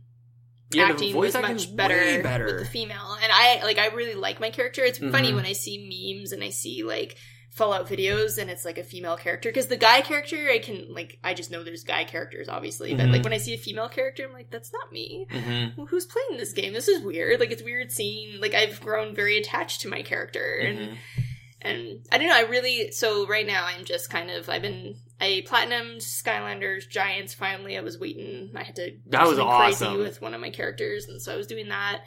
[0.72, 3.18] yeah, acting was much better, better, with the female.
[3.22, 4.84] And I like I really like my character.
[4.84, 5.12] It's mm-hmm.
[5.12, 7.18] funny when I see memes and I see like
[7.52, 11.20] Fallout videos and it's like a female character because the guy character I can like
[11.22, 13.12] I just know there's guy characters obviously, but mm-hmm.
[13.12, 15.28] like when I see a female character I'm like that's not me.
[15.30, 15.78] Mm-hmm.
[15.78, 16.72] Well, who's playing this game?
[16.72, 17.42] This is weird.
[17.42, 21.22] Like it's weird seeing like I've grown very attached to my character and mm-hmm.
[21.62, 22.36] And I don't know.
[22.36, 27.34] I really so right now I'm just kind of I've been I platinumed Skylanders Giants.
[27.34, 28.52] Finally, I was waiting.
[28.56, 31.38] I had to that was awesome crazy with one of my characters, and so I
[31.38, 32.02] was doing that.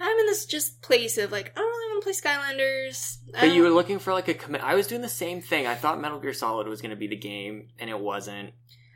[0.00, 3.16] I'm in this just place of like oh, I don't really want to play Skylanders.
[3.32, 4.62] But you were looking for like a commit.
[4.62, 5.66] I was doing the same thing.
[5.66, 8.52] I thought Metal Gear Solid was going to be the game, and it wasn't.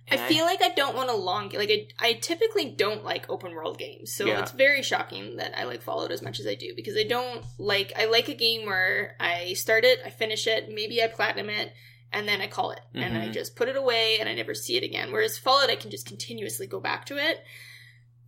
[0.09, 3.05] And I feel I, like I don't want a long like I, I typically don't
[3.05, 4.41] like open world games, so yeah.
[4.41, 7.45] it's very shocking that I like Fallout as much as I do because I don't
[7.59, 11.51] like I like a game where I start it, I finish it, maybe I platinum
[11.51, 11.73] it,
[12.13, 13.03] and then I call it mm-hmm.
[13.03, 13.33] and I mm-hmm.
[13.33, 15.13] just put it away and I never see it again.
[15.13, 17.43] Whereas Fallout, I can just continuously go back to it.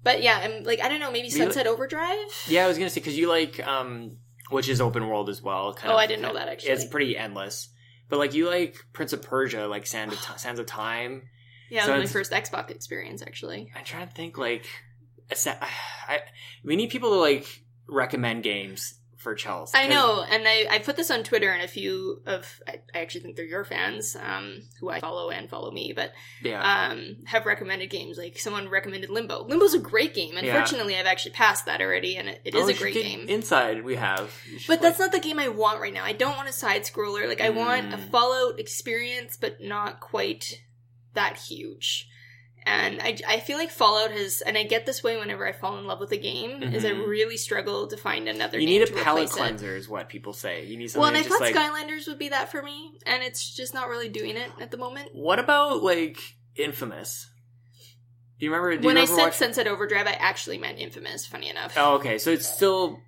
[0.02, 2.28] But yeah, I'm like I don't know, maybe Sunset Overdrive.
[2.46, 4.18] Yeah, I was gonna say because you like um,
[4.50, 5.74] which is open world as well.
[5.74, 6.70] Kind oh, of, I didn't know that actually.
[6.70, 7.70] It's pretty endless.
[8.08, 11.22] But like you like Prince of Persia, like Sands of, T- Sands of Time.
[11.70, 13.72] Yeah, so was my first Xbox experience actually.
[13.74, 14.66] I'm trying to think like,
[15.30, 16.20] I,
[16.64, 19.76] we need people to like recommend games for Chelsea.
[19.76, 23.00] I know, and I, I put this on Twitter, and a few of I, I
[23.00, 26.12] actually think they're your fans, um, who I follow and follow me, but
[26.42, 28.18] yeah, um, have recommended games.
[28.18, 29.46] Like someone recommended Limbo.
[29.46, 30.36] Limbo's a great game.
[30.36, 31.00] Unfortunately, yeah.
[31.00, 33.26] I've actually passed that already, and it, it is oh, a great game.
[33.28, 34.32] Inside, we have,
[34.68, 36.04] but that's not the game I want right now.
[36.04, 37.26] I don't want a side scroller.
[37.26, 37.56] Like I mm.
[37.56, 38.10] want a mm.
[38.10, 40.60] Fallout experience, but not quite
[41.14, 42.08] that huge
[42.66, 45.78] and I, I feel like Fallout has, and I get this way whenever I fall
[45.78, 46.74] in love with a game, mm-hmm.
[46.74, 47.08] is I mm-hmm.
[47.08, 48.58] really struggle to find another.
[48.58, 48.68] Game.
[48.68, 49.78] You need a palate cleanser, it.
[49.78, 50.64] is what people say.
[50.64, 51.00] You need something.
[51.00, 51.54] Well, and I thought like...
[51.54, 54.78] Skylanders would be that for me, and it's just not really doing it at the
[54.78, 55.10] moment.
[55.12, 56.18] What about like
[56.56, 57.30] Infamous?
[58.38, 58.78] Do you remember?
[58.78, 61.26] Do when you I said Sunset Overdrive, I actually meant Infamous.
[61.26, 61.74] Funny enough.
[61.76, 62.16] Oh, okay.
[62.16, 62.98] So it's still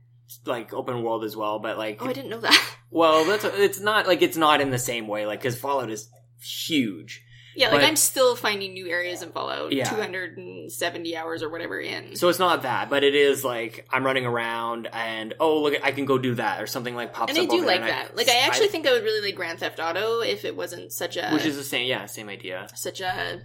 [0.45, 2.77] like open world as well, but like oh, I didn't know that.
[2.89, 6.09] Well, that's it's not like it's not in the same way, like because Fallout is
[6.41, 7.23] huge.
[7.57, 9.73] Yeah, like but, I'm still finding new areas in Fallout.
[9.73, 9.89] Yeah.
[9.89, 12.15] 270 hours or whatever in.
[12.17, 15.93] So it's not that, but it is like I'm running around and oh look, I
[15.93, 17.45] can go do that or something like pops and up.
[17.45, 18.11] And I do like that.
[18.13, 20.55] I, like I actually I, think I would really like Grand Theft Auto if it
[20.55, 21.89] wasn't such a which is the same.
[21.89, 22.69] Yeah, same idea.
[22.75, 23.43] Such a.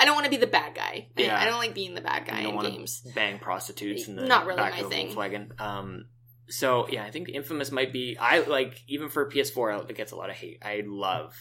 [0.00, 1.08] I don't want to be the bad guy.
[1.16, 1.36] Yeah.
[1.36, 3.02] I, I don't like being the bad guy in games.
[3.14, 5.08] Bang prostitutes in the not really my thing.
[5.08, 5.60] Volkswagen.
[5.60, 6.04] Um,
[6.48, 8.16] so yeah, I think Infamous might be.
[8.18, 10.62] I like even for PS4, it gets a lot of hate.
[10.62, 11.34] I love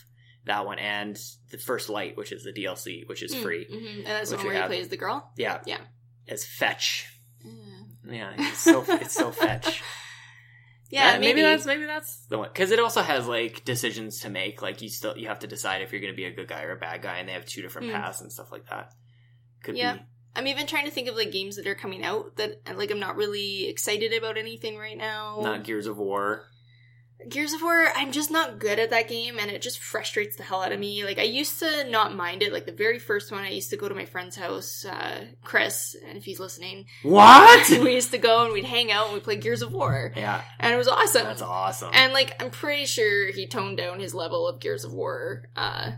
[0.47, 1.19] that one and
[1.51, 3.97] the first light which is the dlc which is mm, free mm-hmm.
[3.99, 5.79] and that's the one where he plays the girl yeah yeah
[6.27, 7.07] as fetch
[7.45, 7.85] mm.
[8.09, 9.83] yeah it's so it's so fetch
[10.89, 11.35] yeah that, maybe.
[11.35, 11.41] maybe.
[11.41, 14.89] that's maybe that's the one because it also has like decisions to make like you
[14.89, 16.77] still you have to decide if you're going to be a good guy or a
[16.77, 17.93] bad guy and they have two different mm.
[17.93, 18.91] paths and stuff like that
[19.63, 19.93] could yeah.
[19.93, 20.01] be
[20.37, 22.99] I'm even trying to think of like games that are coming out that like I'm
[22.99, 25.39] not really excited about anything right now.
[25.41, 26.45] Not Gears of War.
[27.27, 30.43] Gears of War, I'm just not good at that game and it just frustrates the
[30.43, 31.03] hell out of me.
[31.03, 32.53] Like I used to not mind it.
[32.53, 35.95] Like the very first one I used to go to my friend's house, uh, Chris,
[36.07, 36.85] and if he's listening.
[37.01, 37.69] What?
[37.81, 40.13] we used to go and we'd hang out and we'd play Gears of War.
[40.15, 40.41] Yeah.
[40.59, 41.23] And it was awesome.
[41.23, 41.89] That's awesome.
[41.93, 45.91] And like I'm pretty sure he toned down his level of Gears of War uh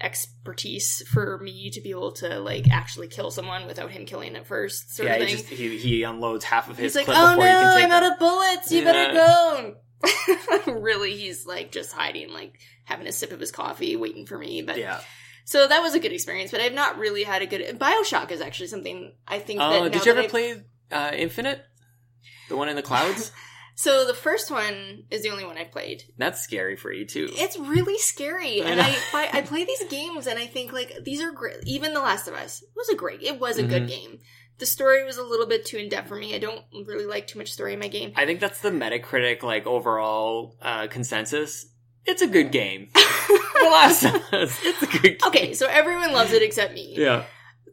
[0.00, 4.46] expertise for me to be able to like actually kill someone without him killing it
[4.46, 5.28] first sort yeah, of thing.
[5.28, 8.18] He, just, he, he unloads half of his He's like, oh no, I'm out of
[8.18, 8.70] bullets.
[8.72, 8.84] You yeah.
[8.84, 9.74] better go.
[10.66, 14.62] really, he's like just hiding, like having a sip of his coffee, waiting for me.
[14.62, 15.00] But yeah.
[15.44, 17.78] So that was a good experience, but I've not really had a good.
[17.78, 19.60] Bioshock is actually something I think.
[19.60, 20.30] Oh, did you ever I've...
[20.30, 21.64] play uh, Infinite?
[22.48, 23.32] The one in the clouds.
[23.74, 26.04] so the first one is the only one I've played.
[26.16, 27.28] That's scary for you too.
[27.32, 30.92] It's really scary, I and I, I, I play these games and I think like
[31.04, 31.56] these are great.
[31.66, 33.22] Even The Last of Us was a great.
[33.22, 33.70] It was a mm-hmm.
[33.70, 34.18] good game
[34.58, 36.34] the story was a little bit too in depth for me.
[36.34, 38.12] I don't really like too much story in my game.
[38.16, 41.66] I think that's the Metacritic like overall uh, consensus.
[42.04, 42.88] It's a good game.
[42.94, 44.58] the Last of Us.
[44.62, 45.16] It's a good game.
[45.26, 46.94] Okay, so everyone loves it except me.
[46.96, 47.24] Yeah.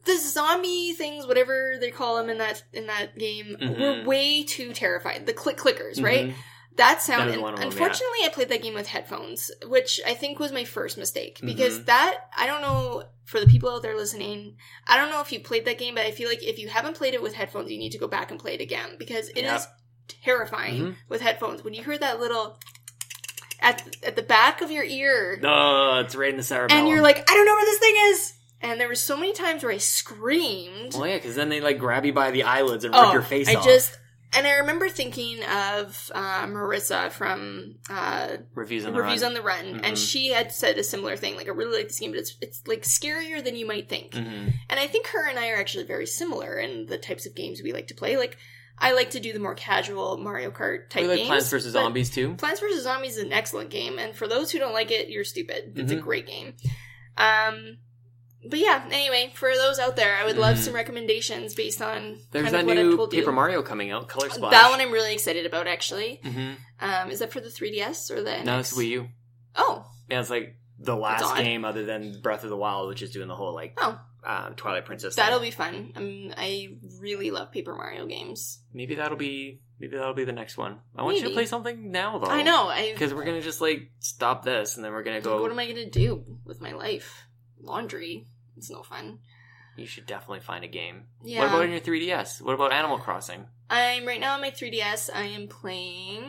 [0.06, 3.82] The zombie things, whatever they call them in that in that game, mm-hmm.
[3.82, 5.26] were way too terrified.
[5.26, 6.28] The click clickers, right?
[6.28, 6.40] Mm-hmm.
[6.80, 7.30] That sound.
[7.30, 8.28] That them, unfortunately, yeah.
[8.28, 11.86] I played that game with headphones, which I think was my first mistake because mm-hmm.
[11.86, 14.56] that I don't know for the people out there listening.
[14.88, 16.96] I don't know if you played that game, but I feel like if you haven't
[16.96, 19.44] played it with headphones, you need to go back and play it again because it
[19.44, 19.58] yep.
[19.58, 19.68] is
[20.08, 20.92] terrifying mm-hmm.
[21.10, 21.66] with headphones.
[21.66, 22.58] When you hear that little
[23.60, 27.02] at at the back of your ear, oh, it's right in the cerebellum, and you're
[27.02, 28.34] like, I don't know where this thing is.
[28.62, 30.94] And there were so many times where I screamed.
[30.96, 33.22] Oh yeah, because then they like grab you by the eyelids and rip oh, your
[33.22, 33.66] face I off.
[33.66, 33.98] just
[34.32, 39.32] And I remember thinking of uh, Marissa from uh, Reviews on the Reviews Run.
[39.32, 39.82] on the Run, Mhm.
[39.84, 41.36] and she had said a similar thing.
[41.36, 44.12] Like, I really like this game, but it's it's like scarier than you might think.
[44.14, 44.54] Mhm.
[44.70, 47.62] And I think her and I are actually very similar in the types of games
[47.64, 48.18] we like to play.
[48.18, 48.38] Like,
[48.78, 51.28] I like to do the more casual Mario Kart type We like games.
[51.30, 52.36] Plants vs Zombies too.
[52.36, 55.24] Plants vs Zombies is an excellent game, and for those who don't like it, you're
[55.26, 55.74] stupid.
[55.76, 56.02] It's a Mhm.
[56.02, 56.54] great game.
[57.18, 57.80] Um,
[58.46, 60.60] but yeah, anyway, for those out there, I would love Mhm.
[60.66, 63.36] some recommendations based on There's kind that of I've new Paper you.
[63.36, 64.52] Mario coming out, Color Splash.
[64.52, 66.20] That one I'm really excited about, actually.
[66.24, 68.46] hmm Um, is that for the 3DS or the NX?
[68.46, 69.08] No, it's Wii U.
[69.56, 73.12] Oh, Yeah, it's like the last game other than Breath of the Wild, which is
[73.12, 75.16] doing the whole like oh, uh, Twilight Princess.
[75.16, 75.92] that'll be fun.
[75.96, 78.60] Um, I really love Paper Mario games.
[78.74, 80.80] maybe that'll be maybe that'll be the next one.
[80.96, 82.28] I want you to play something now though.
[82.28, 82.72] I know.
[82.94, 85.42] Because we're gonna just like stop this and then we're gonna go.
[85.42, 87.26] what am I gonna do with my life?
[87.62, 88.26] Laundry.
[88.60, 89.20] It's no fun.
[89.76, 91.06] You should definitely find a game.
[91.24, 91.40] Yeah.
[91.40, 92.42] What about on your 3DS?
[92.42, 93.46] What about Animal Crossing?
[93.70, 95.10] I'm right now on my 3DS.
[95.14, 96.24] I am playing.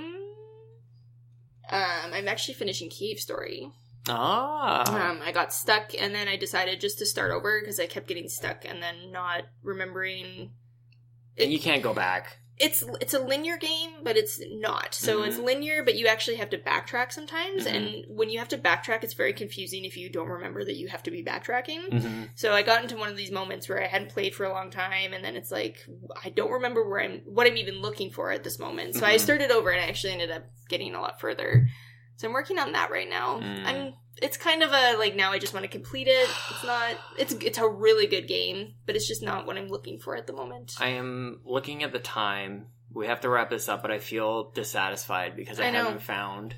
[1.68, 3.70] Um, I'm actually finishing Cave Story.
[4.08, 7.86] Ah, Um, I got stuck, and then I decided just to start over because I
[7.86, 10.52] kept getting stuck and then not remembering.
[11.38, 12.38] and you can't go back.
[12.60, 14.94] It's it's a linear game, but it's not.
[14.94, 15.26] So Mhm.
[15.28, 17.66] it's linear, but you actually have to backtrack sometimes.
[17.66, 17.74] Mhm.
[17.74, 20.88] And when you have to backtrack, it's very confusing if you don't remember that you
[20.88, 21.90] have to be backtracking.
[22.02, 24.52] hmm So I got into one of these moments where I hadn't played for a
[24.52, 25.86] long time, and then it's like
[26.22, 28.94] I don't remember where I'm, what I'm even looking for at this moment.
[28.94, 29.20] So I Mhm.
[29.20, 31.66] started over, and I actually ended up getting a lot further.
[32.20, 33.40] So I'm working on that right now.
[33.40, 33.64] Mm.
[33.64, 33.94] I'm.
[34.20, 36.28] It's kind of a like now I just want to complete it.
[36.50, 36.94] It's not.
[37.16, 40.26] It's it's a really good game, but it's just not what I'm looking for at
[40.26, 40.74] the moment.
[40.78, 42.66] I am looking at the time.
[42.92, 46.56] We have to wrap this up, but I feel dissatisfied because I, I haven't found.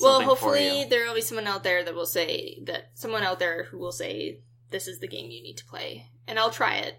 [0.00, 3.64] well, hopefully there will be someone out there that will say that someone out there
[3.64, 6.94] who will say this is the game you need to play, and I'll try it.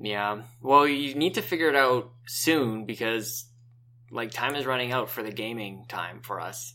[0.00, 0.44] Yeah.
[0.62, 3.44] Well, you need to figure it out soon because,
[4.10, 6.74] like, time is running out for the gaming time for us.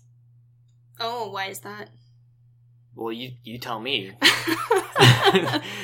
[1.00, 1.90] Oh, why is that?
[2.96, 4.12] Well, you you tell me.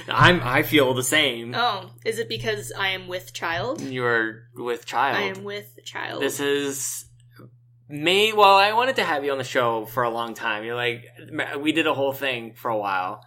[0.07, 1.53] I'm I feel the same.
[1.55, 3.81] Oh, is it because I am with child?
[3.81, 5.17] You're with child.
[5.17, 6.21] I am with child.
[6.21, 7.05] This is
[7.88, 8.34] me.
[8.34, 10.63] Well, I wanted to have you on the show for a long time.
[10.63, 11.05] You're like,
[11.59, 13.23] we did a whole thing for a while.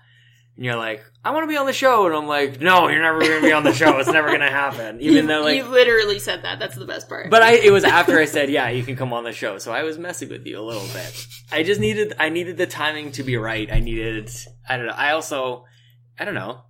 [0.57, 3.01] And you're like, I want to be on the show, and I'm like, no, you're
[3.01, 3.99] never going to be on the show.
[3.99, 5.01] It's never going to happen.
[5.01, 6.59] Even you, though, like, you literally said that.
[6.59, 7.31] That's the best part.
[7.31, 9.57] but I, it was after I said, yeah, you can come on the show.
[9.59, 11.27] So I was messing with you a little bit.
[11.51, 13.73] I just needed, I needed the timing to be right.
[13.73, 14.31] I needed,
[14.69, 14.93] I don't know.
[14.95, 15.65] I also,
[16.19, 16.61] I don't know.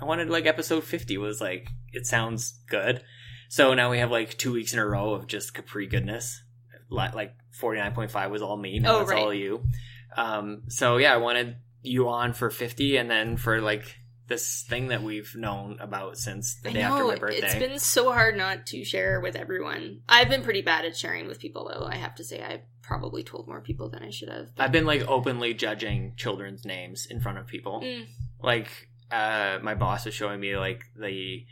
[0.00, 3.02] I wanted like episode 50 was like, it sounds good.
[3.48, 6.42] So now we have like two weeks in a row of just Capri goodness.
[6.90, 8.80] Like like 49.5 was all me.
[8.80, 9.22] Now Oh, it's right.
[9.22, 9.64] all you.
[10.16, 13.96] Um, so yeah, I wanted you on for 50 and then for like
[14.26, 17.38] this thing that we've known about since the I day after my birthday.
[17.38, 20.00] it's been so hard not to share with everyone.
[20.08, 21.84] I've been pretty bad at sharing with people, though.
[21.84, 24.48] I have to say, I probably told more people than I should have.
[24.58, 27.80] I've been like openly judging children's names in front of people.
[27.82, 28.06] Mm.
[28.42, 31.44] Like uh my boss was showing me like the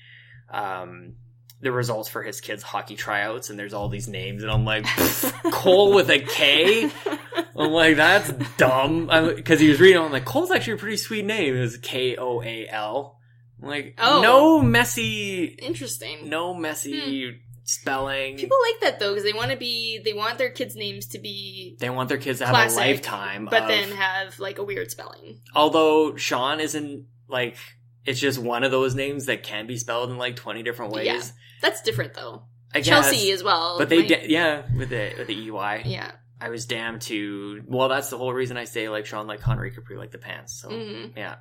[0.50, 1.14] um
[1.60, 4.84] the results for his kids hockey tryouts and there's all these names and I'm like
[5.52, 6.90] Cole with a K.
[7.56, 9.06] I'm like that's dumb
[9.36, 10.00] because he was reading.
[10.02, 11.56] I'm like Cole's actually a pretty sweet name.
[11.56, 13.18] It was K O A L.
[13.62, 14.20] I'm like Oh.
[14.22, 16.28] no messy, Interesting.
[16.28, 17.36] no messy hmm.
[17.64, 18.36] spelling.
[18.36, 20.00] People like that though because they want to be.
[20.04, 22.86] They want their kids' names to be, they want their kids to have Classic, a
[22.86, 25.40] lifetime, but of- then have like a weird spelling.
[25.54, 27.56] although Sean isn't like
[28.04, 31.06] it's just one of those names that can be spelled in like 20 different ways.
[31.06, 31.22] Yeah.
[31.60, 32.42] That's different though.
[32.74, 32.88] I guess.
[32.88, 33.78] Chelsea as well.
[33.78, 35.82] But they My- da- yeah, with the with the EY.
[35.84, 36.12] yeah.
[36.42, 39.70] I was damned to well that's the whole reason I say like Sean like Connery
[39.70, 40.60] Capri like the pants.
[40.60, 41.36] So hmm yeah.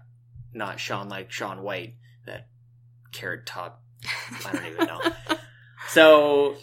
[0.54, 1.96] Not Sean like Shaun White,
[2.28, 2.48] that
[3.12, 3.82] carrot top
[4.46, 5.02] I don't even know.
[5.90, 6.56] so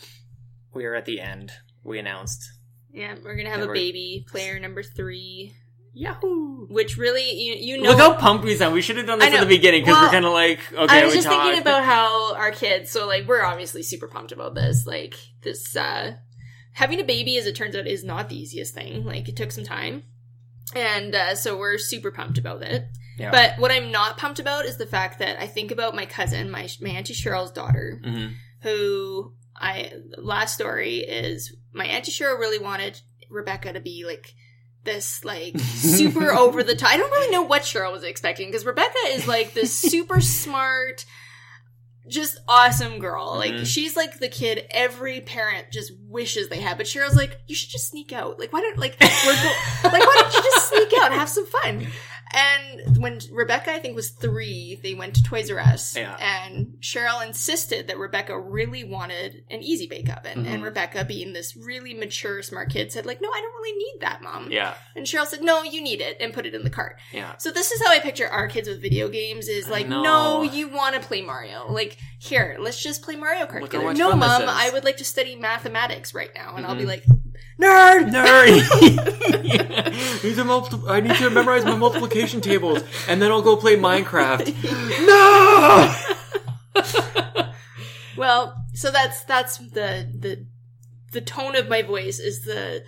[0.72, 1.50] we are at the end.
[1.82, 2.48] We announced
[2.92, 5.54] Yeah, we're gonna have a baby, player number three,
[5.94, 6.66] Yahoo!
[6.68, 7.90] which really you you know.
[7.90, 8.72] Look how pumped we sound.
[8.72, 11.00] We should have done this at the beginning because Well, we're kind of like okay.
[11.00, 12.92] I was just thinking about how our kids.
[12.92, 14.86] So like we're obviously super pumped about this.
[14.86, 16.16] Like this, uh
[16.78, 19.04] having a baby, as it turns out, is not the easiest thing.
[19.04, 20.02] Like it took some time,
[20.74, 22.86] and uh, so we're super pumped about it.
[23.18, 23.30] Yeah.
[23.32, 26.50] But what I'm not pumped about is the fact that I think about my cousin,
[26.50, 28.34] my my auntie Cheryl's daughter, Mhm.
[28.62, 34.32] who I last story is my auntie Cheryl really wanted Rebecca to be like
[34.84, 36.90] this like super over the top.
[36.92, 41.04] I don't really know what Cheryl was expecting because Rebecca is like this super smart,
[42.08, 43.34] just awesome girl.
[43.36, 43.66] Like Mhm.
[43.66, 46.76] she's like the kid every parent just wishes they had.
[46.78, 48.38] But Cheryl's like, you should just sneak out.
[48.38, 49.12] Like why don't like like
[49.92, 51.86] why don't you just sneak out and have some fun?
[52.32, 55.96] And when Rebecca, I think, was three, they went to Toys R Us.
[55.96, 56.16] Yeah.
[56.16, 60.44] And Cheryl insisted that Rebecca really wanted an easy bake oven.
[60.44, 60.48] Mhm.
[60.48, 64.00] And Rebecca, being this really mature, smart kid, said, like, no, I don't really need
[64.00, 64.50] that, mom.
[64.50, 66.98] Yeah, And Cheryl said, no, you need it, and put it in the cart.
[67.12, 67.36] yeah.
[67.38, 70.68] So this is how I picture our kids with video games is like, no, you
[70.68, 71.66] want to play Mario.
[71.72, 73.94] Like, here, let's just play Mario Kart Look together.
[73.94, 74.42] No, mom.
[74.46, 76.56] I would like to study mathematics right now.
[76.56, 76.88] And I'll be Mhm.
[76.88, 77.04] like,
[77.60, 78.10] nerd!
[78.10, 79.94] Nerd.
[80.24, 83.76] need to multi- I need to memorize my multiplication tables, and then I'll go play
[83.76, 84.52] Minecraft.
[85.06, 85.94] no.
[88.16, 90.46] Well, so that's that's the the
[91.12, 92.84] the tone of my voice is the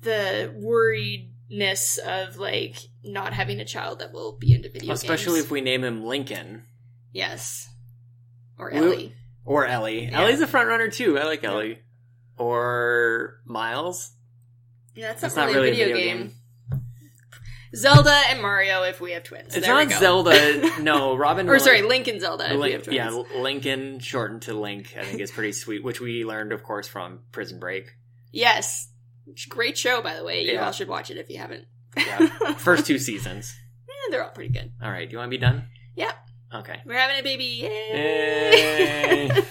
[0.00, 5.44] the worriedness of like not having a child that will be into video Especially games.
[5.46, 6.64] if we name him Lincoln
[7.12, 7.68] yes,
[8.58, 9.14] or We- Ellie.
[9.44, 10.06] or Ellie.
[10.06, 10.22] Yeah.
[10.22, 11.18] Ellie's a front runner too.
[11.18, 11.78] I like Ellie.
[12.42, 14.12] Or Miles.
[14.94, 16.32] Yeah, that's, That's not, really, a video, game.
[17.74, 19.56] Zelda and Mario if we have twins.
[19.56, 19.90] It's There not.
[19.92, 20.70] Zelda.
[20.82, 21.48] No, Robin.
[21.48, 22.96] or sorry, Link- and Zelda if we Link- have twins.
[22.96, 24.94] yeah, Lincoln shortened to Link.
[24.98, 27.86] I think is pretty sweet, which we learned, of course, from Prison Break.
[28.32, 28.88] Yes.
[29.48, 30.42] Great show, by the way.
[30.44, 30.66] You Yeah.
[30.66, 31.64] all should watch it if you haven't.
[31.96, 32.26] Yeah.
[32.58, 33.54] First two seasons.
[33.88, 34.72] Eh, they're all pretty good.
[34.82, 35.64] All right, do you want to be done?
[35.96, 36.14] Yep.
[36.56, 36.80] Okay.
[36.84, 37.44] We're having a baby.
[37.62, 39.28] Yay!
[39.28, 39.42] Yay.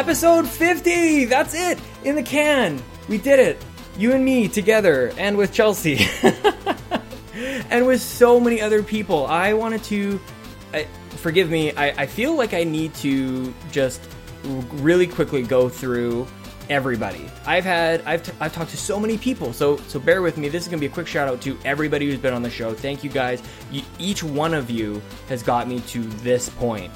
[0.00, 1.26] Episode 50!
[1.26, 1.78] That's it!
[2.04, 2.82] In the can!
[3.06, 3.62] We did it!
[3.98, 6.08] You and me together, and with Chelsea.
[7.68, 9.26] and with so many other people.
[9.26, 10.18] I wanted to.
[10.72, 14.00] I, forgive me, I, I feel like I need to just
[14.76, 16.26] really quickly go through
[16.70, 17.28] everybody.
[17.44, 20.48] I've had I've, t- I've talked to so many people, so so bear with me.
[20.48, 22.72] This is gonna be a quick shout out to everybody who's been on the show.
[22.72, 23.42] Thank you guys.
[23.98, 26.90] Each one of you has got me to this point,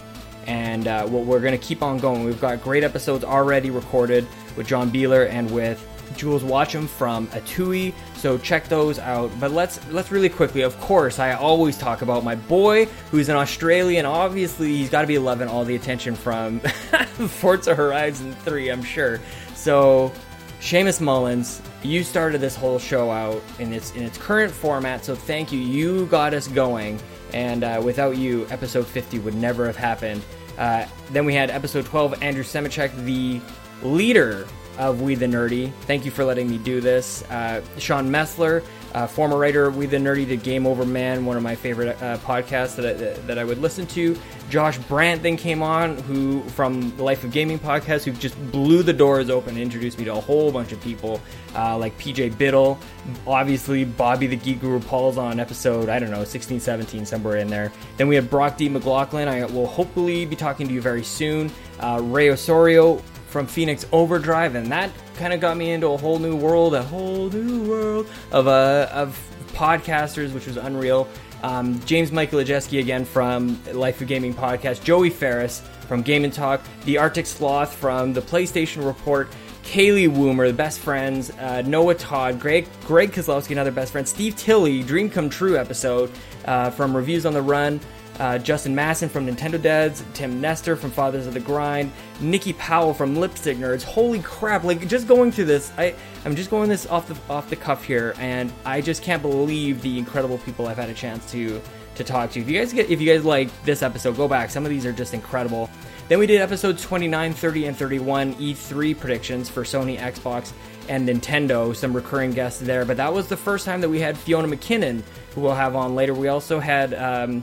[0.46, 2.24] and uh, well, we're gonna keep on going.
[2.24, 4.26] We've got great episodes already recorded
[4.56, 5.84] with John Beeler and with
[6.16, 7.94] Jules Watcham from Atui.
[8.16, 9.30] So check those out.
[9.40, 10.62] But let's let's really quickly.
[10.62, 14.06] Of course, I always talk about my boy who's an Australian.
[14.06, 18.70] Obviously, he's got to be loving all the attention from Forza Horizon 3.
[18.70, 19.20] I'm sure.
[19.54, 20.12] So,
[20.60, 25.04] Seamus Mullins, you started this whole show out in its in its current format.
[25.04, 25.58] So thank you.
[25.58, 26.98] You got us going,
[27.34, 30.22] and uh, without you, episode 50 would never have happened.
[30.56, 33.40] Uh, then we had episode 12, Andrew Semichek, the
[33.82, 34.46] leader
[34.78, 35.72] of We the Nerdy.
[35.82, 37.22] Thank you for letting me do this.
[37.30, 38.64] Uh, Sean Messler,
[38.94, 42.00] uh, former writer of We the Nerdy, did Game Over Man, one of my favorite
[42.00, 44.16] uh, podcasts that I, that I would listen to.
[44.50, 48.92] Josh Brandt then came on, who from Life of Gaming podcast, who just blew the
[48.92, 51.20] doors open and introduced me to a whole bunch of people,
[51.56, 52.78] uh, like PJ Biddle,
[53.26, 57.48] obviously Bobby the Geek Guru Paul's on episode, I don't know, 16, 17, somewhere in
[57.48, 57.72] there.
[57.96, 58.68] Then we had Brock D.
[58.68, 59.28] McLaughlin.
[59.28, 61.50] I will hopefully be talking to you very soon.
[61.80, 63.02] Uh, Ray Osorio,
[63.34, 66.84] from Phoenix Overdrive, and that kind of got me into a whole new world, a
[66.84, 71.08] whole new world of uh, of podcasters, which was unreal.
[71.42, 76.32] Um, James Michael Ajeski again from Life of Gaming podcast, Joey Ferris from Game and
[76.32, 79.28] Talk, the Arctic Sloth from the PlayStation Report,
[79.64, 84.36] Kaylee Woomer, the best friends, uh, Noah Todd, Greg Greg Kozlowski, another best friend, Steve
[84.36, 86.12] Tilley, Dream Come True episode
[86.44, 87.80] uh, from Reviews on the Run.
[88.18, 92.94] Uh, Justin Masson from Nintendo Dads, Tim Nestor from Fathers of the Grind, Nikki Powell
[92.94, 93.82] from Lipstick Nerds.
[93.82, 94.62] Holy crap!
[94.62, 97.82] Like just going through this, I I'm just going this off the off the cuff
[97.82, 101.60] here, and I just can't believe the incredible people I've had a chance to
[101.96, 102.40] to talk to.
[102.40, 104.50] If you guys get if you guys like this episode, go back.
[104.50, 105.68] Some of these are just incredible.
[106.06, 110.52] Then we did episodes 29, 30, and 31 E3 predictions for Sony, Xbox,
[110.88, 111.74] and Nintendo.
[111.74, 115.02] Some recurring guests there, but that was the first time that we had Fiona McKinnon,
[115.34, 116.14] who we'll have on later.
[116.14, 116.94] We also had.
[116.94, 117.42] Um,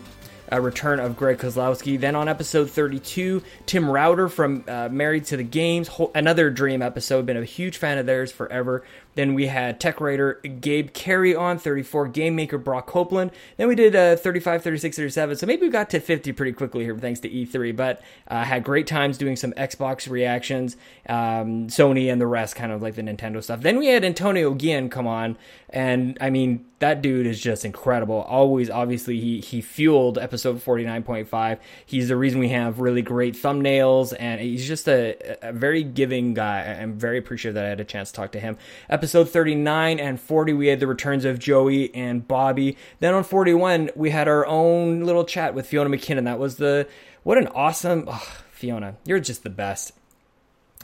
[0.52, 2.00] a return of Greg Kozlowski.
[2.00, 7.26] Then on episode 32, Tim Router from uh, Married to the Games, another dream episode.
[7.26, 8.84] Been a huge fan of theirs forever.
[9.16, 13.32] Then we had tech writer Gabe Carey on 34, game maker Brock Copeland.
[13.58, 15.36] Then we did uh, 35, 36, 37.
[15.38, 17.76] So maybe we got to 50 pretty quickly here thanks to E3.
[17.76, 20.78] But uh, had great times doing some Xbox reactions,
[21.10, 23.62] um, Sony and the rest, kind of like the Nintendo stuff.
[23.62, 25.38] Then we had Antonio Guillen come on,
[25.70, 28.22] and I mean that dude is just incredible.
[28.22, 31.60] Always, obviously, he he fueled episode forty nine point five.
[31.86, 36.34] He's the reason we have really great thumbnails, and he's just a, a very giving
[36.34, 36.64] guy.
[36.82, 38.58] I'm very appreciative that I had a chance to talk to him.
[39.02, 42.78] Thirty nine and forty, we had the returns of Joey and Bobby.
[43.00, 46.26] Then on forty one, we had our own little chat with Fiona McKinnon.
[46.26, 46.88] That was the
[47.24, 48.96] what an awesome oh, Fiona.
[49.06, 49.94] You're just the best.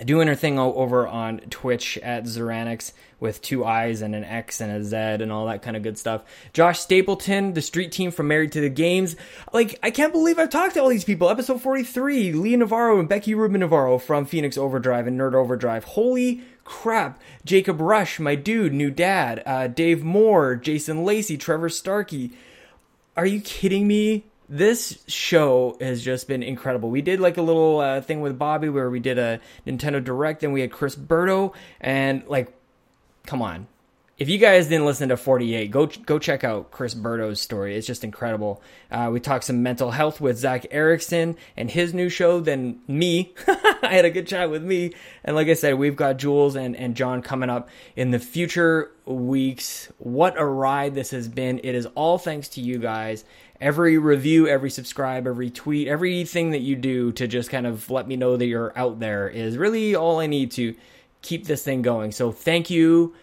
[0.05, 4.71] doing her thing over on Twitch at Zeranix with two I's and an X and
[4.71, 6.23] a Z and all that kind of good stuff.
[6.53, 9.15] Josh Stapleton, the street team from Married to the Games.
[9.53, 11.29] Like, I can't believe I've talked to all these people.
[11.29, 15.83] Episode 43, Lee Navarro and Becky Rubin Navarro from Phoenix Overdrive and Nerd Overdrive.
[15.83, 17.19] Holy crap.
[17.45, 19.41] Jacob Rush, my dude, new dad.
[19.45, 22.31] Uh, Dave Moore, Jason Lacey, Trevor Starkey.
[23.15, 24.25] Are you kidding me?
[24.49, 26.89] this show has just been incredible.
[26.89, 30.43] We did like a little uh, thing with Bobby where we did a Nintendo Direct,
[30.43, 32.53] and we had Chris Berto, and like,
[33.25, 33.67] come on.
[34.17, 37.75] If you guys didn't listen to 48, go go check out Chris Berto's story.
[37.75, 38.63] It's just incredible.
[38.89, 42.39] Uh, we talked some mental health with Zach Erickson and his new show.
[42.39, 44.95] Then me, I had a good chat with me.
[45.23, 48.91] And like I said, we've got Jules and, and John coming up in the future
[49.05, 49.91] weeks.
[49.99, 51.59] What a ride this has been.
[51.59, 53.23] It is all thanks to you guys
[53.59, 58.07] every review, every subscribe, every tweet, everything that you do to just kind of let
[58.07, 60.75] me know that you're out there is really all I need to
[61.21, 62.11] keep this thing going.
[62.11, 63.15] So thank you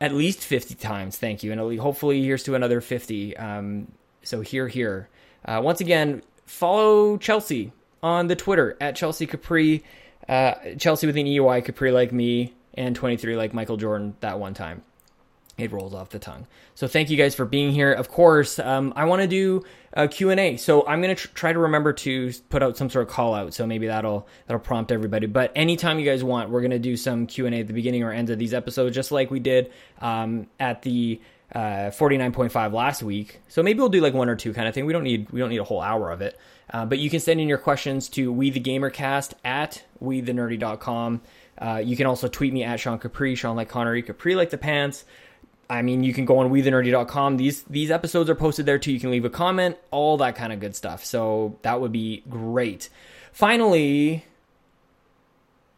[0.00, 1.18] at least 50 times.
[1.18, 1.52] Thank you.
[1.52, 3.36] And hopefully here's to another 50.
[3.36, 5.08] Um, so here, here.
[5.44, 7.72] Uh, once again, follow Chelsea
[8.02, 9.84] on the Twitter at Chelsea Capri,
[10.28, 14.54] uh, Chelsea with an EY Capri like me, and 23 like Michael Jordan that one
[14.54, 14.82] time
[15.60, 16.46] it rolls off the tongue.
[16.74, 17.92] So thank you guys for being here.
[17.92, 20.56] Of course, um, I want to do a Q&A.
[20.56, 23.34] So I'm going to tr- try to remember to put out some sort of call
[23.34, 23.54] out.
[23.54, 25.26] So maybe that'll that'll prompt everybody.
[25.26, 28.12] But anytime you guys want, we're going to do some Q&A at the beginning or
[28.12, 31.20] end of these episodes just like we did um, at the
[31.54, 33.40] uh, 49.5 last week.
[33.48, 34.86] So maybe we'll do like one or two kind of thing.
[34.86, 36.38] We don't need we don't need a whole hour of it.
[36.72, 40.32] Uh, but you can send in your questions to we the gamercast at we the
[40.32, 41.20] nerdy.com.
[41.58, 44.58] Uh, you can also tweet me at Sean Capri, Sean like Connery, Capri like the
[44.58, 45.04] pants.
[45.70, 47.36] I mean, you can go on WeTheNerdy.com.
[47.36, 48.92] These these episodes are posted there too.
[48.92, 51.04] You can leave a comment, all that kind of good stuff.
[51.04, 52.88] So that would be great.
[53.32, 54.24] Finally,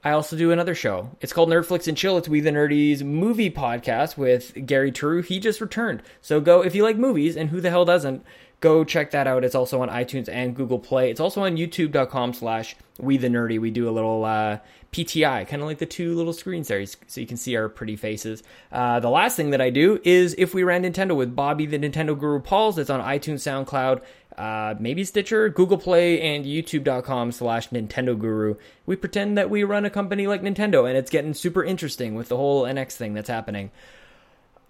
[0.03, 1.11] I also do another show.
[1.21, 2.17] It's called Nerdflix and Chill.
[2.17, 5.21] It's We the Nerdy's movie podcast with Gary True.
[5.21, 6.03] He just returned.
[6.23, 8.25] So go if you like movies, and who the hell doesn't?
[8.61, 9.45] Go check that out.
[9.45, 11.11] It's also on iTunes and Google Play.
[11.11, 13.61] It's also on YouTube.com slash We the Nerdy.
[13.61, 14.59] We do a little uh,
[14.93, 17.97] PTI, kind of like the two little screens there, so you can see our pretty
[17.97, 18.43] faces.
[18.71, 21.79] Uh, the last thing that I do is If We Ran Nintendo with Bobby the
[21.79, 22.77] Nintendo Guru Pauls.
[22.79, 24.03] It's on iTunes, SoundCloud,
[24.37, 28.57] uh, maybe Stitcher, Google Play, and YouTube.com slash Nintendo Guru.
[28.85, 32.29] We pretend that we run a company like Nintendo, and it's getting super interesting with
[32.29, 33.71] the whole NX thing that's happening.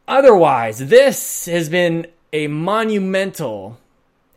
[0.07, 3.79] Otherwise, this has been a monumental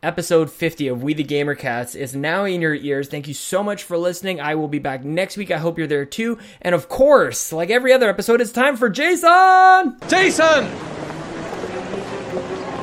[0.05, 3.07] episode 50 of We the Gamercast is now in your ears.
[3.07, 4.39] Thank you so much for listening.
[4.39, 5.49] I will be back next week.
[5.49, 6.37] I hope you're there too.
[6.61, 9.97] And of course, like every other episode, it's time for Jason!
[10.07, 10.69] Jason!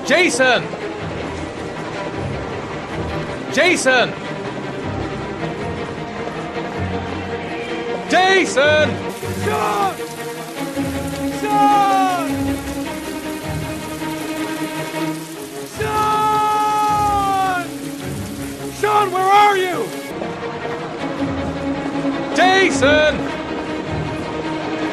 [0.05, 0.65] Jason!
[3.55, 4.12] Jason!
[8.11, 8.89] Jason!
[9.44, 9.97] Sean!
[11.40, 12.11] Sean!
[19.03, 19.85] Sean, where are you?
[22.37, 23.16] Jason!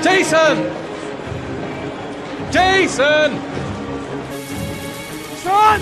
[0.02, 0.58] Jason!
[2.52, 3.32] Jason!
[5.44, 5.80] Sean!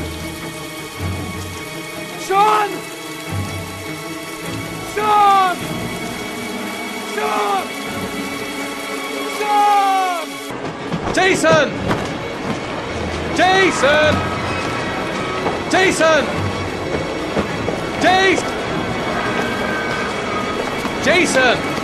[2.28, 2.70] Sean!
[4.94, 5.58] Sean!
[7.16, 7.66] Sean!
[9.38, 10.28] Sean!
[11.14, 11.70] Jason!
[13.38, 14.14] Jason!
[15.72, 16.56] Jason!
[18.02, 18.44] Jason!
[21.03, 21.77] Jason!